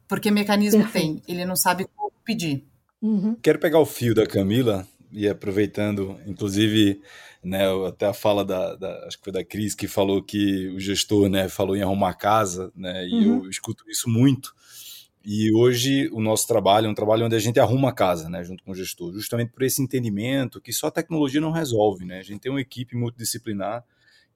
Porque 0.07 0.29
mecanismo 0.29 0.81
Perfeito. 0.83 1.21
tem, 1.21 1.35
ele 1.35 1.45
não 1.45 1.55
sabe 1.55 1.87
como 1.95 2.11
pedir. 2.25 2.65
Uhum. 3.01 3.35
Quero 3.41 3.59
pegar 3.59 3.79
o 3.79 3.85
fio 3.85 4.13
da 4.13 4.25
Camila 4.25 4.85
e 5.11 5.27
aproveitando, 5.27 6.19
inclusive, 6.25 7.01
né, 7.41 7.63
até 7.87 8.07
a 8.07 8.13
fala 8.13 8.43
da, 8.43 8.75
da, 8.75 9.05
acho 9.07 9.17
que 9.17 9.23
foi 9.23 9.33
da 9.33 9.45
Cris 9.45 9.73
que 9.73 9.87
falou 9.87 10.21
que 10.21 10.67
o 10.69 10.79
gestor, 10.79 11.29
né, 11.29 11.47
falou 11.47 11.75
em 11.75 11.81
arrumar 11.81 12.15
casa, 12.15 12.71
né, 12.75 13.07
e 13.07 13.13
uhum. 13.13 13.43
eu 13.43 13.49
escuto 13.49 13.89
isso 13.89 14.09
muito. 14.09 14.53
E 15.23 15.53
hoje 15.53 16.09
o 16.13 16.21
nosso 16.21 16.47
trabalho 16.47 16.87
é 16.87 16.89
um 16.89 16.93
trabalho 16.93 17.25
onde 17.25 17.35
a 17.35 17.39
gente 17.39 17.59
arruma 17.59 17.89
a 17.89 17.93
casa, 17.93 18.29
né, 18.29 18.43
junto 18.43 18.63
com 18.63 18.71
o 18.71 18.75
gestor, 18.75 19.13
justamente 19.13 19.51
por 19.51 19.63
esse 19.63 19.81
entendimento 19.81 20.61
que 20.61 20.71
só 20.71 20.87
a 20.87 20.91
tecnologia 20.91 21.41
não 21.41 21.51
resolve, 21.51 22.05
né? 22.05 22.19
A 22.19 22.23
gente 22.23 22.39
tem 22.39 22.51
uma 22.51 22.61
equipe 22.61 22.95
multidisciplinar 22.95 23.83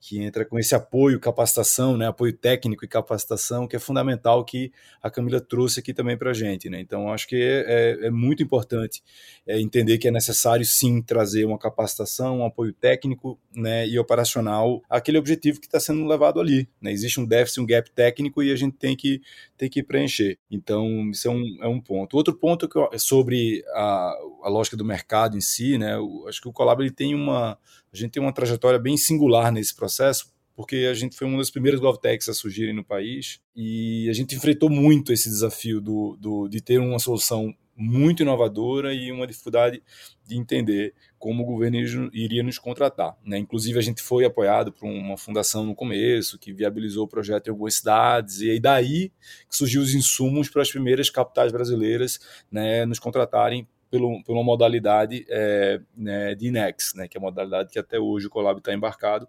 que 0.05 0.21
entra 0.21 0.43
com 0.43 0.59
esse 0.59 0.75
apoio, 0.75 1.17
capacitação, 1.17 1.95
né, 1.95 2.07
apoio 2.07 2.33
técnico 2.33 2.83
e 2.83 2.87
capacitação, 2.89 3.65
que 3.65 3.77
é 3.77 3.79
fundamental 3.79 4.43
que 4.43 4.69
a 5.01 5.09
Camila 5.09 5.39
trouxe 5.39 5.79
aqui 5.79 5.93
também 5.93 6.17
para 6.17 6.31
a 6.31 6.33
gente. 6.33 6.69
Né? 6.69 6.81
Então, 6.81 7.09
acho 7.09 7.25
que 7.25 7.37
é, 7.37 8.01
é, 8.03 8.07
é 8.07 8.11
muito 8.11 8.43
importante 8.43 9.01
é, 9.47 9.61
entender 9.61 9.97
que 9.97 10.09
é 10.09 10.11
necessário, 10.11 10.65
sim, 10.65 11.01
trazer 11.01 11.45
uma 11.45 11.57
capacitação, 11.57 12.39
um 12.39 12.45
apoio 12.45 12.73
técnico 12.73 13.39
né, 13.55 13.87
e 13.87 13.97
operacional 13.97 14.81
àquele 14.89 15.17
objetivo 15.17 15.61
que 15.61 15.67
está 15.67 15.79
sendo 15.79 16.05
levado 16.05 16.41
ali. 16.41 16.67
Né? 16.81 16.91
Existe 16.91 17.21
um 17.21 17.25
déficit, 17.25 17.61
um 17.61 17.65
gap 17.65 17.89
técnico 17.89 18.43
e 18.43 18.51
a 18.51 18.57
gente 18.57 18.75
tem 18.75 18.97
que, 18.97 19.21
tem 19.55 19.69
que 19.69 19.81
preencher. 19.81 20.37
Então, 20.51 21.11
isso 21.11 21.29
é 21.29 21.31
um, 21.31 21.57
é 21.61 21.67
um 21.69 21.79
ponto. 21.79 22.17
Outro 22.17 22.33
ponto 22.33 22.67
que 22.67 22.77
eu, 22.77 22.89
sobre 22.99 23.63
a, 23.69 24.17
a 24.43 24.49
lógica 24.49 24.75
do 24.75 24.83
mercado 24.83 25.37
em 25.37 25.41
si, 25.41 25.77
né, 25.77 25.95
eu, 25.95 26.25
acho 26.27 26.41
que 26.41 26.49
o 26.49 26.53
Colab 26.53 26.81
ele 26.81 26.91
tem 26.91 27.15
uma 27.15 27.57
a 27.93 27.97
gente 27.97 28.11
tem 28.11 28.21
uma 28.21 28.33
trajetória 28.33 28.79
bem 28.79 28.97
singular 28.97 29.51
nesse 29.51 29.75
processo, 29.75 30.33
porque 30.55 30.87
a 30.89 30.93
gente 30.93 31.15
foi 31.15 31.27
uma 31.27 31.37
das 31.37 31.49
primeiras 31.49 31.79
GovTechs 31.79 32.29
a 32.29 32.33
surgirem 32.33 32.73
no 32.73 32.83
país 32.83 33.39
e 33.55 34.07
a 34.09 34.13
gente 34.13 34.35
enfrentou 34.35 34.69
muito 34.69 35.11
esse 35.11 35.29
desafio 35.29 35.79
do, 35.79 36.17
do, 36.19 36.47
de 36.47 36.61
ter 36.61 36.79
uma 36.79 36.99
solução 36.99 37.53
muito 37.75 38.21
inovadora 38.21 38.93
e 38.93 39.11
uma 39.11 39.25
dificuldade 39.25 39.81
de 40.25 40.37
entender 40.37 40.93
como 41.17 41.43
o 41.43 41.45
governo 41.45 41.77
iria 42.13 42.43
nos 42.43 42.59
contratar. 42.59 43.17
Né? 43.25 43.37
Inclusive, 43.39 43.79
a 43.79 43.81
gente 43.81 44.01
foi 44.01 44.25
apoiado 44.25 44.71
por 44.71 44.85
uma 44.87 45.17
fundação 45.17 45.65
no 45.65 45.73
começo, 45.73 46.37
que 46.37 46.53
viabilizou 46.53 47.05
o 47.05 47.07
projeto 47.07 47.47
em 47.47 47.49
algumas 47.49 47.75
cidades, 47.75 48.41
e 48.41 48.51
aí 48.51 48.59
daí 48.59 49.11
que 49.49 49.55
surgiu 49.55 49.81
os 49.81 49.93
insumos 49.93 50.49
para 50.49 50.61
as 50.61 50.71
primeiras 50.71 51.09
capitais 51.09 51.51
brasileiras 51.51 52.19
né, 52.51 52.85
nos 52.85 52.99
contratarem 52.99 53.67
pelo, 53.93 54.23
por 54.23 54.33
uma 54.33 54.43
modalidade 54.43 55.23
é, 55.29 55.79
né, 55.95 56.33
de 56.33 56.47
INEX, 56.47 56.95
né, 56.95 57.07
que 57.07 57.15
é 57.15 57.19
a 57.19 57.21
modalidade 57.21 57.69
que 57.69 57.77
até 57.77 57.99
hoje 57.99 58.25
o 58.25 58.29
Colab 58.31 58.57
está 58.57 58.73
embarcado, 58.73 59.27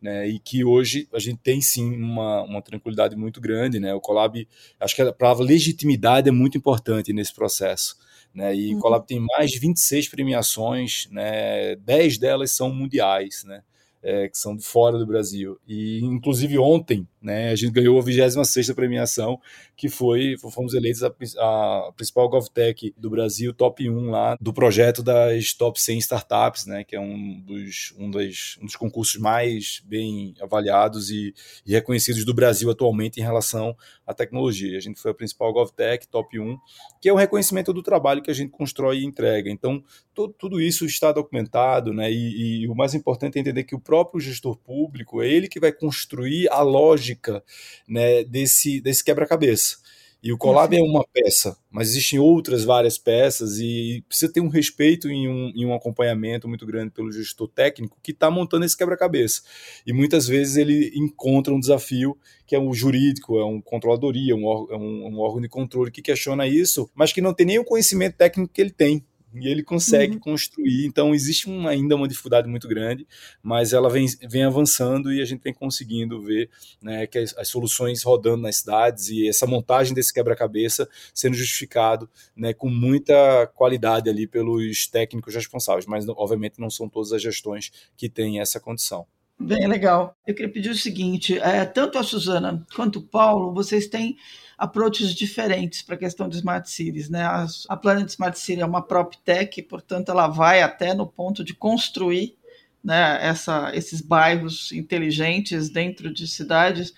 né, 0.00 0.26
e 0.26 0.38
que 0.38 0.64
hoje 0.64 1.06
a 1.12 1.18
gente 1.18 1.38
tem 1.42 1.60
sim 1.60 1.94
uma, 2.02 2.42
uma 2.42 2.62
tranquilidade 2.62 3.14
muito 3.14 3.42
grande. 3.42 3.78
Né, 3.78 3.92
o 3.92 4.00
Colab, 4.00 4.48
acho 4.80 4.96
que 4.96 5.02
a 5.02 5.12
palavra 5.12 5.44
legitimidade 5.44 6.30
é 6.30 6.32
muito 6.32 6.56
importante 6.56 7.12
nesse 7.12 7.34
processo. 7.34 7.94
Né, 8.34 8.56
e 8.56 8.72
uhum. 8.72 8.78
o 8.78 8.80
Colab 8.80 9.06
tem 9.06 9.20
mais 9.20 9.50
de 9.50 9.58
26 9.58 10.08
premiações, 10.08 11.08
né, 11.10 11.76
10 11.76 12.16
delas 12.16 12.56
são 12.56 12.72
mundiais. 12.72 13.44
Né, 13.44 13.62
é, 14.02 14.28
que 14.28 14.38
são 14.38 14.56
de 14.56 14.64
fora 14.64 14.98
do 14.98 15.06
Brasil. 15.06 15.58
E, 15.66 16.00
inclusive, 16.04 16.58
ontem, 16.58 17.06
né, 17.20 17.50
a 17.50 17.56
gente 17.56 17.72
ganhou 17.72 17.98
a 17.98 18.02
26 18.02 18.72
premiação, 18.72 19.40
que 19.76 19.88
foi, 19.88 20.36
fomos 20.38 20.74
eleitos 20.74 21.02
a, 21.02 21.08
a, 21.08 21.92
principal 21.96 22.28
GovTech 22.28 22.94
do 22.96 23.10
Brasil, 23.10 23.52
top 23.52 23.88
1 23.88 24.10
lá, 24.10 24.36
do 24.40 24.52
projeto 24.52 25.02
das 25.02 25.52
top 25.52 25.80
100 25.80 25.98
startups, 25.98 26.66
né, 26.66 26.84
que 26.84 26.94
é 26.94 27.00
um 27.00 27.40
dos, 27.40 27.94
um 27.98 28.10
dos, 28.10 28.58
um 28.62 28.66
dos 28.66 28.76
concursos 28.76 29.20
mais 29.20 29.82
bem 29.84 30.34
avaliados 30.40 31.10
e, 31.10 31.34
e 31.66 31.72
reconhecidos 31.72 32.24
do 32.24 32.34
Brasil 32.34 32.70
atualmente 32.70 33.20
em 33.20 33.24
relação 33.24 33.76
à 34.06 34.14
tecnologia. 34.14 34.76
A 34.76 34.80
gente 34.80 35.00
foi 35.00 35.10
a 35.10 35.14
principal 35.14 35.52
GovTech, 35.52 36.06
top 36.08 36.38
1, 36.38 36.58
que 37.00 37.08
é 37.08 37.12
o 37.12 37.16
reconhecimento 37.16 37.72
do 37.72 37.82
trabalho 37.82 38.22
que 38.22 38.30
a 38.30 38.34
gente 38.34 38.50
constrói 38.50 39.00
e 39.00 39.04
entrega. 39.04 39.50
Então, 39.50 39.82
todo, 40.14 40.32
tudo 40.32 40.60
isso 40.60 40.86
está 40.86 41.10
documentado, 41.12 41.92
né, 41.92 42.10
e, 42.10 42.62
e 42.62 42.68
o 42.68 42.74
mais 42.74 42.94
importante 42.94 43.36
é 43.36 43.40
entender 43.40 43.64
que 43.64 43.74
o 43.74 43.80
próprio 43.80 44.20
gestor 44.20 44.56
público 44.56 45.22
é 45.22 45.28
ele 45.28 45.48
que 45.48 45.60
vai 45.60 45.72
construir 45.72 46.48
a 46.50 46.62
lógica 46.62 47.42
né, 47.88 48.22
desse, 48.24 48.80
desse 48.80 49.04
quebra-cabeça. 49.04 49.78
E 50.22 50.32
o 50.32 50.38
Colab 50.38 50.74
é 50.74 50.82
uma 50.82 51.04
peça, 51.12 51.56
mas 51.70 51.90
existem 51.90 52.18
outras 52.18 52.64
várias 52.64 52.98
peças 52.98 53.58
e 53.58 54.02
precisa 54.08 54.32
ter 54.32 54.40
um 54.40 54.48
respeito 54.48 55.08
e 55.08 55.28
um, 55.28 55.52
e 55.54 55.64
um 55.64 55.74
acompanhamento 55.74 56.48
muito 56.48 56.66
grande 56.66 56.90
pelo 56.90 57.12
gestor 57.12 57.48
técnico 57.48 57.98
que 58.02 58.10
está 58.10 58.30
montando 58.30 58.64
esse 58.64 58.76
quebra-cabeça. 58.76 59.42
E 59.86 59.92
muitas 59.92 60.26
vezes 60.26 60.56
ele 60.56 60.90
encontra 60.96 61.54
um 61.54 61.60
desafio 61.60 62.18
que 62.46 62.56
é 62.56 62.58
um 62.58 62.72
jurídico, 62.72 63.38
é 63.38 63.44
um 63.44 63.60
controladoria, 63.60 64.34
um, 64.34 64.42
é 64.70 64.76
um, 64.76 65.06
um 65.06 65.18
órgão 65.20 65.40
de 65.40 65.48
controle 65.48 65.90
que 65.90 66.02
questiona 66.02 66.46
isso, 66.46 66.90
mas 66.94 67.12
que 67.12 67.20
não 67.20 67.34
tem 67.34 67.46
nem 67.46 67.58
o 67.58 67.64
conhecimento 67.64 68.16
técnico 68.16 68.52
que 68.52 68.60
ele 68.60 68.70
tem 68.70 69.04
e 69.34 69.48
ele 69.48 69.62
consegue 69.62 70.14
uhum. 70.14 70.20
construir. 70.20 70.86
Então, 70.86 71.14
existe 71.14 71.48
um, 71.48 71.66
ainda 71.66 71.96
uma 71.96 72.08
dificuldade 72.08 72.48
muito 72.48 72.68
grande, 72.68 73.06
mas 73.42 73.72
ela 73.72 73.90
vem, 73.90 74.06
vem 74.28 74.44
avançando 74.44 75.12
e 75.12 75.20
a 75.20 75.24
gente 75.24 75.42
vem 75.42 75.52
conseguindo 75.52 76.22
ver 76.22 76.48
né, 76.80 77.06
que 77.06 77.18
as, 77.18 77.36
as, 77.36 77.48
soluções 77.48 78.02
rodando 78.02 78.42
nas 78.42 78.56
cidades 78.56 79.08
e 79.08 79.28
essa 79.28 79.46
montagem 79.46 79.94
desse 79.94 80.12
quebra-cabeça 80.12 80.88
sendo 81.12 81.34
justificado 81.34 82.08
né, 82.34 82.52
com 82.52 82.68
muita 82.68 83.46
qualidade 83.54 84.08
ali 84.08 84.26
pelos 84.26 84.86
técnicos 84.86 85.34
responsáveis, 85.34 85.86
mas 85.86 86.06
obviamente 86.08 86.60
não 86.60 86.70
são 86.70 86.88
todas 86.88 87.12
as 87.12 87.22
gestões 87.22 87.70
que 87.96 88.08
têm 88.08 88.40
essa 88.40 88.60
condição. 88.60 89.06
Bem 89.38 89.66
legal. 89.66 90.16
Eu 90.26 90.34
queria 90.34 90.50
pedir 90.50 90.70
o 90.70 90.74
seguinte: 90.74 91.38
é, 91.38 91.64
tanto 91.66 91.98
a 91.98 92.02
Suzana 92.02 92.66
quanto 92.74 93.00
o 93.00 93.02
Paulo, 93.02 93.52
vocês 93.52 93.86
têm 93.86 94.16
approaches 94.58 95.14
diferentes 95.14 95.82
para 95.82 95.94
a 95.94 95.98
questão 95.98 96.28
de 96.28 96.36
smart 96.36 96.70
cities. 96.70 97.10
Né? 97.10 97.22
A, 97.22 97.46
a 97.68 97.76
Planet 97.76 98.08
Smart 98.08 98.38
City 98.38 98.62
é 98.62 98.66
uma 98.66 98.82
prop 98.82 99.16
tech, 99.24 99.62
portanto, 99.62 100.10
ela 100.10 100.28
vai 100.28 100.62
até 100.62 100.94
no 100.94 101.06
ponto 101.06 101.44
de 101.44 101.54
construir 101.54 102.36
né, 102.82 103.18
essa, 103.20 103.70
esses 103.74 104.00
bairros 104.00 104.72
inteligentes 104.72 105.68
dentro 105.68 106.12
de 106.12 106.26
cidades. 106.26 106.94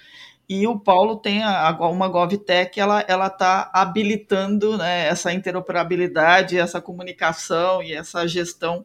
E 0.49 0.67
o 0.67 0.79
Paulo 0.79 1.17
tem 1.17 1.43
a, 1.43 1.71
uma 1.89 2.09
GovTech, 2.09 2.81
ela 2.81 3.27
está 3.27 3.71
habilitando 3.73 4.79
né, 4.79 5.07
essa 5.07 5.33
interoperabilidade, 5.33 6.59
essa 6.59 6.81
comunicação 6.81 7.83
e 7.83 7.93
essa 7.93 8.27
gestão 8.27 8.85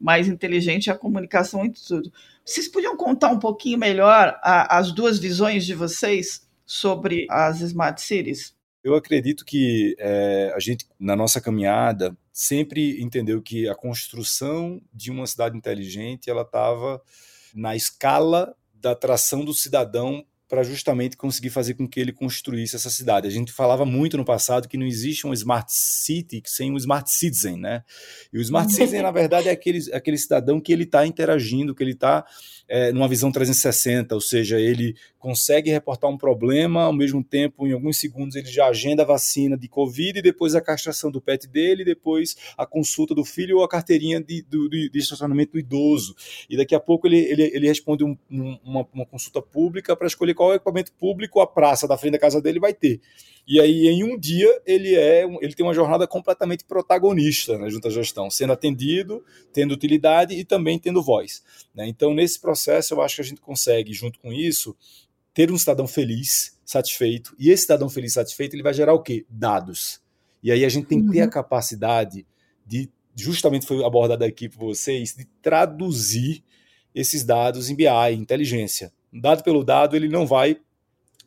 mais 0.00 0.26
inteligente, 0.26 0.90
a 0.90 0.98
comunicação 0.98 1.64
e 1.64 1.70
tudo. 1.70 2.12
Vocês 2.44 2.68
podiam 2.68 2.96
contar 2.96 3.28
um 3.28 3.38
pouquinho 3.38 3.78
melhor 3.78 4.38
a, 4.42 4.78
as 4.78 4.90
duas 4.90 5.18
visões 5.18 5.64
de 5.64 5.74
vocês 5.74 6.43
sobre 6.64 7.26
as 7.30 7.60
smart 7.60 8.00
cities? 8.00 8.54
Eu 8.82 8.94
acredito 8.94 9.44
que 9.44 9.96
é, 9.98 10.52
a 10.54 10.60
gente, 10.60 10.86
na 11.00 11.16
nossa 11.16 11.40
caminhada, 11.40 12.16
sempre 12.32 13.00
entendeu 13.02 13.40
que 13.40 13.66
a 13.68 13.74
construção 13.74 14.80
de 14.92 15.10
uma 15.10 15.26
cidade 15.26 15.56
inteligente 15.56 16.28
ela 16.28 16.42
estava 16.42 17.00
na 17.54 17.74
escala 17.74 18.54
da 18.74 18.90
atração 18.90 19.44
do 19.44 19.54
cidadão 19.54 20.24
para 20.46 20.62
justamente 20.62 21.16
conseguir 21.16 21.50
fazer 21.50 21.74
com 21.74 21.88
que 21.88 21.98
ele 21.98 22.12
construísse 22.12 22.76
essa 22.76 22.90
cidade. 22.90 23.26
A 23.26 23.30
gente 23.30 23.50
falava 23.50 23.84
muito 23.84 24.16
no 24.16 24.24
passado 24.24 24.68
que 24.68 24.76
não 24.76 24.86
existe 24.86 25.26
um 25.26 25.32
smart 25.32 25.72
city 25.72 26.42
sem 26.44 26.70
um 26.70 26.76
smart 26.76 27.10
citizen, 27.10 27.56
né? 27.56 27.82
E 28.32 28.38
o 28.38 28.42
smart 28.42 28.70
citizen, 28.72 29.02
na 29.02 29.10
verdade, 29.10 29.48
é 29.48 29.52
aquele, 29.52 29.80
aquele 29.92 30.18
cidadão 30.18 30.60
que 30.60 30.72
ele 30.72 30.84
está 30.84 31.06
interagindo, 31.06 31.74
que 31.74 31.82
ele 31.82 31.92
está 31.92 32.24
é, 32.68 32.92
numa 32.92 33.08
visão 33.08 33.32
360, 33.32 34.14
ou 34.14 34.20
seja, 34.20 34.60
ele 34.60 34.94
consegue 35.24 35.70
reportar 35.70 36.10
um 36.10 36.18
problema, 36.18 36.82
ao 36.82 36.92
mesmo 36.92 37.24
tempo, 37.24 37.66
em 37.66 37.72
alguns 37.72 37.96
segundos, 37.96 38.36
ele 38.36 38.46
já 38.46 38.66
agenda 38.66 39.04
a 39.04 39.06
vacina 39.06 39.56
de 39.56 39.66
Covid, 39.68 40.18
e 40.18 40.22
depois 40.22 40.54
a 40.54 40.60
castração 40.60 41.10
do 41.10 41.18
pet 41.18 41.48
dele, 41.48 41.82
depois 41.82 42.36
a 42.58 42.66
consulta 42.66 43.14
do 43.14 43.24
filho 43.24 43.56
ou 43.56 43.64
a 43.64 43.68
carteirinha 43.68 44.22
de, 44.22 44.42
do, 44.42 44.68
de, 44.68 44.90
de 44.90 44.98
estacionamento 44.98 45.52
do 45.52 45.58
idoso. 45.58 46.14
E 46.46 46.58
daqui 46.58 46.74
a 46.74 46.80
pouco 46.80 47.06
ele, 47.06 47.20
ele, 47.20 47.42
ele 47.54 47.66
responde 47.66 48.04
um, 48.04 48.14
um, 48.30 48.58
uma, 48.62 48.86
uma 48.92 49.06
consulta 49.06 49.40
pública 49.40 49.96
para 49.96 50.06
escolher 50.06 50.34
qual 50.34 50.52
equipamento 50.52 50.92
público 50.92 51.40
a 51.40 51.46
praça 51.46 51.88
da 51.88 51.96
frente 51.96 52.12
da 52.12 52.18
casa 52.18 52.42
dele 52.42 52.60
vai 52.60 52.74
ter. 52.74 53.00
E 53.46 53.58
aí, 53.60 53.88
em 53.88 54.04
um 54.04 54.18
dia, 54.18 54.48
ele 54.66 54.94
é 54.94 55.24
ele 55.40 55.54
tem 55.54 55.64
uma 55.64 55.74
jornada 55.74 56.06
completamente 56.06 56.64
protagonista 56.64 57.58
na 57.58 57.70
junta 57.70 57.90
gestão, 57.90 58.30
sendo 58.30 58.52
atendido, 58.52 59.24
tendo 59.52 59.72
utilidade 59.72 60.34
e 60.34 60.44
também 60.44 60.78
tendo 60.78 61.02
voz. 61.02 61.42
Né? 61.74 61.86
Então, 61.86 62.14
nesse 62.14 62.40
processo, 62.40 62.94
eu 62.94 63.02
acho 63.02 63.16
que 63.16 63.22
a 63.22 63.24
gente 63.24 63.40
consegue, 63.42 63.92
junto 63.92 64.18
com 64.18 64.32
isso, 64.32 64.74
ter 65.34 65.50
um 65.50 65.58
cidadão 65.58 65.86
feliz, 65.86 66.58
satisfeito. 66.64 67.34
E 67.38 67.50
esse 67.50 67.62
cidadão 67.62 67.90
feliz, 67.90 68.12
satisfeito, 68.14 68.54
ele 68.54 68.62
vai 68.62 68.72
gerar 68.72 68.94
o 68.94 69.02
quê? 69.02 69.26
Dados. 69.28 70.00
E 70.42 70.52
aí 70.52 70.64
a 70.64 70.68
gente 70.68 70.86
tem 70.86 71.04
que 71.04 71.10
ter 71.10 71.20
a 71.20 71.24
uhum. 71.24 71.30
capacidade 71.30 72.24
de, 72.64 72.88
justamente 73.14 73.66
foi 73.66 73.84
abordado 73.84 74.24
aqui 74.24 74.48
por 74.48 74.60
vocês, 74.60 75.14
de 75.14 75.26
traduzir 75.42 76.42
esses 76.94 77.24
dados 77.24 77.68
em 77.68 77.74
BI, 77.74 78.14
inteligência. 78.16 78.92
Dado 79.12 79.42
pelo 79.42 79.64
dado, 79.64 79.96
ele 79.96 80.08
não 80.08 80.26
vai 80.26 80.58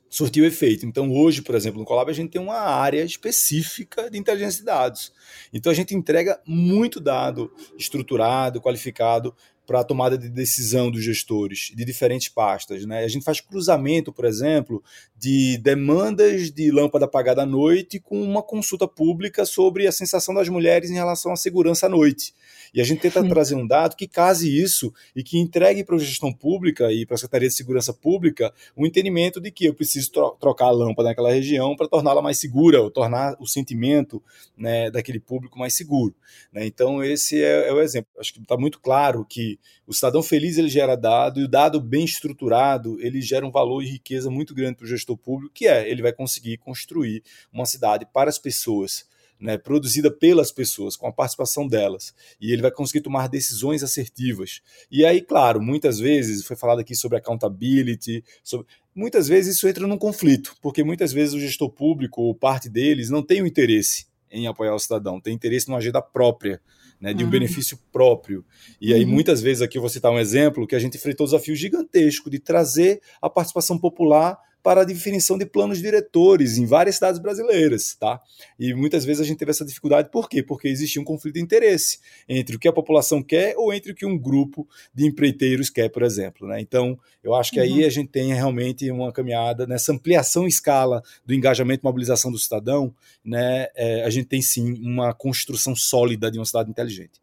surtiu 0.09 0.45
efeito. 0.45 0.85
Então, 0.85 1.11
hoje, 1.11 1.41
por 1.41 1.55
exemplo, 1.55 1.79
no 1.79 1.85
Colab, 1.85 2.09
a 2.09 2.13
gente 2.13 2.31
tem 2.31 2.41
uma 2.41 2.57
área 2.57 3.03
específica 3.03 4.09
de 4.09 4.17
inteligência 4.17 4.59
de 4.59 4.65
dados. 4.65 5.11
Então, 5.53 5.71
a 5.71 5.75
gente 5.75 5.93
entrega 5.93 6.39
muito 6.45 6.99
dado 6.99 7.51
estruturado, 7.77 8.61
qualificado 8.61 9.35
para 9.67 9.81
a 9.81 9.83
tomada 9.83 10.17
de 10.17 10.29
decisão 10.29 10.89
dos 10.89 11.03
gestores 11.03 11.73
de 11.75 11.83
diferentes 11.83 12.29
pastas. 12.29 12.85
Né? 12.85 13.03
A 13.03 13.07
gente 13.09 13.25
faz 13.25 13.41
cruzamento, 13.41 14.13
por 14.13 14.23
exemplo, 14.23 14.81
de 15.17 15.57
demandas 15.57 16.49
de 16.49 16.71
lâmpada 16.71 17.03
apagada 17.03 17.43
à 17.43 17.45
noite 17.45 17.99
com 17.99 18.21
uma 18.21 18.41
consulta 18.41 18.87
pública 18.87 19.45
sobre 19.45 19.85
a 19.85 19.91
sensação 19.91 20.33
das 20.33 20.47
mulheres 20.47 20.89
em 20.89 20.93
relação 20.93 21.33
à 21.33 21.35
segurança 21.35 21.87
à 21.87 21.89
noite. 21.89 22.33
E 22.73 22.79
a 22.79 22.83
gente 22.83 23.01
tenta 23.01 23.21
Sim. 23.21 23.29
trazer 23.29 23.55
um 23.55 23.67
dado 23.67 23.95
que 23.95 24.07
case 24.07 24.49
isso 24.49 24.93
e 25.13 25.21
que 25.21 25.37
entregue 25.37 25.83
para 25.83 25.95
a 25.95 25.99
gestão 25.99 26.31
pública 26.31 26.91
e 26.91 27.05
para 27.05 27.15
a 27.15 27.17
Secretaria 27.17 27.49
de 27.49 27.55
Segurança 27.55 27.93
Pública 27.93 28.53
o 28.75 28.83
um 28.83 28.85
entendimento 28.85 29.41
de 29.41 29.51
que 29.51 29.65
eu 29.65 29.73
preciso 29.73 30.11
tro 30.11 30.37
trocar 30.39 30.67
a 30.67 30.71
lâmpada 30.71 31.09
naquela 31.09 31.31
região 31.31 31.75
para 31.75 31.87
torná-la 31.87 32.21
mais 32.21 32.37
segura, 32.37 32.81
ou 32.81 32.89
tornar 32.89 33.35
o 33.39 33.45
sentimento 33.45 34.23
né, 34.55 34.89
daquele 34.89 35.19
público 35.19 35.59
mais 35.59 35.73
seguro. 35.73 36.15
Né? 36.53 36.65
Então, 36.65 37.03
esse 37.03 37.41
é, 37.41 37.69
é 37.69 37.73
o 37.73 37.81
exemplo. 37.81 38.09
Acho 38.19 38.33
que 38.33 38.39
está 38.39 38.57
muito 38.57 38.79
claro 38.79 39.25
que 39.27 39.56
o 39.85 39.93
cidadão 39.93 40.21
feliz 40.23 40.57
ele 40.57 40.69
gera 40.69 40.95
dado, 40.95 41.39
e 41.39 41.43
o 41.43 41.47
dado 41.47 41.79
bem 41.79 42.05
estruturado 42.05 42.97
ele 42.99 43.21
gera 43.21 43.45
um 43.45 43.51
valor 43.51 43.81
e 43.81 43.87
riqueza 43.87 44.29
muito 44.29 44.53
grande 44.53 44.77
para 44.77 44.85
o 44.85 44.87
gestor 44.87 45.17
público, 45.17 45.53
que 45.53 45.67
é 45.67 45.89
ele 45.89 46.01
vai 46.01 46.13
conseguir 46.13 46.57
construir 46.57 47.23
uma 47.51 47.65
cidade 47.65 48.05
para 48.11 48.29
as 48.29 48.37
pessoas 48.37 49.05
né, 49.39 49.57
produzida 49.57 50.09
pelas 50.09 50.51
pessoas, 50.51 50.95
com 50.95 51.07
a 51.07 51.11
participação 51.11 51.67
delas. 51.67 52.13
E 52.41 52.51
ele 52.51 52.61
vai 52.61 52.71
conseguir 52.71 53.01
tomar 53.01 53.27
decisões 53.27 53.83
assertivas. 53.83 54.61
E 54.89 55.05
aí, 55.05 55.21
claro, 55.21 55.61
muitas 55.61 55.99
vezes, 55.99 56.45
foi 56.45 56.55
falado 56.55 56.79
aqui 56.79 56.95
sobre 56.95 57.17
accountability, 57.17 58.23
sobre... 58.43 58.67
muitas 58.95 59.27
vezes 59.27 59.55
isso 59.55 59.67
entra 59.67 59.85
num 59.85 59.97
conflito, 59.97 60.55
porque 60.61 60.83
muitas 60.83 61.13
vezes 61.13 61.35
o 61.35 61.39
gestor 61.39 61.69
público 61.69 62.21
ou 62.21 62.33
parte 62.33 62.69
deles 62.69 63.09
não 63.09 63.21
tem 63.21 63.41
o 63.41 63.47
interesse 63.47 64.07
em 64.31 64.47
apoiar 64.47 64.73
o 64.75 64.79
cidadão, 64.79 65.19
tem 65.19 65.33
interesse 65.33 65.67
numa 65.67 65.77
agenda 65.77 66.01
própria. 66.01 66.61
Né, 66.99 67.13
de 67.13 67.21
um 67.21 67.27
uhum. 67.27 67.31
benefício 67.31 67.77
próprio. 67.91 68.43
E 68.81 68.91
aí, 68.91 69.03
uhum. 69.03 69.11
muitas 69.11 69.39
vezes, 69.39 69.61
aqui 69.61 69.77
eu 69.77 69.81
vou 69.83 69.89
citar 69.89 70.11
um 70.11 70.17
exemplo 70.17 70.65
que 70.65 70.75
a 70.75 70.79
gente 70.79 70.97
enfrentou 70.97 71.25
um 71.25 71.29
desafio 71.29 71.55
gigantesco 71.55 72.27
de 72.27 72.39
trazer 72.39 72.99
a 73.21 73.29
participação 73.29 73.77
popular 73.77 74.35
para 74.67 74.81
a 74.81 74.83
definição 74.83 75.37
de 75.37 75.45
planos 75.45 75.81
diretores 75.81 76.57
em 76.57 76.65
várias 76.65 76.95
cidades 76.95 77.21
brasileiras, 77.21 77.95
tá? 77.97 78.21
E 78.59 78.73
muitas 78.73 79.05
vezes 79.05 79.21
a 79.21 79.23
gente 79.23 79.37
teve 79.37 79.51
essa 79.51 79.63
dificuldade, 79.63 80.11
por 80.11 80.27
quê? 80.27 80.43
Porque 80.43 80.67
existia 80.67 81.01
um 81.01 81.05
conflito 81.05 81.35
de 81.35 81.41
interesse 81.41 81.99
entre 82.27 82.57
o 82.57 82.59
que 82.59 82.67
a 82.67 82.73
população 82.73 83.23
quer 83.23 83.55
ou 83.55 83.73
entre 83.73 83.93
o 83.93 83.95
que 83.95 84.05
um 84.05 84.19
grupo 84.19 84.67
de 84.93 85.07
empreiteiros 85.07 85.69
quer, 85.69 85.87
por 85.87 86.03
exemplo, 86.03 86.45
né? 86.49 86.59
Então, 86.59 86.99
eu 87.23 87.33
acho 87.33 87.49
que 87.53 87.61
uhum. 87.61 87.65
aí 87.65 87.85
a 87.85 87.89
gente 87.89 88.09
tem 88.09 88.33
realmente 88.33 88.91
uma 88.91 89.09
caminhada 89.13 89.65
nessa 89.65 89.93
ampliação 89.93 90.43
em 90.43 90.49
escala 90.49 91.01
do 91.25 91.33
engajamento 91.33 91.81
e 91.81 91.85
mobilização 91.85 92.29
do 92.29 92.37
cidadão, 92.37 92.93
né? 93.23 93.67
É, 93.73 94.03
a 94.03 94.09
gente 94.09 94.27
tem 94.27 94.41
sim 94.41 94.73
uma 94.85 95.13
construção 95.13 95.77
sólida 95.77 96.29
de 96.29 96.37
uma 96.39 96.45
cidade 96.45 96.69
inteligente. 96.69 97.21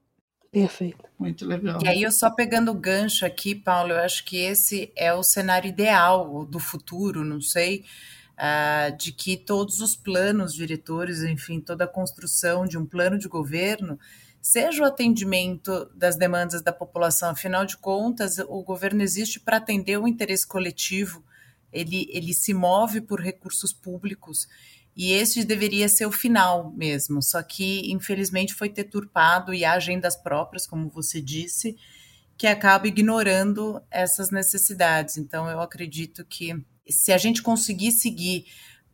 Perfeito. 0.55 1.05
Muito 1.19 1.45
legal. 1.45 1.81
E 1.83 1.89
aí, 1.89 2.03
eu 2.03 2.13
só 2.13 2.31
pegando 2.31 2.71
o 2.71 2.75
gancho 2.75 3.27
aqui, 3.27 3.57
Paulo, 3.57 3.93
eu 3.93 3.99
acho 3.99 4.25
que 4.25 4.37
esse 4.37 4.93
é 4.95 5.13
o 5.13 5.23
cenário 5.23 5.69
ideal 5.69 6.45
do 6.45 6.61
futuro, 6.61 7.25
não 7.25 7.41
sei, 7.41 7.85
uh, 8.39 8.97
de 8.97 9.11
que 9.11 9.37
todos 9.37 9.81
os 9.81 9.97
planos 9.97 10.55
diretores, 10.55 11.23
enfim, 11.25 11.61
toda 11.61 11.85
a 11.85 11.89
construção 11.89 12.67
de 12.67 12.79
um 12.79 12.87
plano 12.87 13.19
de 13.19 13.27
governo 13.27 13.99
seja 14.41 14.85
o 14.85 14.87
atendimento 14.87 15.91
das 15.93 16.17
demandas 16.17 16.63
da 16.63 16.73
população. 16.73 17.31
Afinal 17.31 17.65
de 17.65 17.77
contas, 17.77 18.39
o 18.39 18.63
governo 18.63 19.03
existe 19.03 19.41
para 19.41 19.57
atender 19.57 19.99
o 19.99 20.07
interesse 20.07 20.47
coletivo, 20.47 21.25
ele, 21.73 22.07
ele 22.13 22.33
se 22.33 22.55
move 22.55 23.01
por 23.01 23.21
recursos 23.21 23.73
públicos 23.73 24.47
e 24.97 25.13
esse 25.13 25.45
deveria 25.45 25.89
ser 25.89 26.07
o 26.07 26.13
final 26.13 26.73
mesmo, 26.73 27.23
só 27.23 27.43
que 27.43 27.91
infelizmente 27.91 28.55
foi 28.55 28.69
deturpado 28.69 29.53
e 29.53 29.65
há 29.65 29.73
agendas 29.73 30.17
próprias, 30.17 30.67
como 30.67 30.89
você 30.89 31.21
disse, 31.21 31.77
que 32.37 32.47
acaba 32.47 32.87
ignorando 32.87 33.83
essas 33.91 34.31
necessidades. 34.31 35.17
Então 35.17 35.49
eu 35.49 35.61
acredito 35.61 36.25
que 36.25 36.55
se 36.89 37.13
a 37.13 37.19
gente 37.19 37.43
conseguir 37.43 37.93
seguir 37.93 38.47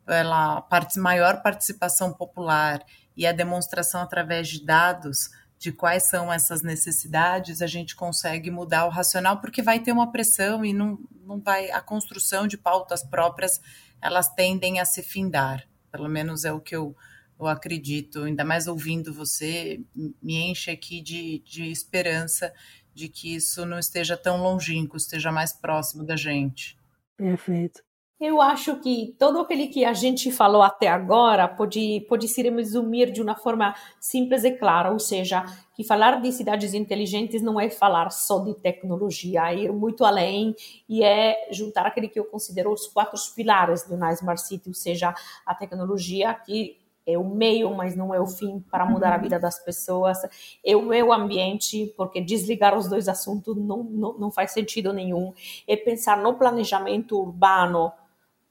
pela 0.05 0.67
maior 0.97 1.41
participação 1.41 2.13
popular 2.13 2.83
e 3.15 3.27
a 3.27 3.31
demonstração 3.31 4.01
através 4.01 4.47
de 4.47 4.65
dados 4.65 5.29
de 5.59 5.71
quais 5.71 6.03
são 6.09 6.33
essas 6.33 6.63
necessidades, 6.63 7.61
a 7.61 7.67
gente 7.67 7.95
consegue 7.95 8.49
mudar 8.49 8.87
o 8.87 8.89
racional, 8.89 9.39
porque 9.39 9.61
vai 9.61 9.79
ter 9.79 9.91
uma 9.91 10.11
pressão 10.11 10.65
e 10.65 10.73
não, 10.73 10.97
não 11.23 11.39
vai. 11.39 11.69
A 11.69 11.79
construção 11.79 12.47
de 12.47 12.57
pautas 12.57 13.03
próprias 13.03 13.61
elas 14.01 14.27
tendem 14.33 14.79
a 14.79 14.85
se 14.85 15.03
findar. 15.03 15.63
Pelo 15.91 16.07
menos 16.07 16.45
é 16.45 16.53
o 16.53 16.59
que 16.59 16.75
eu, 16.75 16.95
eu 17.39 17.47
acredito. 17.47 18.23
Ainda 18.23 18.45
mais 18.45 18.67
ouvindo 18.67 19.13
você, 19.13 19.81
me 19.95 20.37
enche 20.49 20.71
aqui 20.71 21.01
de, 21.01 21.39
de 21.39 21.71
esperança 21.71 22.53
de 22.93 23.07
que 23.07 23.35
isso 23.35 23.65
não 23.65 23.79
esteja 23.79 24.17
tão 24.17 24.41
longínquo, 24.41 24.97
esteja 24.97 25.31
mais 25.31 25.53
próximo 25.53 26.03
da 26.03 26.15
gente. 26.15 26.77
Perfeito. 27.17 27.81
Eu 28.21 28.39
acho 28.39 28.75
que 28.75 29.15
todo 29.17 29.39
aquele 29.39 29.67
que 29.67 29.83
a 29.83 29.93
gente 29.93 30.31
falou 30.31 30.61
até 30.61 30.87
agora 30.87 31.47
pode, 31.47 32.05
pode 32.07 32.27
se 32.27 32.43
resumir 32.43 33.11
de 33.11 33.19
uma 33.19 33.35
forma 33.35 33.73
simples 33.99 34.43
e 34.43 34.51
clara, 34.51 34.91
ou 34.91 34.99
seja, 34.99 35.43
que 35.73 35.83
falar 35.83 36.21
de 36.21 36.31
cidades 36.31 36.75
inteligentes 36.75 37.41
não 37.41 37.59
é 37.59 37.67
falar 37.67 38.11
só 38.11 38.37
de 38.37 38.53
tecnologia, 38.53 39.51
é 39.51 39.63
ir 39.63 39.73
muito 39.73 40.05
além 40.05 40.55
e 40.87 41.03
é 41.03 41.47
juntar 41.51 41.87
aquele 41.87 42.07
que 42.07 42.19
eu 42.19 42.25
considero 42.25 42.71
os 42.71 42.85
quatro 42.85 43.19
pilares 43.35 43.87
de 43.87 43.95
uma 43.95 44.13
Smart 44.13 44.39
City, 44.39 44.69
ou 44.69 44.75
seja, 44.75 45.15
a 45.43 45.55
tecnologia 45.55 46.31
que 46.31 46.77
é 47.07 47.17
o 47.17 47.27
meio, 47.27 47.73
mas 47.73 47.95
não 47.95 48.13
é 48.13 48.21
o 48.21 48.27
fim 48.27 48.63
para 48.69 48.85
mudar 48.85 49.13
a 49.13 49.17
vida 49.17 49.39
das 49.39 49.57
pessoas, 49.57 50.19
é 50.63 50.75
o 50.75 50.83
meio 50.83 51.11
ambiente, 51.11 51.91
porque 51.97 52.21
desligar 52.21 52.77
os 52.77 52.87
dois 52.87 53.07
assuntos 53.07 53.57
não, 53.57 53.83
não, 53.83 54.13
não 54.19 54.31
faz 54.31 54.51
sentido 54.51 54.93
nenhum, 54.93 55.33
é 55.67 55.75
pensar 55.75 56.21
no 56.21 56.35
planejamento 56.35 57.19
urbano 57.19 57.91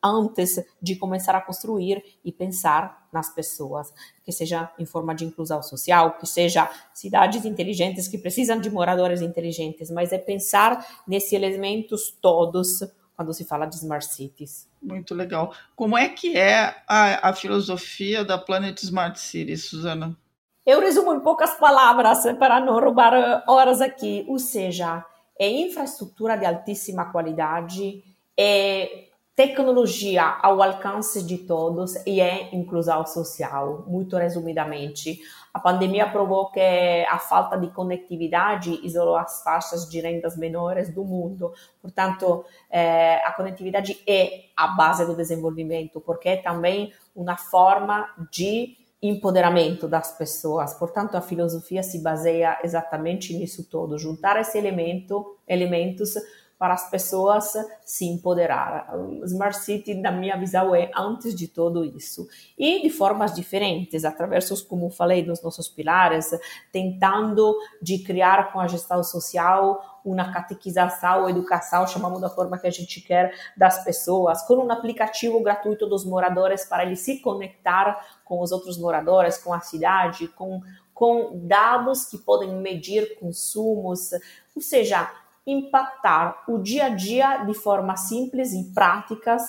antes 0.03 0.62
de 0.80 0.96
começar 0.96 1.34
a 1.34 1.40
construir 1.40 2.03
e 2.24 2.32
pensar 2.32 3.09
nas 3.12 3.32
pessoas, 3.32 3.92
que 4.24 4.32
seja 4.32 4.70
em 4.78 4.86
forma 4.86 5.14
de 5.14 5.24
inclusão 5.24 5.62
social, 5.62 6.18
que 6.18 6.26
seja 6.26 6.70
cidades 6.94 7.44
inteligentes 7.44 8.09
que 8.09 8.18
precisam 8.18 8.61
de 8.61 8.70
moradores 8.70 9.20
inteligentes, 9.20 9.90
mas 9.90 10.12
é 10.12 10.18
pensar 10.18 11.03
nesses 11.07 11.32
elementos 11.32 12.11
todos 12.20 12.80
quando 13.14 13.34
se 13.34 13.44
fala 13.44 13.66
de 13.66 13.76
smart 13.76 14.07
cities. 14.07 14.66
Muito 14.80 15.14
legal. 15.14 15.53
Como 15.76 15.98
é 15.98 16.09
que 16.09 16.38
é 16.38 16.74
a, 16.88 17.28
a 17.28 17.32
filosofia 17.34 18.24
da 18.24 18.38
Planet 18.38 18.82
Smart 18.82 19.20
City, 19.20 19.57
Suzana? 19.59 20.16
Eu 20.64 20.80
resumo 20.80 21.12
em 21.12 21.20
poucas 21.20 21.53
palavras 21.55 22.22
para 22.38 22.61
não 22.61 22.80
roubar 22.80 23.12
eh, 23.12 23.42
horas 23.46 23.82
aqui. 23.82 24.24
Ou 24.26 24.38
seja, 24.38 25.05
é 25.38 25.51
infraestrutura 25.51 26.36
de 26.36 26.46
altíssima 26.46 27.12
qualidade, 27.12 28.03
é 28.38 29.10
tecnologia 29.41 30.36
ao 30.43 30.62
alcance 30.62 31.22
de 31.22 31.38
todos 31.38 31.95
e 32.05 32.20
é 32.20 32.55
inclusão 32.55 33.07
social, 33.07 33.86
muito 33.86 34.14
resumidamente. 34.18 35.18
A 35.55 35.59
pandemia 35.59 36.07
provou 36.07 36.51
que 36.51 36.61
a 36.61 37.18
falta 37.18 37.57
de 37.57 37.68
conectividade 37.68 38.78
isolou 38.82 39.16
as 39.16 39.43
faixas 39.43 39.88
de 39.88 39.99
rendas 39.99 40.36
menores 40.36 40.93
do 40.93 41.03
mundo. 41.03 41.55
Portanto, 41.80 42.45
eh, 42.70 43.18
a 43.24 43.32
conectividade 43.32 43.99
é 44.07 44.43
a 44.55 44.66
base 44.68 45.07
do 45.07 45.16
desenvolvimento, 45.16 46.03
porque 46.03 46.28
é 46.28 46.36
também 46.36 46.93
uma 47.16 47.38
forma 47.38 48.11
de 48.30 48.76
empoderamento 49.03 49.88
das 49.88 50.12
pessoas. 50.18 50.74
Portanto, 50.74 51.14
a 51.14 51.22
filosofia 51.22 51.82
se 51.82 52.01
baseia 52.01 52.59
exatamente 52.62 53.32
nisso 53.32 53.64
todo, 53.64 53.99
juntar 53.99 54.38
esse 54.38 54.59
elemento, 54.59 55.38
elementos 55.49 56.12
para 56.61 56.75
as 56.75 56.91
pessoas 56.91 57.55
se 57.87 58.05
empoderar. 58.05 58.93
Smart 59.25 59.57
City, 59.57 59.95
na 59.95 60.13
minha 60.13 60.37
visão, 60.37 60.75
é 60.75 60.91
antes 60.95 61.35
de 61.35 61.49
tudo 61.49 61.83
isso. 61.83 62.29
E 62.59 62.83
de 62.83 62.91
formas 62.91 63.35
diferentes, 63.35 64.05
através, 64.05 64.51
como 64.61 64.91
falei, 64.91 65.23
dos 65.23 65.43
nossos 65.43 65.71
pilares, 65.71 66.29
tentando 66.71 67.57
de 67.81 68.01
criar 68.01 68.53
com 68.53 68.61
a 68.61 68.69
gestão 68.69 69.03
social 69.03 70.03
uma 70.05 70.31
catequização, 70.31 71.31
educação, 71.31 71.87
chamamos 71.87 72.21
da 72.21 72.29
forma 72.29 72.59
que 72.59 72.67
a 72.67 72.71
gente 72.71 73.01
quer, 73.01 73.35
das 73.57 73.83
pessoas, 73.83 74.43
com 74.43 74.57
um 74.57 74.71
aplicativo 74.71 75.43
gratuito 75.43 75.87
dos 75.87 76.05
moradores 76.05 76.67
para 76.67 76.85
eles 76.85 77.01
se 77.01 77.21
conectar 77.21 78.07
com 78.23 78.43
os 78.43 78.53
outros 78.53 78.77
moradores, 78.77 79.39
com 79.39 79.55
a 79.55 79.61
cidade, 79.61 80.29
com, 80.29 80.61
com 80.93 81.41
dados 81.47 82.05
que 82.05 82.19
podem 82.19 82.55
medir 82.57 83.19
consumos, 83.19 84.11
ou 84.55 84.61
seja, 84.61 85.11
impactar 85.51 86.44
o 86.48 86.59
dia 86.59 86.86
a 86.86 86.88
dia 86.90 87.44
de 87.44 87.55
forma 87.55 87.96
simples 87.96 88.53
e 88.53 88.72
práticas 88.72 89.48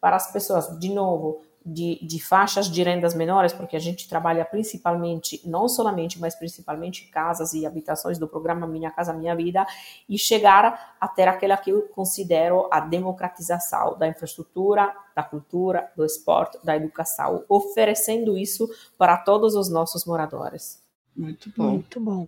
para 0.00 0.16
as 0.16 0.32
pessoas, 0.32 0.78
de 0.78 0.88
novo, 0.88 1.42
de, 1.64 1.98
de, 2.02 2.18
faixas 2.18 2.70
de 2.70 2.82
rendas 2.82 3.14
menores, 3.14 3.52
porque 3.52 3.76
a 3.76 3.80
gente 3.80 4.08
trabalha 4.08 4.44
principalmente, 4.44 5.40
não 5.44 5.68
somente, 5.68 6.18
mas 6.18 6.34
principalmente 6.34 7.08
casas 7.08 7.52
e 7.52 7.66
habitações 7.66 8.18
do 8.18 8.26
programa 8.26 8.66
Minha 8.66 8.90
Casa 8.90 9.12
Minha 9.12 9.36
Vida, 9.36 9.66
e 10.08 10.18
chegar 10.18 10.96
a 10.98 11.06
ter 11.06 11.28
aquela 11.28 11.56
que 11.56 11.70
eu 11.70 11.82
considero 11.88 12.66
a 12.72 12.80
democratização 12.80 13.98
da 13.98 14.08
infraestrutura, 14.08 14.90
da 15.14 15.22
cultura, 15.22 15.90
do 15.94 16.04
esporte, 16.04 16.58
da 16.64 16.74
educação, 16.76 17.44
oferecendo 17.48 18.38
isso 18.38 18.68
para 18.96 19.18
todos 19.18 19.54
os 19.54 19.70
nossos 19.70 20.06
moradores. 20.06 20.82
Muito 21.14 21.52
bom. 21.54 21.70
Muito 21.72 22.00
bom. 22.00 22.26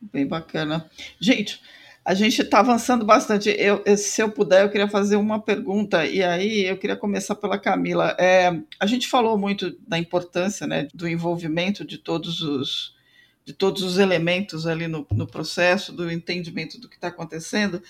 Bem 0.00 0.26
bacana. 0.26 0.88
Gente, 1.20 1.60
a 2.04 2.14
gente 2.14 2.40
está 2.40 2.60
avançando 2.60 3.04
bastante. 3.04 3.50
Eu, 3.50 3.82
se 3.96 4.22
eu 4.22 4.30
puder, 4.30 4.62
eu 4.62 4.70
queria 4.70 4.88
fazer 4.88 5.16
uma 5.16 5.40
pergunta, 5.40 6.06
e 6.06 6.22
aí 6.22 6.66
eu 6.66 6.76
queria 6.76 6.96
começar 6.96 7.34
pela 7.34 7.58
Camila. 7.58 8.16
É, 8.18 8.58
a 8.78 8.86
gente 8.86 9.08
falou 9.08 9.36
muito 9.36 9.76
da 9.86 9.98
importância 9.98 10.66
né, 10.66 10.88
do 10.94 11.08
envolvimento 11.08 11.84
de 11.84 11.98
todos 11.98 12.40
os, 12.40 12.94
de 13.44 13.52
todos 13.52 13.82
os 13.82 13.98
elementos 13.98 14.66
ali 14.66 14.88
no, 14.88 15.06
no 15.12 15.26
processo, 15.26 15.92
do 15.92 16.10
entendimento 16.10 16.80
do 16.80 16.88
que 16.88 16.96
está 16.96 17.08
acontecendo, 17.08 17.82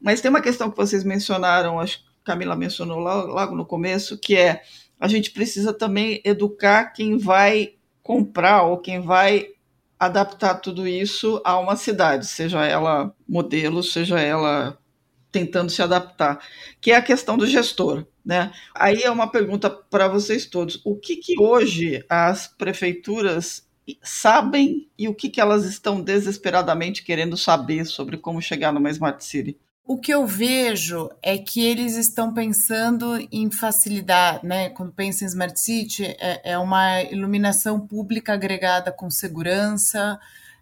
mas 0.00 0.20
tem 0.20 0.30
uma 0.30 0.40
questão 0.40 0.70
que 0.70 0.76
vocês 0.76 1.04
mencionaram, 1.04 1.80
acho 1.80 1.98
que 1.98 2.04
a 2.22 2.26
Camila 2.26 2.56
mencionou 2.56 2.98
logo, 2.98 3.32
logo 3.32 3.54
no 3.54 3.66
começo, 3.66 4.16
que 4.16 4.36
é 4.36 4.62
a 5.00 5.06
gente 5.06 5.30
precisa 5.30 5.72
também 5.72 6.20
educar 6.24 6.86
quem 6.86 7.18
vai 7.18 7.74
comprar 8.02 8.62
ou 8.62 8.78
quem 8.78 9.00
vai 9.00 9.50
adaptar 9.98 10.56
tudo 10.56 10.86
isso 10.86 11.40
a 11.44 11.58
uma 11.58 11.76
cidade, 11.76 12.26
seja 12.26 12.64
ela 12.64 13.14
modelo, 13.28 13.82
seja 13.82 14.20
ela 14.20 14.78
tentando 15.30 15.70
se 15.70 15.82
adaptar, 15.82 16.38
que 16.80 16.92
é 16.92 16.96
a 16.96 17.02
questão 17.02 17.36
do 17.36 17.46
gestor. 17.46 18.06
Né? 18.24 18.52
Aí 18.74 19.02
é 19.02 19.10
uma 19.10 19.30
pergunta 19.30 19.70
para 19.70 20.08
vocês 20.08 20.46
todos: 20.46 20.80
o 20.84 20.96
que, 20.96 21.16
que 21.16 21.40
hoje 21.40 22.04
as 22.08 22.46
prefeituras 22.46 23.66
sabem 24.02 24.88
e 24.98 25.08
o 25.08 25.14
que, 25.14 25.30
que 25.30 25.40
elas 25.40 25.64
estão 25.64 26.00
desesperadamente 26.00 27.02
querendo 27.02 27.36
saber 27.36 27.86
sobre 27.86 28.18
como 28.18 28.42
chegar 28.42 28.72
numa 28.72 28.90
Smart 28.90 29.24
City? 29.24 29.58
O 29.90 29.96
que 29.96 30.12
eu 30.12 30.26
vejo 30.26 31.08
é 31.22 31.38
que 31.38 31.64
eles 31.64 31.96
estão 31.96 32.34
pensando 32.34 33.16
em 33.32 33.50
facilidade, 33.50 34.46
né? 34.46 34.68
Quando 34.68 34.92
pensa 34.92 35.24
em 35.24 35.26
Smart 35.26 35.58
City, 35.58 36.04
é, 36.04 36.52
é 36.52 36.58
uma 36.58 37.00
iluminação 37.04 37.80
pública 37.80 38.34
agregada 38.34 38.92
com 38.92 39.08
segurança, 39.10 40.20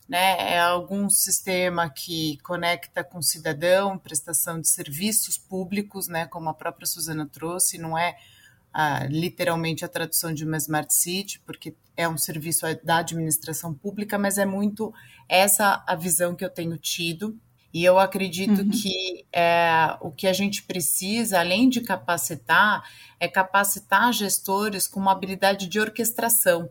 né? 0.09 0.55
É 0.55 0.61
algum 0.61 1.11
sistema 1.11 1.91
que 1.91 2.39
conecta 2.45 3.03
com 3.03 3.19
o 3.19 3.23
cidadão, 3.23 3.99
prestação 3.99 4.61
de 4.61 4.69
serviços 4.69 5.37
públicos, 5.37 6.07
né? 6.07 6.27
Como 6.27 6.49
a 6.49 6.55
própria 6.55 6.87
Suzana 6.87 7.27
trouxe, 7.27 7.79
não 7.79 7.99
é 7.99 8.17
literalmente 9.09 9.85
a 9.85 9.89
tradução 9.89 10.33
de 10.33 10.45
uma 10.45 10.57
Smart 10.59 10.95
City, 10.95 11.41
porque 11.41 11.75
é 11.97 12.09
um 12.09 12.17
serviço 12.17 12.65
da 12.85 12.99
administração 12.99 13.75
pública, 13.75 14.19
mas 14.19 14.39
é 14.39 14.47
muito 14.47 14.95
essa 15.29 15.83
a 15.85 15.97
visão 15.97 16.37
que 16.37 16.45
eu 16.45 16.51
tenho 16.51 16.79
tido 16.79 17.37
e 17.77 17.85
eu 17.85 17.99
acredito 17.99 18.63
uhum. 18.63 18.71
que 18.71 19.27
é, 19.31 19.99
o 20.01 20.11
que 20.11 20.27
a 20.27 20.33
gente 20.33 20.63
precisa, 20.63 21.41
além 21.41 21.69
de 21.69 21.83
capacitar, 21.83 22.83
é 23.21 23.29
capacitar 23.29 24.15
gestores 24.15 24.89
com 24.89 24.99
uma 24.99 25.13
habilidade 25.13 25.69
de 25.69 25.79
orquestração, 25.79 26.71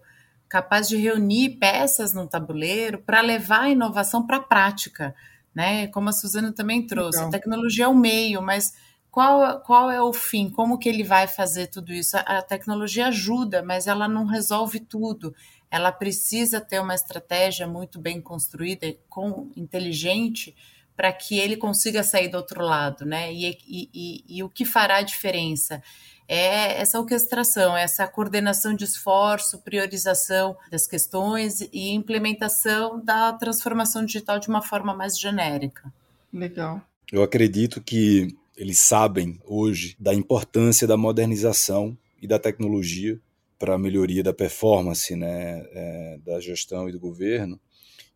capaz 0.49 0.89
de 0.89 0.97
reunir 0.97 1.59
peças 1.59 2.11
no 2.11 2.27
tabuleiro 2.27 2.97
para 2.97 3.21
levar 3.21 3.65
a 3.65 3.69
inovação 3.69 4.25
para 4.25 4.37
a 4.37 4.41
prática. 4.41 5.13
Né? 5.53 5.85
Como 5.89 6.09
a 6.09 6.11
Suzana 6.11 6.51
também 6.51 6.87
trouxe, 6.87 7.21
a 7.21 7.29
tecnologia 7.29 7.85
é 7.85 7.87
o 7.87 7.93
meio, 7.93 8.41
mas 8.41 8.73
qual, 9.11 9.59
qual 9.59 9.91
é 9.91 10.01
o 10.01 10.11
fim? 10.11 10.49
Como 10.49 10.79
que 10.79 10.89
ele 10.89 11.03
vai 11.03 11.27
fazer 11.27 11.67
tudo 11.67 11.93
isso? 11.93 12.17
A, 12.17 12.39
a 12.39 12.41
tecnologia 12.41 13.09
ajuda, 13.09 13.61
mas 13.61 13.85
ela 13.85 14.07
não 14.07 14.25
resolve 14.25 14.79
tudo. 14.79 15.35
Ela 15.69 15.91
precisa 15.91 16.59
ter 16.59 16.81
uma 16.81 16.95
estratégia 16.95 17.67
muito 17.67 17.99
bem 17.99 18.19
construída, 18.19 18.91
com 19.07 19.51
inteligente, 19.55 20.55
para 20.95 21.11
que 21.11 21.37
ele 21.37 21.57
consiga 21.57 22.03
sair 22.03 22.29
do 22.29 22.37
outro 22.37 22.63
lado, 22.63 23.05
né? 23.05 23.31
E, 23.33 23.57
e, 23.67 23.89
e, 23.93 24.37
e, 24.37 24.43
o 24.43 24.49
que 24.49 24.63
fará 24.63 24.97
a 24.97 25.01
diferença? 25.01 25.81
É 26.27 26.79
essa 26.81 26.99
orquestração, 26.99 27.77
essa 27.77 28.07
coordenação 28.07 28.73
de 28.73 28.83
esforço, 28.83 29.59
priorização 29.59 30.57
das 30.71 30.87
questões 30.87 31.61
e 31.61 31.93
implementação 31.93 33.03
da 33.03 33.33
transformação 33.33 34.03
digital 34.05 34.39
de 34.39 34.47
uma 34.47 34.61
forma 34.61 34.95
mais 34.95 35.19
genérica. 35.19 35.93
Legal. 36.33 36.81
Eu 37.11 37.21
acredito 37.21 37.81
que 37.81 38.35
eles 38.57 38.79
sabem 38.79 39.39
hoje 39.45 39.95
da 39.99 40.13
importância 40.13 40.87
da 40.87 40.97
modernização 40.97 41.95
e 42.21 42.27
da 42.27 42.39
tecnologia 42.39 43.19
para 43.59 43.75
a 43.75 43.79
melhoria 43.79 44.23
da 44.23 44.33
performance 44.33 45.15
né, 45.15 45.65
é, 45.71 46.19
da 46.25 46.39
gestão 46.39 46.89
e 46.89 46.91
do 46.91 46.99
governo, 46.99 47.59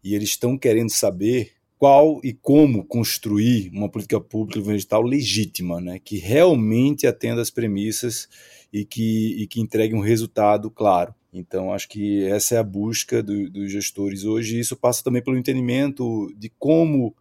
e 0.04 0.16
eles 0.16 0.30
estão 0.30 0.58
querendo 0.58 0.90
saber 0.90 1.54
qual 1.80 2.20
e 2.22 2.34
como 2.34 2.84
construir 2.84 3.72
uma 3.74 3.88
política 3.88 4.20
pública 4.20 4.62
digital 4.62 5.02
legítima, 5.02 5.80
né, 5.80 5.98
que 5.98 6.18
realmente 6.18 7.08
atenda 7.08 7.42
às 7.42 7.50
premissas 7.50 8.28
e 8.72 8.84
que, 8.84 9.42
e 9.42 9.48
que 9.48 9.62
entregue 9.62 9.96
um 9.96 10.02
resultado 10.02 10.70
claro. 10.70 11.16
Então, 11.34 11.72
acho 11.72 11.88
que 11.88 12.26
essa 12.26 12.56
é 12.56 12.58
a 12.58 12.64
busca 12.64 13.24
do, 13.24 13.50
dos 13.50 13.72
gestores 13.72 14.26
hoje, 14.26 14.58
e 14.58 14.60
isso 14.60 14.76
passa 14.76 15.02
também 15.02 15.24
pelo 15.24 15.38
entendimento 15.38 16.30
de 16.38 16.52
como 16.60 17.16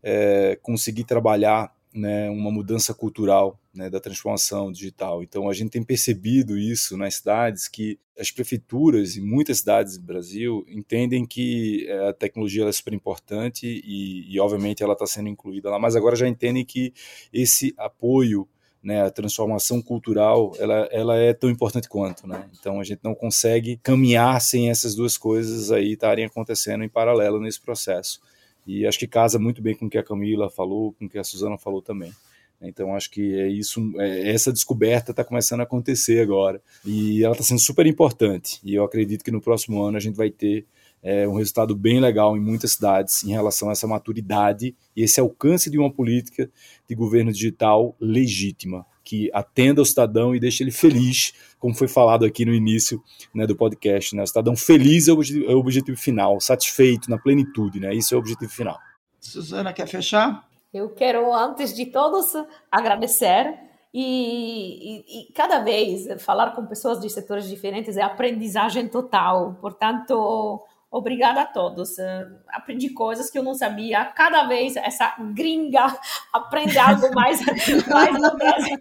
é, 0.00 0.56
conseguir 0.62 1.04
trabalhar 1.04 1.73
né, 1.94 2.28
uma 2.28 2.50
mudança 2.50 2.92
cultural 2.92 3.58
né, 3.72 3.88
da 3.88 4.00
transformação 4.00 4.72
digital. 4.72 5.22
Então, 5.22 5.48
a 5.48 5.52
gente 5.52 5.70
tem 5.70 5.82
percebido 5.82 6.58
isso 6.58 6.96
nas 6.96 7.16
cidades, 7.16 7.68
que 7.68 7.98
as 8.18 8.30
prefeituras, 8.30 9.16
em 9.16 9.20
muitas 9.20 9.58
cidades 9.58 9.96
do 9.96 10.04
Brasil, 10.04 10.64
entendem 10.68 11.24
que 11.24 11.86
eh, 11.88 12.08
a 12.08 12.12
tecnologia 12.12 12.64
é 12.68 12.72
super 12.72 12.92
importante 12.92 13.66
e, 13.66 14.32
e 14.32 14.40
obviamente, 14.40 14.82
ela 14.82 14.92
está 14.94 15.06
sendo 15.06 15.28
incluída 15.28 15.70
lá, 15.70 15.78
mas 15.78 15.94
agora 15.94 16.16
já 16.16 16.26
entendem 16.26 16.64
que 16.64 16.92
esse 17.32 17.72
apoio 17.78 18.48
né, 18.82 19.02
a 19.02 19.10
transformação 19.10 19.80
cultural 19.80 20.52
ela, 20.58 20.86
ela 20.92 21.16
é 21.16 21.32
tão 21.32 21.48
importante 21.48 21.88
quanto, 21.88 22.26
né? 22.26 22.46
Então 22.60 22.78
a 22.78 22.84
gente 22.84 23.00
não 23.02 23.14
consegue 23.14 23.78
caminhar 23.82 24.38
sem 24.42 24.68
essas 24.68 24.94
duas 24.94 25.16
coisas 25.16 25.72
aí 25.72 25.94
estarem 25.94 26.26
acontecendo 26.26 26.84
em 26.84 26.88
paralelo 26.88 27.40
nesse 27.40 27.58
processo. 27.58 28.20
E 28.66 28.86
acho 28.86 28.98
que 28.98 29.06
casa 29.06 29.38
muito 29.38 29.60
bem 29.60 29.74
com 29.74 29.86
o 29.86 29.90
que 29.90 29.98
a 29.98 30.02
Camila 30.02 30.50
falou, 30.50 30.92
com 30.92 31.06
o 31.06 31.08
que 31.08 31.18
a 31.18 31.24
Suzana 31.24 31.58
falou 31.58 31.82
também. 31.82 32.12
Então 32.60 32.94
acho 32.94 33.10
que 33.10 33.34
é 33.34 33.48
isso, 33.48 33.92
é, 33.98 34.30
essa 34.30 34.52
descoberta 34.52 35.10
está 35.10 35.24
começando 35.24 35.60
a 35.60 35.64
acontecer 35.64 36.20
agora 36.20 36.62
e 36.84 37.22
ela 37.22 37.32
está 37.32 37.44
sendo 37.44 37.60
super 37.60 37.86
importante. 37.86 38.60
E 38.64 38.74
eu 38.74 38.84
acredito 38.84 39.24
que 39.24 39.30
no 39.30 39.40
próximo 39.40 39.82
ano 39.82 39.96
a 39.96 40.00
gente 40.00 40.16
vai 40.16 40.30
ter 40.30 40.66
é, 41.02 41.28
um 41.28 41.34
resultado 41.34 41.76
bem 41.76 42.00
legal 42.00 42.36
em 42.36 42.40
muitas 42.40 42.72
cidades 42.72 43.22
em 43.24 43.32
relação 43.32 43.68
a 43.68 43.72
essa 43.72 43.86
maturidade 43.86 44.74
e 44.96 45.02
esse 45.02 45.20
alcance 45.20 45.70
de 45.70 45.78
uma 45.78 45.92
política 45.92 46.50
de 46.88 46.94
governo 46.94 47.30
digital 47.30 47.94
legítima 48.00 48.86
que 49.04 49.30
atenda 49.32 49.82
o 49.82 49.84
cidadão 49.84 50.34
e 50.34 50.40
deixe 50.40 50.62
ele 50.62 50.70
feliz, 50.70 51.34
como 51.58 51.74
foi 51.74 51.86
falado 51.86 52.24
aqui 52.24 52.44
no 52.44 52.54
início 52.54 53.02
né, 53.34 53.46
do 53.46 53.54
podcast. 53.54 54.16
Né? 54.16 54.22
O 54.22 54.26
cidadão 54.26 54.56
feliz 54.56 55.06
é 55.06 55.12
o, 55.12 55.14
objetivo, 55.14 55.50
é 55.50 55.54
o 55.54 55.58
objetivo 55.58 55.96
final, 55.98 56.40
satisfeito, 56.40 57.10
na 57.10 57.18
plenitude, 57.18 57.78
né? 57.78 57.94
Isso 57.94 58.14
é 58.14 58.16
o 58.16 58.20
objetivo 58.20 58.50
final. 58.50 58.78
Suzana, 59.20 59.72
quer 59.72 59.86
fechar? 59.86 60.48
Eu 60.72 60.88
quero, 60.88 61.32
antes 61.32 61.74
de 61.74 61.86
todos, 61.86 62.32
agradecer 62.70 63.54
e, 63.96 65.04
e, 65.06 65.20
e, 65.20 65.32
cada 65.32 65.60
vez 65.60 66.20
falar 66.20 66.50
com 66.50 66.66
pessoas 66.66 66.98
de 66.98 67.08
setores 67.08 67.48
diferentes 67.48 67.96
é 67.96 68.02
aprendizagem 68.02 68.88
total. 68.88 69.56
Portanto, 69.60 70.60
Obrigada 70.94 71.40
a 71.40 71.44
todos. 71.44 71.98
Uh, 71.98 72.38
aprendi 72.48 72.88
coisas 72.90 73.28
que 73.28 73.36
eu 73.36 73.42
não 73.42 73.52
sabia. 73.52 74.04
Cada 74.04 74.44
vez 74.44 74.76
essa 74.76 75.12
gringa 75.32 75.86
aprende 76.32 76.78
algo 76.78 77.12
mais, 77.12 77.40
mais 77.90 78.12
no 78.12 78.36
Brasil. 78.36 78.78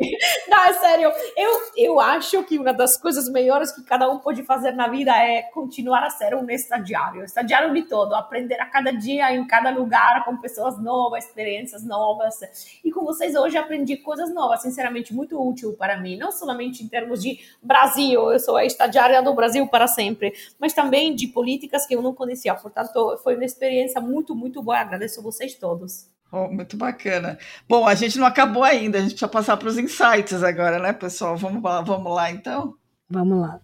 Não, 0.48 0.64
é 0.64 0.74
sério. 0.74 1.12
Eu, 1.36 1.52
eu 1.76 2.00
acho 2.00 2.44
que 2.44 2.60
uma 2.60 2.72
das 2.72 3.02
coisas 3.02 3.28
melhores 3.28 3.72
que 3.72 3.82
cada 3.82 4.08
um 4.12 4.20
pode 4.20 4.44
fazer 4.44 4.74
na 4.74 4.88
vida 4.88 5.12
é 5.12 5.42
continuar 5.42 6.04
a 6.04 6.12
ser 6.12 6.36
um 6.36 6.48
estagiário. 6.52 7.24
Estagiário 7.24 7.74
de 7.74 7.82
todo. 7.82 8.14
Aprender 8.14 8.62
a 8.62 8.68
cada 8.68 8.92
dia, 8.92 9.36
em 9.36 9.48
cada 9.48 9.72
lugar, 9.72 10.24
com 10.24 10.38
pessoas 10.38 10.80
novas, 10.80 11.26
experiências 11.26 11.84
novas. 11.84 12.36
E 12.86 12.92
com 12.92 13.04
vocês 13.04 13.34
hoje 13.34 13.58
aprendi 13.58 13.98
coisas 13.98 14.32
novas, 14.32 14.62
sinceramente, 14.62 15.16
muito 15.16 15.42
útil 15.42 15.74
para 15.74 16.00
mim. 16.00 16.16
Não 16.16 16.32
somente 16.32 16.84
em 16.84 16.88
termos 16.88 17.24
de 17.24 17.40
Brasil, 17.60 18.32
eu 18.32 18.40
sou 18.40 18.56
a 18.56 18.64
estagiária 18.64 19.20
do 19.24 19.34
Brasil 19.34 19.68
para 19.68 19.88
sempre, 19.88 20.32
mas 20.60 20.74
também 20.74 21.16
de 21.16 21.26
políticas 21.26 21.88
que 21.88 21.96
eu 21.96 22.03
não 22.04 22.14
conhecia. 22.14 22.54
Portanto, 22.54 23.18
foi 23.24 23.36
uma 23.36 23.46
experiência 23.46 24.00
muito, 24.00 24.36
muito 24.36 24.62
boa. 24.62 24.78
Agradeço 24.78 25.20
a 25.20 25.24
vocês 25.24 25.56
todos. 25.56 26.12
Oh, 26.36 26.48
muito 26.48 26.76
bacana. 26.76 27.38
Bom, 27.70 27.88
a 27.88 27.94
gente 27.94 28.18
não 28.18 28.26
acabou 28.26 28.64
ainda, 28.64 28.98
a 28.98 29.02
gente 29.02 29.12
precisa 29.12 29.28
passar 29.28 29.56
para 29.56 29.68
os 29.68 29.78
insights 29.78 30.42
agora, 30.42 30.80
né, 30.80 30.92
pessoal? 30.92 31.38
Vamos 31.38 31.62
lá, 31.62 31.82
vamos 31.82 32.12
lá 32.12 32.32
então? 32.32 32.74
Vamos 33.08 33.40
lá. 33.40 33.60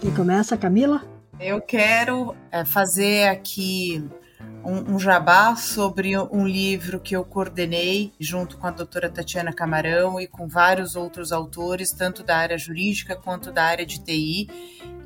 Quem 0.00 0.14
começa, 0.14 0.56
Camila? 0.56 1.02
Eu 1.38 1.60
quero 1.60 2.34
é, 2.50 2.64
fazer 2.64 3.28
aqui 3.28 4.02
um, 4.64 4.94
um, 4.94 4.98
jabá 4.98 5.56
sobre 5.56 6.18
um 6.18 6.46
livro 6.46 7.00
que 7.00 7.16
eu 7.16 7.24
coordenei 7.24 8.12
junto 8.20 8.58
com 8.58 8.66
a 8.66 8.70
doutora 8.70 9.08
Tatiana 9.08 9.52
Camarão 9.52 10.20
e 10.20 10.26
com 10.26 10.46
vários 10.46 10.96
outros 10.96 11.32
autores, 11.32 11.92
tanto 11.92 12.22
da 12.22 12.36
área 12.36 12.58
jurídica 12.58 13.16
quanto 13.16 13.50
da 13.50 13.64
área 13.64 13.86
de 13.86 14.00
TI, 14.00 14.48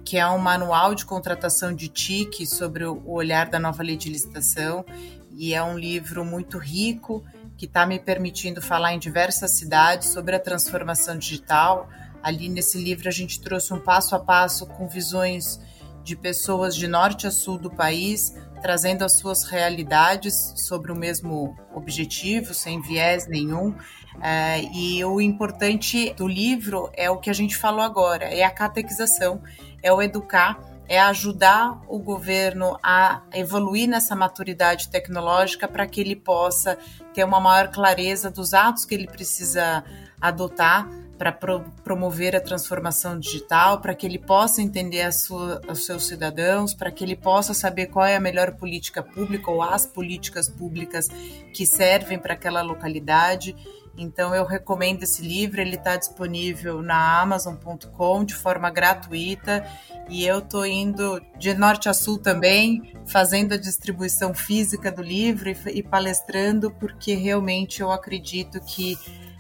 que 0.05 0.18
é 0.18 0.26
um 0.28 0.39
manual 0.39 0.95
de 0.95 1.05
contratação 1.05 1.72
de 1.72 1.89
TIC 1.89 2.47
sobre 2.47 2.85
o 2.85 3.11
olhar 3.11 3.49
da 3.49 3.59
nova 3.59 3.82
lei 3.82 3.97
de 3.97 4.11
licitação. 4.11 4.85
E 5.30 5.55
é 5.55 5.62
um 5.62 5.78
livro 5.78 6.24
muito 6.24 6.59
rico 6.59 7.24
que 7.57 7.66
está 7.66 7.87
me 7.87 7.99
permitindo 7.99 8.61
falar 8.61 8.93
em 8.93 8.99
diversas 8.99 9.53
cidades 9.53 10.09
sobre 10.09 10.35
a 10.35 10.41
transformação 10.41 11.16
digital. 11.16 11.89
Ali 12.22 12.49
nesse 12.49 12.76
livro 12.82 13.09
a 13.09 13.12
gente 13.12 13.41
trouxe 13.41 13.72
um 13.72 13.78
passo 13.78 14.14
a 14.14 14.18
passo 14.18 14.66
com 14.66 14.89
visões 14.89 15.61
de 16.03 16.14
pessoas 16.14 16.76
de 16.76 16.87
norte 16.87 17.26
a 17.26 17.30
sul 17.30 17.57
do 17.57 17.70
país 17.70 18.35
trazendo 18.64 19.04
as 19.04 19.18
suas 19.18 19.44
realidades 19.44 20.54
sobre 20.56 20.90
o 20.90 20.96
mesmo 20.96 21.54
objetivo, 21.74 22.54
sem 22.54 22.80
viés 22.80 23.26
nenhum. 23.28 23.74
É, 24.22 24.62
e 24.72 25.04
o 25.04 25.20
importante 25.20 26.14
do 26.14 26.26
livro 26.26 26.88
é 26.94 27.10
o 27.10 27.18
que 27.18 27.28
a 27.28 27.34
gente 27.34 27.58
falou 27.58 27.82
agora: 27.82 28.24
é 28.24 28.42
a 28.42 28.50
catequização, 28.50 29.42
é 29.82 29.92
o 29.92 30.00
educar 30.00 30.58
é 30.86 31.00
ajudar 31.00 31.80
o 31.88 31.98
governo 31.98 32.78
a 32.82 33.22
evoluir 33.32 33.88
nessa 33.88 34.14
maturidade 34.14 34.90
tecnológica 34.90 35.66
para 35.66 35.86
que 35.86 35.98
ele 35.98 36.14
possa 36.14 36.78
ter 37.14 37.24
uma 37.24 37.40
maior 37.40 37.68
clareza 37.70 38.30
dos 38.30 38.52
atos 38.52 38.84
que 38.84 38.94
ele 38.94 39.06
precisa 39.06 39.82
adotar 40.20 40.86
para 41.24 41.32
pro, 41.32 41.64
promover 41.82 42.36
a 42.36 42.40
transformação 42.40 43.18
digital, 43.18 43.80
para 43.80 43.94
que 43.94 44.04
ele 44.04 44.18
possa 44.18 44.60
entender 44.60 45.10
sua, 45.10 45.62
os 45.66 45.86
seus 45.86 46.06
cidadãos, 46.06 46.74
para 46.74 46.90
que 46.90 47.02
ele 47.02 47.16
possa 47.16 47.54
saber 47.54 47.86
qual 47.86 48.04
é 48.04 48.14
a 48.14 48.20
melhor 48.20 48.52
política 48.52 49.02
pública 49.02 49.50
ou 49.50 49.62
as 49.62 49.86
políticas 49.86 50.50
públicas 50.50 51.08
que 51.54 51.64
servem 51.64 52.18
para 52.18 52.34
aquela 52.34 52.60
localidade. 52.60 53.56
Então 53.96 54.34
eu 54.34 54.44
recomendo 54.44 55.04
esse 55.04 55.22
livro, 55.22 55.62
ele 55.62 55.76
está 55.76 55.96
disponível 55.96 56.82
na 56.82 57.22
Amazon.com 57.22 58.22
de 58.22 58.34
forma 58.34 58.68
gratuita 58.68 59.64
e 60.10 60.26
eu 60.26 60.40
estou 60.40 60.66
indo 60.66 61.22
de 61.38 61.54
norte 61.54 61.88
a 61.88 61.94
sul 61.94 62.18
também, 62.18 62.92
fazendo 63.06 63.54
a 63.54 63.56
distribuição 63.56 64.34
física 64.34 64.92
do 64.92 65.00
livro 65.00 65.48
e, 65.48 65.56
e 65.72 65.82
palestrando, 65.82 66.70
porque 66.72 67.14
realmente 67.14 67.80
eu 67.80 67.90
acredito 67.90 68.60
que 68.60 68.98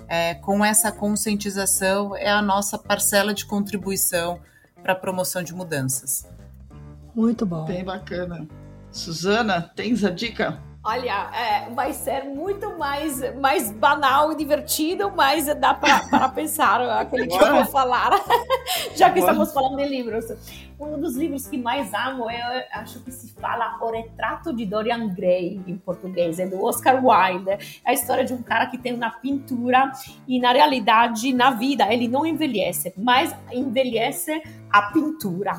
é, 0.08 0.34
com 0.34 0.64
essa 0.64 0.92
conscientização 0.92 2.16
é 2.16 2.30
a 2.30 2.42
nossa 2.42 2.78
parcela 2.78 3.32
de 3.32 3.46
contribuição 3.46 4.40
para 4.82 4.92
a 4.92 4.96
promoção 4.96 5.42
de 5.42 5.54
mudanças. 5.54 6.26
Muito 7.14 7.46
bom. 7.46 7.64
Bem 7.64 7.84
bacana. 7.84 8.46
Suzana, 8.90 9.62
tens 9.62 10.04
a 10.04 10.10
dica? 10.10 10.60
Olha, 10.86 11.30
é, 11.32 11.70
vai 11.70 11.94
ser 11.94 12.24
muito 12.24 12.76
mais, 12.78 13.34
mais 13.36 13.70
banal 13.70 14.30
e 14.32 14.36
divertido, 14.36 15.10
mas 15.16 15.46
dá 15.58 15.72
para 15.72 16.28
pensar 16.28 16.78
aquele 17.00 17.26
que 17.26 17.34
eu 17.34 17.54
vou 17.54 17.64
falar, 17.64 18.10
já 18.94 19.10
que 19.10 19.18
estamos 19.18 19.50
falando 19.54 19.78
de 19.78 19.88
livros. 19.88 20.26
Um 20.78 21.00
dos 21.00 21.16
livros 21.16 21.46
que 21.46 21.56
mais 21.56 21.94
amo, 21.94 22.30
eu 22.30 22.64
acho 22.72 23.00
que 23.00 23.10
se 23.10 23.32
fala 23.32 23.78
O 23.80 23.90
Retrato 23.90 24.52
de 24.52 24.66
Dorian 24.66 25.08
Gray, 25.08 25.62
em 25.66 25.78
português, 25.78 26.38
é 26.38 26.46
do 26.46 26.62
Oscar 26.62 27.02
Wilde. 27.02 27.52
É 27.52 27.58
a 27.86 27.92
história 27.94 28.22
de 28.22 28.34
um 28.34 28.42
cara 28.42 28.66
que 28.66 28.76
tem 28.76 28.92
uma 28.92 29.10
pintura 29.10 29.90
e, 30.28 30.38
na 30.38 30.52
realidade, 30.52 31.32
na 31.32 31.50
vida, 31.52 31.90
ele 31.90 32.08
não 32.08 32.26
envelhece, 32.26 32.92
mas 32.98 33.34
envelhece 33.50 34.42
a 34.70 34.82
pintura. 34.92 35.52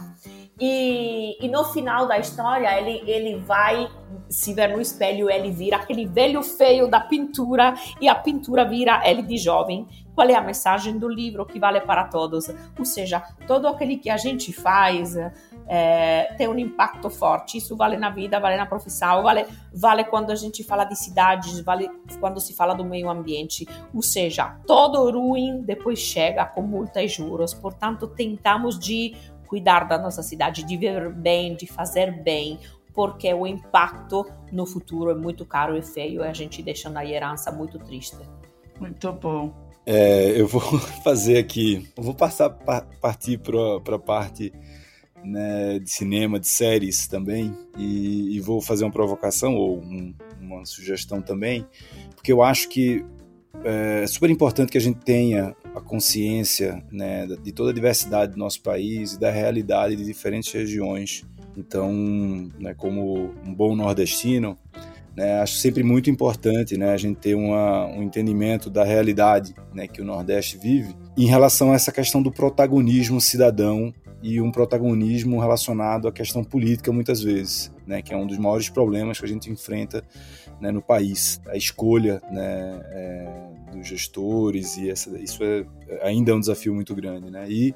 E, 0.60 1.38
e, 1.46 1.50
no 1.50 1.66
final 1.66 2.08
da 2.08 2.18
história, 2.18 2.80
ele, 2.80 3.04
ele 3.10 3.38
vai 3.40 3.90
se 4.30 4.54
ver 4.54 4.70
no 4.70 4.80
espelho, 4.80 5.30
ele 5.30 5.52
vira 5.52 5.76
aquele 5.78 6.06
velho 6.06 6.42
feio 6.42 6.88
da 6.88 7.00
pintura 7.00 7.74
e 8.00 8.08
a 8.08 8.16
pintura 8.16 8.64
vira 8.64 9.02
ele 9.06 9.22
de 9.22 9.38
jovem. 9.38 9.86
Qual 10.16 10.30
é 10.30 10.34
a 10.34 10.42
mensagem 10.42 10.98
do 10.98 11.10
livro 11.10 11.46
que 11.46 11.60
vale 11.60 11.82
para 11.82 12.06
todos? 12.06 12.50
Ou 12.80 12.86
seja, 12.86 13.20
todo 13.46 13.68
aquele 13.68 13.98
que 13.98 14.10
a 14.10 14.16
gente 14.16 14.54
faz 14.54 15.18
é, 15.68 16.34
tem 16.38 16.48
um 16.48 16.58
impacto 16.58 17.10
forte. 17.10 17.58
Isso 17.58 17.76
vale 17.76 17.98
na 17.98 18.10
vida, 18.10 18.40
vale 18.40 18.56
na 18.56 18.66
profissão, 18.66 19.24
vale, 19.24 19.46
vale 19.74 20.06
quando 20.06 20.32
a 20.32 20.36
gente 20.36 20.64
fala 20.64 20.86
de 20.86 20.96
cidades, 20.96 21.60
vale 21.60 21.90
quando 22.20 22.40
se 22.40 22.54
fala 22.54 22.74
do 22.74 22.86
meio 22.86 23.10
ambiente. 23.10 23.68
Ou 23.94 24.02
seja, 24.02 24.56
todo 24.66 25.12
ruim 25.12 25.62
depois 25.62 26.00
chega 26.00 26.46
com 26.46 26.62
multa 26.62 27.04
e 27.04 27.10
juros. 27.10 27.54
Portanto, 27.54 28.08
tentamos 28.08 28.80
de 28.80 29.16
cuidar 29.48 29.86
da 29.86 29.98
nossa 29.98 30.24
cidade, 30.24 30.64
de 30.64 30.78
viver 30.78 31.12
bem, 31.12 31.56
de 31.56 31.68
fazer 31.68 32.12
bem, 32.24 32.60
porque 32.94 33.34
o 33.34 33.46
impacto 33.46 34.26
no 34.52 34.66
futuro 34.66 35.12
é 35.12 35.16
muito 35.16 35.46
caro 35.46 35.78
e 35.78 35.82
feio 35.82 36.22
e 36.22 36.28
a 36.28 36.34
gente 36.34 36.64
deixa 36.64 36.90
na 36.90 37.06
herança 37.06 37.52
muito 37.52 37.78
triste. 37.80 38.18
Muito 38.80 39.12
bom. 39.14 39.54
É, 39.86 40.40
eu 40.40 40.48
vou 40.48 40.62
fazer 41.04 41.38
aqui, 41.38 41.88
eu 41.96 42.04
vou 42.04 42.16
passar 42.16 42.50
partir 42.50 43.38
para 43.38 43.96
a 43.96 44.00
parte 44.00 44.52
né, 45.24 45.80
de 45.80 45.90
cinema, 45.90 46.40
de 46.40 46.48
séries 46.48 47.08
também, 47.08 47.56
e, 47.78 48.36
e 48.36 48.40
vou 48.40 48.62
fazer 48.62 48.86
uma 48.86 48.92
provocação 48.92 49.56
ou 49.56 49.80
um, 49.80 50.14
uma 50.40 50.66
sugestão 50.66 51.22
também, 51.22 51.66
porque 52.16 52.32
eu 52.32 52.42
acho 52.42 52.70
que 52.70 53.06
é 53.64 54.06
super 54.08 54.30
importante 54.30 54.72
que 54.72 54.78
a 54.78 54.82
gente 54.82 55.00
tenha 55.00 55.56
a 55.76 55.82
consciência 55.82 56.84
né, 56.92 57.28
de 57.44 57.52
toda 57.52 57.72
a 57.72 57.74
diversidade 57.74 58.34
do 58.34 58.38
nosso 58.38 58.62
país 58.62 59.14
e 59.14 59.20
da 59.20 59.30
realidade 59.30 59.96
de 59.96 60.06
diferentes 60.06 60.52
regiões. 60.52 61.24
Então, 61.58 61.92
né, 62.60 62.74
como 62.74 63.32
um 63.46 63.54
bom 63.54 63.76
nordestino, 63.76 64.58
né, 65.16 65.40
acho 65.40 65.56
sempre 65.56 65.82
muito 65.84 66.10
importante 66.10 66.78
né, 66.78 66.92
a 66.92 66.98
gente 66.98 67.18
ter 67.18 67.36
uma, 67.36 67.88
um 67.88 68.04
entendimento 68.04 68.70
da 68.70 68.84
realidade 68.84 69.56
né, 69.74 69.88
que 69.88 70.02
o 70.02 70.06
Nordeste 70.06 70.58
vive 70.58 70.94
em 71.18 71.26
relação 71.26 71.72
a 71.72 71.76
essa 71.76 71.92
questão 71.92 72.22
do 72.22 72.32
protagonismo 72.32 73.22
cidadão 73.22 73.94
e 74.22 74.42
um 74.42 74.52
protagonismo 74.52 75.40
relacionado 75.40 76.08
à 76.08 76.12
questão 76.12 76.44
política 76.44 76.92
muitas 76.92 77.22
vezes, 77.22 77.72
né, 77.88 78.02
que 78.02 78.14
é 78.14 78.18
um 78.18 78.28
dos 78.28 78.38
maiores 78.38 78.70
problemas 78.70 79.20
que 79.20 79.26
a 79.26 79.28
gente 79.28 79.50
enfrenta 79.50 80.04
né, 80.60 80.72
no 80.72 80.82
país. 80.82 81.42
A 81.48 81.56
escolha 81.56 82.22
né, 82.32 82.82
é, 82.92 83.28
dos 83.74 83.88
gestores 83.88 84.78
e 84.78 84.90
essa, 84.90 85.18
isso 85.20 85.44
é, 85.44 85.66
ainda 86.02 86.32
é 86.32 86.36
um 86.36 86.40
desafio 86.40 86.74
muito 86.74 86.96
grande. 86.96 87.30
Né? 87.30 87.46
E, 87.50 87.76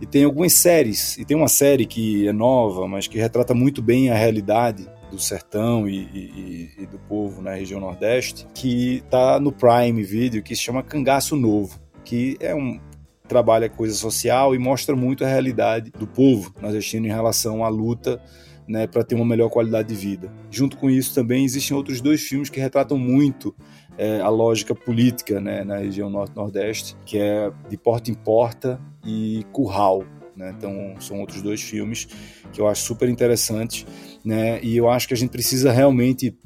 e 0.00 0.06
tem 0.06 0.24
algumas 0.24 0.52
séries, 0.52 1.16
e 1.18 1.24
tem 1.24 1.36
uma 1.36 1.48
série 1.48 1.86
que 1.86 2.28
é 2.28 2.32
nova, 2.32 2.86
mas 2.86 3.06
que 3.06 3.18
retrata 3.18 3.54
muito 3.54 3.82
bem 3.82 4.10
a 4.10 4.14
realidade 4.14 4.88
do 5.10 5.18
sertão 5.18 5.88
e, 5.88 5.96
e, 5.96 6.70
e 6.78 6.86
do 6.86 6.98
povo 6.98 7.40
na 7.40 7.54
região 7.54 7.80
Nordeste, 7.80 8.46
que 8.54 8.96
está 8.98 9.40
no 9.40 9.50
Prime 9.50 10.02
Video, 10.02 10.42
que 10.42 10.54
se 10.54 10.62
chama 10.62 10.82
Cangaço 10.82 11.34
Novo, 11.34 11.80
que 12.04 12.36
é 12.40 12.54
um, 12.54 12.78
trabalha 13.26 13.68
coisa 13.68 13.94
social 13.94 14.54
e 14.54 14.58
mostra 14.58 14.96
muito 14.96 15.24
a 15.24 15.28
realidade 15.28 15.90
do 15.90 16.06
povo 16.06 16.52
nordestino 16.60 17.06
em 17.06 17.10
relação 17.10 17.64
à 17.64 17.68
luta 17.68 18.20
né, 18.68 18.86
para 18.86 19.02
ter 19.02 19.14
uma 19.14 19.24
melhor 19.24 19.48
qualidade 19.48 19.88
de 19.88 19.94
vida. 19.94 20.30
Junto 20.50 20.76
com 20.76 20.90
isso 20.90 21.14
também 21.14 21.44
existem 21.44 21.76
outros 21.76 22.00
dois 22.00 22.22
filmes 22.22 22.50
que 22.50 22.60
retratam 22.60 22.98
muito 22.98 23.54
é, 23.96 24.20
a 24.20 24.28
lógica 24.28 24.74
política 24.74 25.40
né, 25.40 25.64
na 25.64 25.78
região 25.78 26.10
norte-nordeste, 26.10 26.96
que 27.04 27.18
é 27.18 27.50
De 27.68 27.76
Porta 27.76 28.10
em 28.10 28.14
Porta 28.14 28.80
e 29.04 29.44
Curral. 29.52 30.04
Né? 30.36 30.54
Então 30.56 30.94
são 31.00 31.20
outros 31.20 31.42
dois 31.42 31.62
filmes 31.62 32.06
que 32.52 32.60
eu 32.60 32.68
acho 32.68 32.82
super 32.82 33.08
interessantes 33.08 33.86
né? 34.24 34.60
e 34.62 34.76
eu 34.76 34.88
acho 34.88 35.08
que 35.08 35.14
a 35.14 35.16
gente 35.16 35.30
precisa 35.30 35.72
realmente 35.72 36.36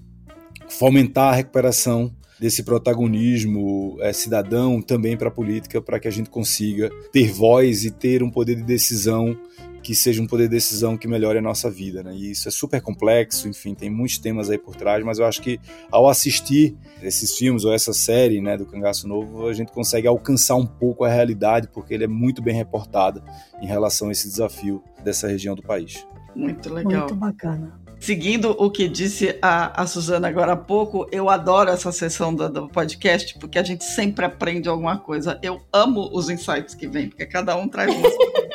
fomentar 0.68 1.35
a 1.35 1.37
recuperação 1.37 2.11
desse 2.41 2.64
protagonismo 2.64 3.97
é, 4.01 4.12
cidadão 4.12 4.83
também 4.83 5.16
para 5.16 5.29
a 5.29 5.31
política, 5.31 5.81
para 5.81 6.01
que 6.01 6.09
a 6.09 6.11
gente 6.11 6.29
consiga 6.29 6.91
ter 7.12 7.31
voz 7.31 7.85
e 7.85 7.91
ter 7.93 8.20
um 8.23 8.31
poder 8.31 8.57
de 8.57 8.64
decisão 8.64 9.39
que 9.83 9.95
seja 9.95 10.22
um 10.22 10.26
poder 10.26 10.45
de 10.45 10.51
decisão 10.51 10.97
que 10.97 11.09
melhore 11.09 11.39
a 11.39 11.43
nossa 11.43 11.70
vida, 11.70 12.03
né? 12.03 12.14
E 12.14 12.30
isso 12.30 12.49
é 12.49 12.51
super 12.51 12.80
complexo, 12.80 13.49
enfim, 13.49 13.74
tem 13.74 13.91
muitos 13.91 14.18
temas 14.18 14.49
aí 14.49 14.59
por 14.59 14.76
trás, 14.76 15.05
mas 15.05 15.18
eu 15.18 15.26
acho 15.26 15.43
que 15.43 15.59
ao 15.91 16.09
assistir 16.09 16.76
esses 17.03 17.37
filmes 17.37 17.64
ou 17.64 17.72
essa 17.72 17.93
série, 17.93 18.41
né, 18.41 18.57
do 18.57 18.64
Cangaço 18.64 19.09
Novo, 19.09 19.49
a 19.49 19.53
gente 19.53 19.72
consegue 19.72 20.07
alcançar 20.07 20.55
um 20.55 20.66
pouco 20.66 21.05
a 21.05 21.09
realidade, 21.09 21.68
porque 21.68 21.95
ele 21.95 22.05
é 22.05 22.09
muito 22.09 22.41
bem 22.41 22.55
reportado 22.55 23.22
em 23.61 23.66
relação 23.66 24.09
a 24.09 24.12
esse 24.12 24.28
desafio 24.28 24.83
dessa 25.03 25.26
região 25.26 25.55
do 25.55 25.62
país. 25.62 26.07
Muito 26.35 26.72
legal. 26.72 27.01
Muito 27.01 27.14
bacana. 27.14 27.83
Seguindo 28.03 28.51
o 28.59 28.68
que 28.68 28.89
disse 28.89 29.39
a, 29.41 29.80
a 29.80 29.87
Suzana 29.87 30.26
agora 30.26 30.55
há 30.55 30.57
pouco, 30.57 31.07
eu 31.12 31.30
adoro 31.30 31.70
essa 31.70 31.93
sessão 31.93 32.35
do, 32.35 32.49
do, 32.49 32.68
podcast, 32.68 33.39
porque 33.39 33.61
a 33.61 33.62
gente 33.62 33.85
sempre 33.85 34.24
aprende 34.24 34.68
alguma 34.68 34.99
coisa. 34.99 35.39
Eu 35.41 35.61
amo 35.72 36.11
os 36.12 36.28
insights 36.28 36.74
que 36.74 36.89
vem, 36.89 37.09
porque 37.09 37.24
cada 37.24 37.55
um 37.55 37.68
traz 37.68 37.95
uma. 37.95 38.09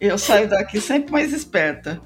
eu 0.00 0.16
saio 0.18 0.48
daqui 0.48 0.80
sempre 0.80 1.12
mais 1.12 1.32
esperta. 1.32 2.00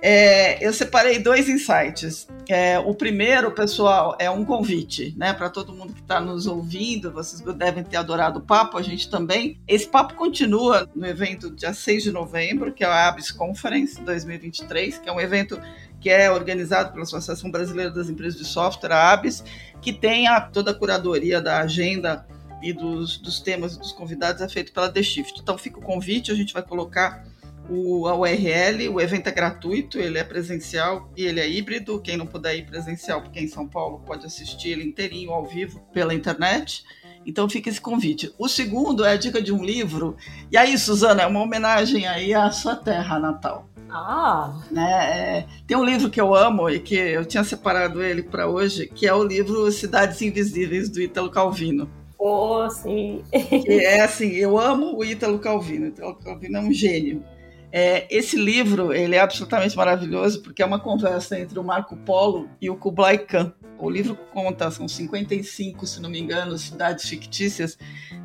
É, 0.00 0.64
eu 0.64 0.72
separei 0.72 1.18
dois 1.18 1.48
insights. 1.48 2.28
É, 2.48 2.78
o 2.78 2.94
primeiro, 2.94 3.50
pessoal, 3.50 4.16
é 4.18 4.30
um 4.30 4.44
convite, 4.44 5.12
né, 5.16 5.32
para 5.32 5.50
todo 5.50 5.72
mundo 5.72 5.92
que 5.92 6.00
está 6.00 6.20
nos 6.20 6.46
ouvindo. 6.46 7.10
Vocês 7.10 7.40
devem 7.56 7.82
ter 7.82 7.96
adorado 7.96 8.38
o 8.38 8.42
papo, 8.42 8.78
a 8.78 8.82
gente 8.82 9.10
também. 9.10 9.58
Esse 9.66 9.88
papo 9.88 10.14
continua 10.14 10.88
no 10.94 11.06
evento 11.06 11.50
dia 11.50 11.72
6 11.72 12.04
de 12.04 12.12
novembro, 12.12 12.72
que 12.72 12.84
é 12.84 12.86
a 12.86 13.08
ABS 13.08 13.32
Conference 13.32 14.00
2023, 14.00 14.98
que 14.98 15.08
é 15.08 15.12
um 15.12 15.20
evento 15.20 15.60
que 16.00 16.10
é 16.10 16.30
organizado 16.30 16.92
pela 16.92 17.02
Associação 17.02 17.50
Brasileira 17.50 17.90
das 17.90 18.08
Empresas 18.08 18.38
de 18.38 18.46
Software, 18.46 18.92
a 18.92 19.12
ABS, 19.12 19.42
que 19.82 19.92
tem 19.92 20.28
a, 20.28 20.40
toda 20.40 20.70
a 20.70 20.74
curadoria 20.74 21.40
da 21.40 21.58
agenda 21.58 22.24
e 22.62 22.72
dos, 22.72 23.18
dos 23.18 23.40
temas 23.40 23.76
dos 23.76 23.92
convidados 23.92 24.42
é 24.42 24.48
feito 24.48 24.72
pela 24.72 24.88
The 24.88 25.02
Shift. 25.02 25.40
Então 25.40 25.58
fica 25.58 25.78
o 25.78 25.82
convite, 25.82 26.30
a 26.30 26.34
gente 26.36 26.52
vai 26.52 26.62
colocar 26.62 27.24
o, 27.68 28.06
a 28.06 28.16
URL, 28.16 28.88
o 28.88 29.00
evento 29.00 29.28
é 29.28 29.30
gratuito, 29.30 29.98
ele 29.98 30.18
é 30.18 30.24
presencial 30.24 31.10
e 31.16 31.24
ele 31.24 31.40
é 31.40 31.48
híbrido. 31.48 32.00
Quem 32.00 32.16
não 32.16 32.26
puder 32.26 32.56
ir 32.56 32.66
presencial, 32.66 33.22
porque 33.22 33.38
é 33.38 33.42
em 33.42 33.48
São 33.48 33.68
Paulo, 33.68 34.02
pode 34.06 34.26
assistir 34.26 34.70
ele 34.70 34.84
inteirinho 34.84 35.30
ao 35.30 35.44
vivo 35.44 35.80
pela 35.92 36.14
internet. 36.14 36.82
Então 37.26 37.48
fica 37.48 37.68
esse 37.68 37.80
convite. 37.80 38.32
O 38.38 38.48
segundo 38.48 39.04
é 39.04 39.12
a 39.12 39.16
dica 39.16 39.42
de 39.42 39.52
um 39.52 39.62
livro. 39.62 40.16
E 40.50 40.56
aí, 40.56 40.78
Suzana, 40.78 41.22
é 41.22 41.26
uma 41.26 41.42
homenagem 41.42 42.06
aí 42.06 42.32
à 42.32 42.50
sua 42.50 42.74
terra 42.74 43.18
natal. 43.18 43.68
Ah! 43.90 44.62
Né? 44.70 44.90
É, 44.90 45.46
tem 45.66 45.76
um 45.76 45.84
livro 45.84 46.10
que 46.10 46.20
eu 46.20 46.34
amo 46.34 46.68
e 46.70 46.80
que 46.80 46.94
eu 46.94 47.24
tinha 47.24 47.44
separado 47.44 48.02
ele 48.02 48.22
para 48.22 48.48
hoje, 48.48 48.86
que 48.86 49.06
é 49.06 49.12
o 49.12 49.22
livro 49.22 49.70
Cidades 49.72 50.20
Invisíveis, 50.22 50.88
do 50.88 51.00
Ítalo 51.00 51.30
Calvino. 51.30 51.88
Oh, 52.18 52.68
sim! 52.68 53.22
É 53.32 54.00
assim, 54.00 54.30
eu 54.30 54.58
amo 54.58 54.96
o 54.96 55.04
Ítalo 55.04 55.38
Calvino. 55.38 55.86
O 55.86 55.88
Ítalo 55.88 56.14
Calvino 56.16 56.56
é 56.58 56.60
um 56.60 56.72
gênio. 56.72 57.22
É, 57.70 58.06
esse 58.10 58.36
livro 58.36 58.92
ele 58.92 59.14
é 59.14 59.20
absolutamente 59.20 59.76
maravilhoso 59.76 60.42
porque 60.42 60.62
é 60.62 60.66
uma 60.66 60.80
conversa 60.80 61.38
entre 61.38 61.58
o 61.58 61.64
Marco 61.64 61.96
Polo 61.96 62.48
e 62.60 62.70
o 62.70 62.76
Kublai 62.76 63.18
Khan. 63.18 63.52
O 63.78 63.88
livro 63.88 64.16
conta, 64.32 64.70
são 64.70 64.88
55, 64.88 65.86
se 65.86 66.00
não 66.00 66.10
me 66.10 66.18
engano, 66.18 66.58
cidades 66.58 67.08
fictícias 67.08 67.78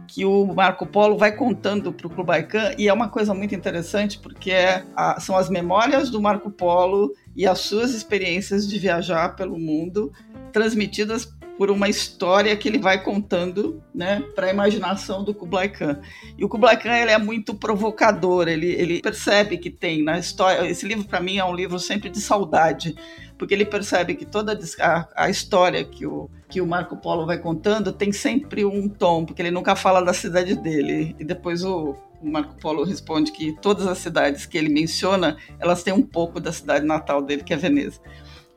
que 0.08 0.26
o 0.26 0.46
Marco 0.48 0.86
Polo 0.86 1.18
vai 1.18 1.36
contando 1.36 1.92
para 1.92 2.08
o 2.08 2.10
Kublai 2.10 2.44
Khan 2.44 2.74
e 2.78 2.88
é 2.88 2.94
uma 2.94 3.10
coisa 3.10 3.34
muito 3.34 3.54
interessante 3.54 4.18
porque 4.20 4.52
é 4.52 4.86
a, 4.96 5.20
são 5.20 5.38
as 5.38 5.50
memórias 5.50 6.10
do 6.10 6.22
Marco 6.22 6.50
Polo 6.50 7.14
e 7.36 7.46
as 7.46 7.60
suas 7.60 7.94
experiências 7.94 8.68
de 8.68 8.80
viajar 8.80 9.36
pelo 9.36 9.60
mundo 9.60 10.12
transmitidas 10.52 11.28
por 11.58 11.70
uma 11.70 11.88
história 11.88 12.56
que 12.56 12.68
ele 12.68 12.80
vai 12.80 13.02
contando, 13.04 13.82
né, 13.94 14.24
para 14.36 14.48
a 14.48 14.50
imaginação 14.50 15.24
do 15.24 15.34
Kublai 15.34 15.70
Khan. 15.70 16.00
E 16.38 16.44
o 16.44 16.50
Kublai 16.50 16.78
Khan 16.78 16.96
ele 16.96 17.12
é 17.12 17.18
muito 17.18 17.54
provocador, 17.54 18.48
ele, 18.48 18.72
ele 18.74 19.02
percebe 19.02 19.58
que 19.58 19.70
tem 19.70 20.04
na 20.04 20.18
história. 20.18 20.68
Esse 20.68 20.88
livro 20.88 21.06
para 21.06 21.20
mim 21.20 21.38
é 21.38 21.46
um 21.46 21.54
livro 21.54 21.80
sempre 21.80 22.10
de 22.10 22.20
saudade, 22.20 22.96
porque 23.38 23.54
ele 23.54 23.66
percebe 23.66 24.16
que 24.16 24.26
toda 24.26 24.60
a, 24.80 25.08
a 25.16 25.30
história 25.30 25.84
que 25.84 26.06
o 26.06 26.30
que 26.54 26.62
o 26.62 26.68
Marco 26.68 26.96
Polo 26.96 27.26
vai 27.26 27.40
contando 27.40 27.92
tem 27.92 28.12
sempre 28.12 28.64
um 28.64 28.88
tom, 28.88 29.26
porque 29.26 29.42
ele 29.42 29.50
nunca 29.50 29.76
fala 29.76 30.02
da 30.02 30.14
cidade 30.14 30.56
dele. 30.56 31.16
E 31.20 31.26
depois 31.26 31.64
o, 31.64 31.96
o 32.22 32.32
Marco 32.32 32.54
Polo 32.62 32.84
responde 32.84 33.32
que 33.32 33.54
todas 33.60 33.88
as 33.88 33.98
cidades 33.98 34.46
que 34.46 34.56
ele 34.56 34.70
menciona, 34.70 35.36
elas 35.60 35.82
têm 35.82 35.92
um 35.92 36.04
pouco 36.04 36.40
da 36.40 36.52
cidade 36.52 36.86
natal 36.86 37.24
dele, 37.24 37.42
que 37.44 37.52
é 37.52 37.58
Veneza. 37.58 38.00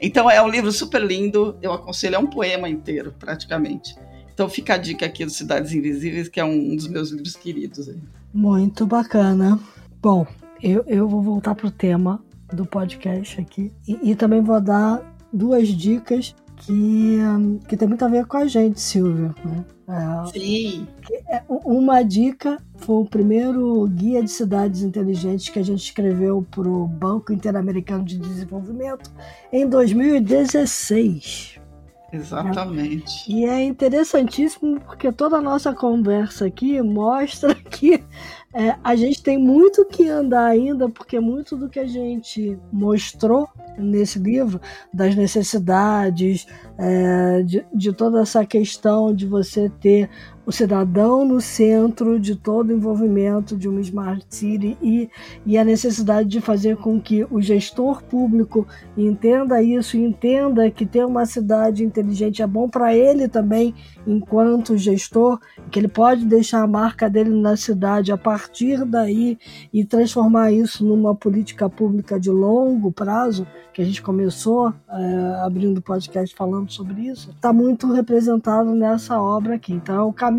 Então 0.01 0.31
é 0.31 0.41
um 0.43 0.49
livro 0.49 0.71
super 0.71 1.03
lindo, 1.03 1.57
eu 1.63 1.73
aconselho, 1.73 2.17
é 2.17 2.19
um 2.19 2.27
poema 2.27 2.69
inteiro, 2.69 3.15
praticamente. 3.19 3.97
Então 4.33 4.49
fica 4.49 4.75
a 4.75 4.77
dica 4.77 5.07
aqui 5.07 5.25
do 5.25 5.31
Cidades 5.31 5.73
Invisíveis, 5.73 6.29
que 6.29 6.39
é 6.39 6.45
um 6.45 6.77
dos 6.77 6.87
meus 6.89 7.11
livros 7.11 7.37
queridos. 7.37 7.91
Muito 8.33 8.87
bacana. 8.87 9.59
Bom, 10.03 10.27
eu, 10.63 10.85
eu 10.87 11.09
vou 11.09 11.23
voltar 11.23 11.55
para 11.55 11.67
o 11.67 11.71
tema 11.71 12.23
do 12.53 12.67
podcast 12.67 13.41
aqui 13.41 13.73
e, 13.89 14.11
e, 14.11 14.15
também 14.15 14.43
vou 14.43 14.61
dar 14.61 15.17
duas 15.33 15.69
dicas 15.69 16.35
que, 16.57 17.19
que 17.69 17.77
tem 17.77 17.87
muito 17.87 18.05
a 18.05 18.09
ver 18.09 18.27
com 18.27 18.37
a 18.37 18.47
gente, 18.47 18.81
Silvia. 18.81 19.35
Né? 19.45 19.65
É, 19.89 20.31
Sim. 20.33 20.89
É, 21.29 21.43
uma 21.49 22.03
dica 22.03 22.61
foi 22.79 22.97
o 22.97 23.05
primeiro 23.05 23.87
guia 23.89 24.23
de 24.23 24.31
cidades 24.31 24.83
inteligentes 24.83 25.49
que 25.49 25.59
a 25.59 25.65
gente 25.65 25.83
escreveu 25.83 26.45
para 26.51 26.69
o 26.69 26.87
Banco 26.87 27.33
Interamericano 27.33 28.05
de 28.05 28.19
Desenvolvimento 28.19 29.11
em 29.53 29.69
2016. 29.69 31.56
Exatamente. 32.17 33.31
E 33.31 33.45
é 33.45 33.63
interessantíssimo 33.63 34.81
porque 34.81 35.13
toda 35.13 35.37
a 35.37 35.41
nossa 35.41 35.73
conversa 35.73 36.47
aqui 36.47 36.81
mostra 36.83 37.55
que 37.71 38.03
é, 38.55 38.75
a 38.83 38.97
gente 38.97 39.23
tem 39.23 39.37
muito 39.37 39.85
que 39.85 40.09
andar 40.09 40.47
ainda, 40.47 40.89
porque 40.89 41.21
muito 41.21 41.57
do 41.57 41.69
que 41.69 41.79
a 41.79 41.87
gente 41.87 42.59
mostrou 42.73 43.47
nesse 43.77 44.19
livro, 44.19 44.59
das 44.93 45.15
necessidades, 45.15 46.47
é, 46.79 47.43
de, 47.43 47.67
de 47.75 47.93
toda 47.93 48.23
essa 48.23 48.47
questão 48.47 49.15
de 49.15 49.27
você 49.27 49.69
ter 49.69 50.09
o 50.47 50.53
cidadão 50.53 51.25
no 51.25 51.41
centro 51.41 52.21
de 52.21 52.37
todo 52.37 52.71
o 52.71 52.73
envolvimento 52.73 53.57
de 53.57 53.69
uma 53.69 53.81
Smart 53.81 54.25
City 54.31 54.79
e, 54.81 55.11
e 55.45 55.59
a 55.59 55.65
necessidade 55.65 56.29
de 56.29 56.41
fazer 56.41 56.77
com 56.77 57.01
que 57.01 57.27
o 57.29 57.43
gestor 57.43 58.01
público 58.05 58.65
entenda 58.97 59.61
isso, 59.61 59.97
entenda 59.97 60.71
que 60.71 60.87
ter 60.87 61.05
uma 61.05 61.27
cidade 61.27 61.85
inteligente 61.85 62.43
é 62.43 62.47
bom 62.47 62.69
para 62.69 62.95
ele 62.95 63.27
também, 63.27 63.75
enquanto 64.07 64.77
gestor, 64.77 65.41
que 65.69 65.81
ele 65.81 65.89
pode 65.89 66.25
deixar 66.25 66.63
a 66.63 66.67
marca 66.67 67.11
dele 67.11 67.31
na 67.31 67.57
cidade 67.57 68.13
a 68.13 68.17
partir 68.17 68.85
daí 68.85 69.37
e 69.73 69.85
transformar 69.85 70.53
isso 70.53 70.85
numa 70.85 71.15
política 71.15 71.69
pública 71.69 72.21
de 72.21 72.31
longo 72.31 72.93
prazo, 72.93 73.45
que 73.73 73.83
a 73.83 73.85
gente 73.85 74.01
começou 74.01 74.73
é, 74.89 75.45
abrindo 75.45 75.83
podcast 75.83 76.35
falando 76.35 76.71
sobre 76.71 77.09
isso, 77.09 77.31
está 77.31 77.53
muito 77.53 77.93
representado 77.93 78.75
nessa 78.75 79.21
obra 79.21 79.57
aqui. 79.57 79.73
Então, 79.73 79.97
é 79.97 80.03
o 80.03 80.13
caminho 80.13 80.36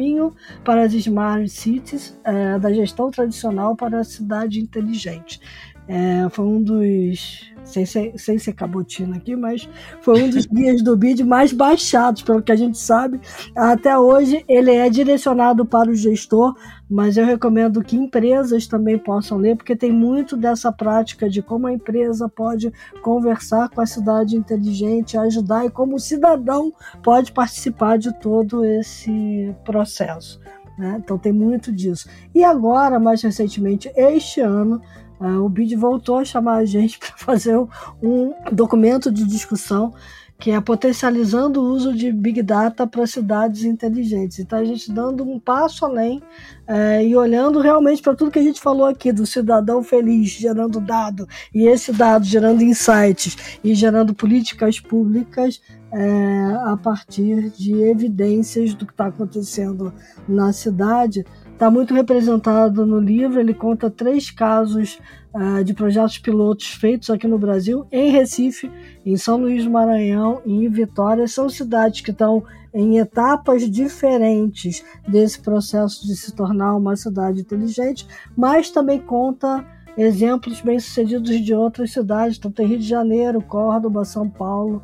para 0.63 0.83
as 0.83 0.93
Smart 0.93 1.47
Cities, 1.49 2.17
é, 2.23 2.57
da 2.59 2.71
gestão 2.73 3.09
tradicional 3.11 3.75
para 3.75 3.99
a 3.99 4.03
cidade 4.03 4.59
inteligente. 4.59 5.39
É, 5.87 6.27
foi 6.29 6.45
um 6.45 6.61
dos 6.61 7.51
sem 7.67 7.85
ser, 7.85 8.13
sem 8.17 8.37
ser 8.37 8.53
cabotina 8.53 9.17
aqui, 9.17 9.35
mas 9.35 9.69
foi 10.01 10.23
um 10.23 10.29
dos 10.29 10.45
guias 10.47 10.81
do 10.81 10.95
BID 10.95 11.23
mais 11.23 11.51
baixados, 11.51 12.21
pelo 12.21 12.41
que 12.41 12.51
a 12.51 12.55
gente 12.55 12.77
sabe. 12.77 13.19
Até 13.55 13.97
hoje 13.97 14.43
ele 14.47 14.71
é 14.71 14.89
direcionado 14.89 15.65
para 15.65 15.89
o 15.89 15.95
gestor, 15.95 16.55
mas 16.89 17.17
eu 17.17 17.25
recomendo 17.25 17.83
que 17.83 17.95
empresas 17.95 18.67
também 18.67 18.97
possam 18.97 19.37
ler, 19.37 19.55
porque 19.57 19.75
tem 19.75 19.91
muito 19.91 20.37
dessa 20.37 20.71
prática 20.71 21.29
de 21.29 21.41
como 21.41 21.67
a 21.67 21.73
empresa 21.73 22.29
pode 22.29 22.71
conversar 23.01 23.69
com 23.69 23.81
a 23.81 23.85
cidade 23.85 24.35
inteligente, 24.35 25.17
ajudar 25.17 25.65
e 25.65 25.69
como 25.69 25.95
o 25.95 25.99
cidadão 25.99 26.73
pode 27.03 27.31
participar 27.31 27.97
de 27.97 28.17
todo 28.19 28.63
esse 28.63 29.53
processo. 29.65 30.39
Né? 30.77 31.01
Então 31.03 31.17
tem 31.17 31.33
muito 31.33 31.71
disso. 31.71 32.07
E 32.33 32.43
agora, 32.43 32.99
mais 32.99 33.21
recentemente, 33.21 33.91
este 33.95 34.41
ano, 34.41 34.79
Uh, 35.19 35.43
o 35.43 35.49
BID 35.49 35.75
voltou 35.75 36.17
a 36.17 36.25
chamar 36.25 36.57
a 36.57 36.65
gente 36.65 36.97
para 36.99 37.17
fazer 37.17 37.57
um 38.01 38.33
documento 38.51 39.11
de 39.11 39.25
discussão 39.25 39.93
que 40.39 40.51
é 40.51 40.61
potencializando 40.61 41.59
o 41.61 41.65
uso 41.65 41.95
de 41.95 42.11
Big 42.11 42.43
Data 42.43 42.85
para 42.85 43.07
cidades 43.07 43.63
inteligentes. 43.63 44.37
Então, 44.37 44.59
a 44.59 44.63
gente 44.63 44.91
dando 44.91 45.23
um 45.23 45.39
passo 45.39 45.83
além 45.83 46.21
é, 46.67 47.03
e 47.03 47.15
olhando 47.15 47.59
realmente 47.59 48.01
para 48.01 48.15
tudo 48.15 48.29
que 48.29 48.37
a 48.37 48.43
gente 48.43 48.61
falou 48.61 48.85
aqui, 48.85 49.11
do 49.11 49.25
cidadão 49.25 49.81
feliz 49.81 50.29
gerando 50.29 50.79
dado, 50.79 51.27
e 51.53 51.67
esse 51.67 51.91
dado 51.91 52.23
gerando 52.23 52.63
insights 52.63 53.59
e 53.63 53.73
gerando 53.73 54.13
políticas 54.13 54.79
públicas 54.79 55.59
é, 55.91 56.53
a 56.65 56.77
partir 56.77 57.49
de 57.51 57.73
evidências 57.81 58.75
do 58.75 58.85
que 58.85 58.91
está 58.91 59.07
acontecendo 59.07 59.91
na 60.27 60.53
cidade 60.53 61.25
está 61.57 61.71
muito 61.71 61.91
representado 61.91 62.85
no 62.85 62.99
livro. 62.99 63.39
Ele 63.39 63.53
conta 63.53 63.89
três 63.89 64.29
casos 64.29 64.99
uh, 65.33 65.63
de 65.63 65.73
projetos 65.73 66.19
pilotos 66.19 66.67
feitos 66.67 67.09
aqui 67.09 67.27
no 67.27 67.39
Brasil, 67.39 67.87
em 67.91 68.11
Recife, 68.11 68.71
em 69.03 69.17
São 69.17 69.37
Luís 69.37 69.63
do 69.63 69.71
Maranhão 69.71 70.39
e 70.45 70.65
em 70.65 70.69
Vitória. 70.69 71.27
São 71.27 71.49
cidades 71.49 72.01
que 72.01 72.11
estão 72.11 72.43
em 72.71 72.99
etapas 72.99 73.69
diferentes 73.69 74.85
desse 75.07 75.39
processo 75.39 76.05
de 76.05 76.15
se 76.15 76.31
tornar 76.31 76.75
uma 76.75 76.95
cidade 76.95 77.41
inteligente, 77.41 78.07
mas 78.35 78.69
também 78.69 78.99
conta 78.99 79.65
exemplos 79.97 80.61
bem-sucedidos 80.61 81.43
de 81.43 81.55
outras 81.55 81.91
cidades. 81.91 82.37
Então, 82.37 82.51
tem 82.51 82.67
Rio 82.67 82.77
de 82.77 82.87
Janeiro, 82.87 83.41
Córdoba, 83.41 84.05
São 84.05 84.29
Paulo, 84.29 84.83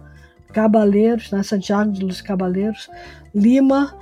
Cabaleiros, 0.51 1.29
né, 1.29 1.43
Santiago 1.43 1.91
de 1.91 2.03
Luz 2.03 2.19
Cabaleiros, 2.19 2.89
Lima 3.33 3.95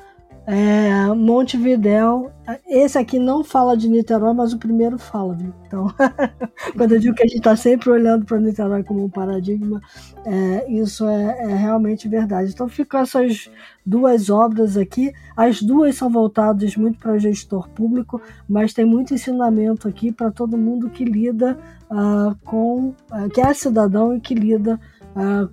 é, 0.47 1.05
Montevidéu, 1.13 2.31
esse 2.67 2.97
aqui 2.97 3.19
não 3.19 3.43
fala 3.43 3.77
de 3.77 3.87
Niterói, 3.87 4.33
mas 4.33 4.53
o 4.53 4.57
primeiro 4.57 4.97
fala, 4.97 5.35
viu? 5.35 5.53
Então, 5.67 5.87
quando 6.75 6.93
eu 6.93 6.99
digo 6.99 7.15
que 7.15 7.23
a 7.23 7.27
gente 7.27 7.37
está 7.37 7.55
sempre 7.55 7.89
olhando 7.91 8.25
para 8.25 8.39
Niterói 8.39 8.83
como 8.83 9.05
um 9.05 9.09
paradigma, 9.09 9.79
é, 10.25 10.71
isso 10.71 11.07
é, 11.07 11.43
é, 11.43 11.55
realmente 11.55 12.07
verdade. 12.07 12.51
Então, 12.51 12.67
ficam 12.67 12.99
essas 12.99 13.49
duas 13.85 14.29
obras 14.29 14.77
aqui. 14.77 15.13
As 15.37 15.61
duas 15.61 15.95
são 15.95 16.09
voltadas 16.09 16.75
muito 16.75 16.97
para 16.97 17.19
gestor 17.19 17.69
público, 17.69 18.19
mas 18.49 18.73
tem 18.73 18.83
muito 18.83 19.13
ensinamento 19.13 19.87
aqui 19.87 20.11
para 20.11 20.31
todo 20.31 20.57
mundo 20.57 20.89
que 20.89 21.05
lida 21.05 21.57
uh, 21.89 22.35
com, 22.43 22.89
uh, 23.11 23.29
que 23.31 23.41
é 23.41 23.53
cidadão 23.53 24.15
e 24.15 24.19
que 24.19 24.33
lida 24.33 24.79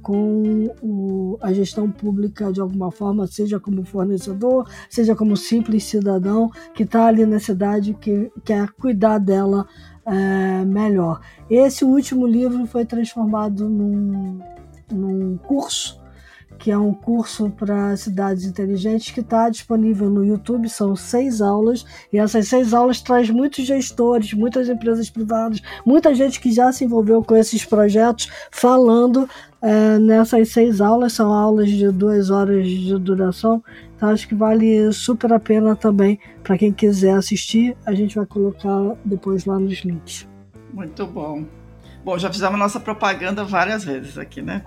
com 0.02 0.74
o, 0.82 1.38
a 1.40 1.52
gestão 1.52 1.90
pública 1.90 2.52
de 2.52 2.60
alguma 2.60 2.90
forma, 2.90 3.26
seja 3.26 3.58
como 3.58 3.84
fornecedor, 3.84 4.68
seja 4.88 5.14
como 5.14 5.36
simples 5.36 5.84
cidadão 5.84 6.50
que 6.74 6.84
está 6.84 7.06
ali 7.06 7.26
na 7.26 7.40
cidade 7.40 7.94
que 7.94 8.30
quer 8.44 8.70
cuidar 8.72 9.18
dela 9.18 9.66
é, 10.06 10.64
melhor. 10.64 11.20
Esse 11.50 11.84
último 11.84 12.26
livro 12.26 12.66
foi 12.66 12.84
transformado 12.84 13.68
num, 13.68 14.38
num 14.90 15.36
curso 15.36 15.97
que 16.58 16.70
é 16.70 16.76
um 16.76 16.92
curso 16.92 17.50
para 17.50 17.96
cidades 17.96 18.44
inteligentes 18.44 19.12
que 19.12 19.20
está 19.20 19.48
disponível 19.48 20.10
no 20.10 20.24
YouTube. 20.24 20.68
São 20.68 20.96
seis 20.96 21.40
aulas 21.40 21.84
e 22.12 22.18
essas 22.18 22.48
seis 22.48 22.74
aulas 22.74 23.00
traz 23.00 23.30
muitos 23.30 23.64
gestores, 23.64 24.32
muitas 24.32 24.68
empresas 24.68 25.08
privadas, 25.08 25.60
muita 25.86 26.14
gente 26.14 26.40
que 26.40 26.52
já 26.52 26.72
se 26.72 26.84
envolveu 26.84 27.22
com 27.22 27.36
esses 27.36 27.64
projetos 27.64 28.28
falando 28.50 29.28
é, 29.62 29.98
nessas 29.98 30.48
seis 30.48 30.80
aulas. 30.80 31.12
São 31.12 31.32
aulas 31.32 31.70
de 31.70 31.90
duas 31.90 32.30
horas 32.30 32.66
de 32.68 32.98
duração. 32.98 33.62
Então 33.96 34.10
acho 34.10 34.28
que 34.28 34.34
vale 34.34 34.92
super 34.92 35.32
a 35.32 35.40
pena 35.40 35.76
também 35.76 36.18
para 36.42 36.58
quem 36.58 36.72
quiser 36.72 37.14
assistir. 37.14 37.76
A 37.86 37.94
gente 37.94 38.16
vai 38.16 38.26
colocar 38.26 38.96
depois 39.04 39.44
lá 39.44 39.58
nos 39.58 39.84
links. 39.84 40.28
Muito 40.72 41.06
bom. 41.06 41.57
Bom, 42.08 42.16
já 42.18 42.32
fizemos 42.32 42.58
nossa 42.58 42.80
propaganda 42.80 43.44
várias 43.44 43.84
vezes 43.84 44.16
aqui, 44.16 44.40
né? 44.40 44.62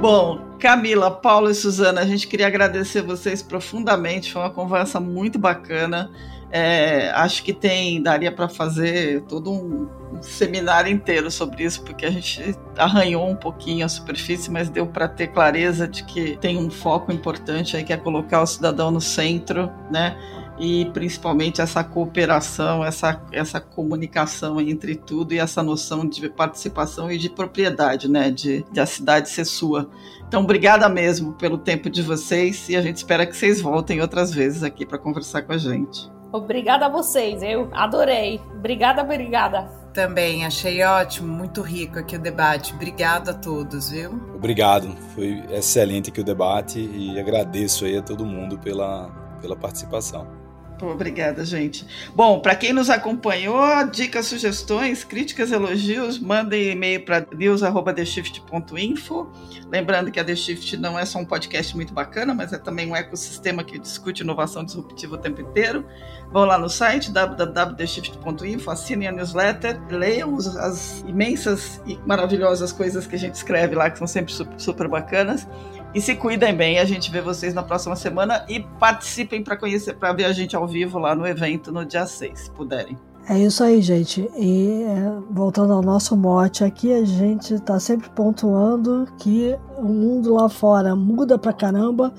Bom, 0.00 0.40
Camila, 0.58 1.08
Paulo 1.12 1.48
e 1.50 1.54
Suzana, 1.54 2.00
a 2.00 2.04
gente 2.04 2.26
queria 2.26 2.48
agradecer 2.48 3.00
vocês 3.00 3.40
profundamente. 3.40 4.32
Foi 4.32 4.42
uma 4.42 4.50
conversa 4.50 4.98
muito 4.98 5.38
bacana. 5.38 6.10
É, 6.52 7.10
acho 7.10 7.44
que 7.44 7.52
tem 7.52 8.02
daria 8.02 8.32
para 8.32 8.48
fazer 8.48 9.22
todo 9.22 9.52
um, 9.52 9.88
um, 10.12 10.20
seminário 10.20 10.90
inteiro 10.90 11.30
sobre 11.30 11.62
isso, 11.62 11.82
porque 11.82 12.04
a 12.04 12.10
gente 12.10 12.56
arranhou 12.76 13.28
um 13.28 13.36
pouquinho 13.36 13.86
a 13.86 13.88
superfície, 13.88 14.50
mas 14.50 14.68
deu 14.68 14.84
para 14.84 15.06
ter 15.06 15.28
clareza 15.28 15.86
de 15.86 16.02
que 16.02 16.36
tem 16.38 16.58
um 16.58 16.68
foco 16.68 17.12
importante 17.12 17.76
aí 17.76 17.84
que 17.84 17.92
é 17.92 17.96
colocar 17.96 18.42
o 18.42 18.46
cidadão 18.46 18.90
no 18.90 19.00
centro, 19.00 19.70
né? 19.90 20.16
E 20.58 20.86
principalmente 20.92 21.60
essa 21.60 21.82
cooperação, 21.84 22.84
essa, 22.84 23.22
essa 23.32 23.60
comunicação 23.60 24.60
entre 24.60 24.94
tudo 24.96 25.32
e 25.32 25.38
essa 25.38 25.62
noção 25.62 26.06
de 26.06 26.28
participação 26.28 27.10
e 27.10 27.16
de 27.16 27.30
propriedade, 27.30 28.10
né? 28.10 28.28
De, 28.28 28.64
de 28.72 28.80
a 28.80 28.86
cidade 28.86 29.30
ser 29.30 29.44
sua. 29.44 29.88
Então, 30.26 30.42
obrigada 30.42 30.88
mesmo 30.88 31.32
pelo 31.34 31.56
tempo 31.56 31.88
de 31.88 32.02
vocês 32.02 32.68
e 32.68 32.76
a 32.76 32.82
gente 32.82 32.96
espera 32.96 33.24
que 33.24 33.36
vocês 33.36 33.60
voltem 33.60 34.00
outras 34.00 34.34
vezes 34.34 34.64
aqui 34.64 34.84
para 34.84 34.98
conversar 34.98 35.42
com 35.42 35.52
a 35.52 35.58
gente. 35.58 36.10
Obrigada 36.32 36.86
a 36.86 36.88
vocês, 36.88 37.42
eu 37.42 37.68
adorei. 37.72 38.40
Obrigada, 38.54 39.02
obrigada. 39.02 39.62
Também 39.92 40.46
achei 40.46 40.82
ótimo, 40.84 41.26
muito 41.26 41.62
rico 41.62 41.98
aqui 41.98 42.14
o 42.14 42.18
debate. 42.18 42.72
Obrigado 42.72 43.30
a 43.30 43.34
todos, 43.34 43.90
viu? 43.90 44.12
Obrigado, 44.34 44.96
foi 45.14 45.42
excelente 45.50 46.10
aqui 46.10 46.20
o 46.20 46.24
debate 46.24 46.78
e 46.78 47.18
agradeço 47.18 47.84
aí 47.84 47.98
a 47.98 48.02
todo 48.02 48.24
mundo 48.24 48.56
pela, 48.58 49.10
pela 49.40 49.56
participação. 49.56 50.39
Obrigada, 50.92 51.44
gente. 51.44 51.86
Bom, 52.14 52.40
para 52.40 52.54
quem 52.54 52.72
nos 52.72 52.88
acompanhou, 52.90 53.86
dicas, 53.90 54.26
sugestões, 54.26 55.04
críticas, 55.04 55.52
elogios, 55.52 56.18
mandem 56.18 56.70
e-mail 56.72 57.04
para 57.04 57.26
news@theshift.info. 57.32 59.30
Lembrando 59.70 60.10
que 60.10 60.18
a 60.18 60.24
The 60.24 60.34
Shift 60.34 60.76
não 60.76 60.98
é 60.98 61.04
só 61.04 61.18
um 61.18 61.24
podcast 61.24 61.76
muito 61.76 61.94
bacana, 61.94 62.34
mas 62.34 62.52
é 62.52 62.58
também 62.58 62.88
um 62.88 62.96
ecossistema 62.96 63.62
que 63.62 63.78
discute 63.78 64.22
inovação 64.22 64.64
disruptiva 64.64 65.14
o 65.14 65.18
tempo 65.18 65.40
inteiro. 65.40 65.84
Vão 66.32 66.44
lá 66.44 66.58
no 66.58 66.68
site 66.68 67.10
www.theshift.info, 67.10 68.70
assinem 68.70 69.08
a 69.08 69.12
newsletter, 69.12 69.80
leiam 69.90 70.36
as 70.36 71.04
imensas 71.06 71.80
e 71.86 71.98
maravilhosas 72.06 72.72
coisas 72.72 73.06
que 73.06 73.16
a 73.16 73.18
gente 73.18 73.34
escreve 73.34 73.74
lá, 73.74 73.90
que 73.90 73.98
são 73.98 74.06
sempre 74.06 74.32
super, 74.56 74.88
bacanas. 74.88 75.46
E 75.94 76.00
se 76.00 76.14
cuidem 76.14 76.54
bem. 76.54 76.78
A 76.78 76.84
gente 76.84 77.10
vê 77.10 77.20
vocês 77.20 77.52
na 77.52 77.62
próxima 77.62 77.96
semana 77.96 78.44
e 78.48 78.60
participem 78.60 79.42
para 79.42 79.56
conhecer, 79.56 79.94
para 79.94 80.12
ver 80.12 80.24
a 80.24 80.32
gente 80.32 80.54
ao 80.54 80.66
vivo 80.66 80.98
lá 80.98 81.14
no 81.14 81.26
evento 81.26 81.72
no 81.72 81.84
dia 81.84 82.06
6, 82.06 82.38
se 82.38 82.50
puderem. 82.50 82.96
É 83.28 83.38
isso 83.38 83.62
aí, 83.62 83.80
gente. 83.80 84.28
E 84.36 84.82
é, 84.82 85.12
voltando 85.30 85.72
ao 85.72 85.82
nosso 85.82 86.16
mote 86.16 86.64
aqui, 86.64 86.92
a 86.92 87.04
gente 87.04 87.54
está 87.54 87.78
sempre 87.78 88.08
pontuando 88.10 89.06
que 89.18 89.56
o 89.76 89.84
mundo 89.84 90.34
lá 90.34 90.48
fora 90.48 90.96
muda 90.96 91.38
pra 91.38 91.52
caramba, 91.52 92.12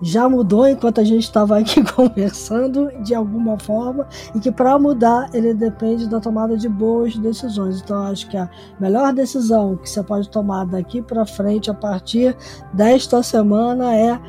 já 0.00 0.28
mudou 0.28 0.68
enquanto 0.68 1.00
a 1.00 1.04
gente 1.04 1.22
estava 1.22 1.58
aqui 1.58 1.82
conversando 1.92 2.90
de 3.02 3.14
alguma 3.14 3.58
forma 3.58 4.06
e 4.34 4.40
que 4.40 4.52
para 4.52 4.78
mudar 4.78 5.28
ele 5.32 5.54
depende 5.54 6.08
da 6.08 6.20
tomada 6.20 6.56
de 6.56 6.68
boas 6.68 7.16
decisões. 7.16 7.80
Então 7.80 8.02
acho 8.04 8.28
que 8.28 8.36
a 8.36 8.48
melhor 8.78 9.12
decisão 9.12 9.76
que 9.76 9.88
você 9.88 10.02
pode 10.02 10.28
tomar 10.28 10.66
daqui 10.66 11.00
para 11.00 11.24
frente 11.24 11.70
a 11.70 11.74
partir 11.74 12.36
desta 12.72 13.22
semana 13.22 13.94
é 13.94 14.20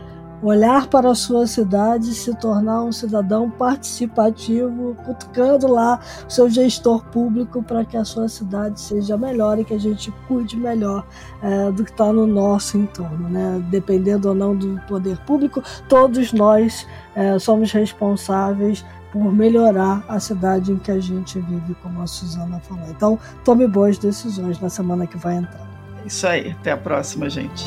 olhar 0.42 0.88
para 0.88 1.12
a 1.12 1.16
sua 1.16 1.48
cidade 1.48 2.12
e 2.12 2.14
se 2.14 2.36
tornar 2.36 2.84
um 2.84 2.92
cidadão 2.92 3.50
participativo, 3.50 4.96
cutucando 5.06 5.68
lá 5.68 6.00
o 6.28 6.32
seu 6.32 6.50
gestor 6.50 7.04
público 7.06 7.64
para 7.64 7.84
que 7.84 7.98
a 7.98 8.06
sua 8.06 8.30
cidade 8.30 8.80
seja 8.80 9.18
melhor 9.18 9.60
e 9.60 9.66
que 9.66 9.74
a 9.74 9.80
gente 9.80 10.12
cuide 10.28 10.56
melhor 10.56 11.06
é, 11.42 11.72
do 11.72 11.84
que 11.84 11.92
está 11.92 12.12
no 12.14 12.28
nosso 12.28 12.78
entorno. 12.78 13.30
Né? 13.30 13.64
Dependendo 13.70 14.30
ou 14.30 14.36
não 14.36 14.56
do 14.56 14.80
poder 14.88 15.18
público, 15.20 15.64
todos 15.90 16.32
nós 16.34 16.86
é, 17.16 17.40
somos 17.40 17.72
responsáveis 17.72 18.86
por 19.12 19.32
melhorar 19.34 20.04
a 20.08 20.20
cidade 20.20 20.72
em 20.72 20.78
que 20.78 20.92
a 20.92 21.00
gente 21.00 21.40
vive, 21.40 21.76
como 21.82 22.02
a 22.02 22.08
Suzana 22.08 22.60
falou. 22.60 22.86
Então, 22.90 23.20
tome 23.44 23.68
boas 23.68 23.98
decisões 23.98 24.60
na 24.60 24.70
semana 24.70 25.08
que 25.08 25.18
vai 25.18 25.38
entrar. 25.38 25.68
Isso 26.06 26.28
aí, 26.28 26.52
até 26.52 26.72
a 26.72 26.78
próxima, 26.78 27.30
gente. 27.30 27.66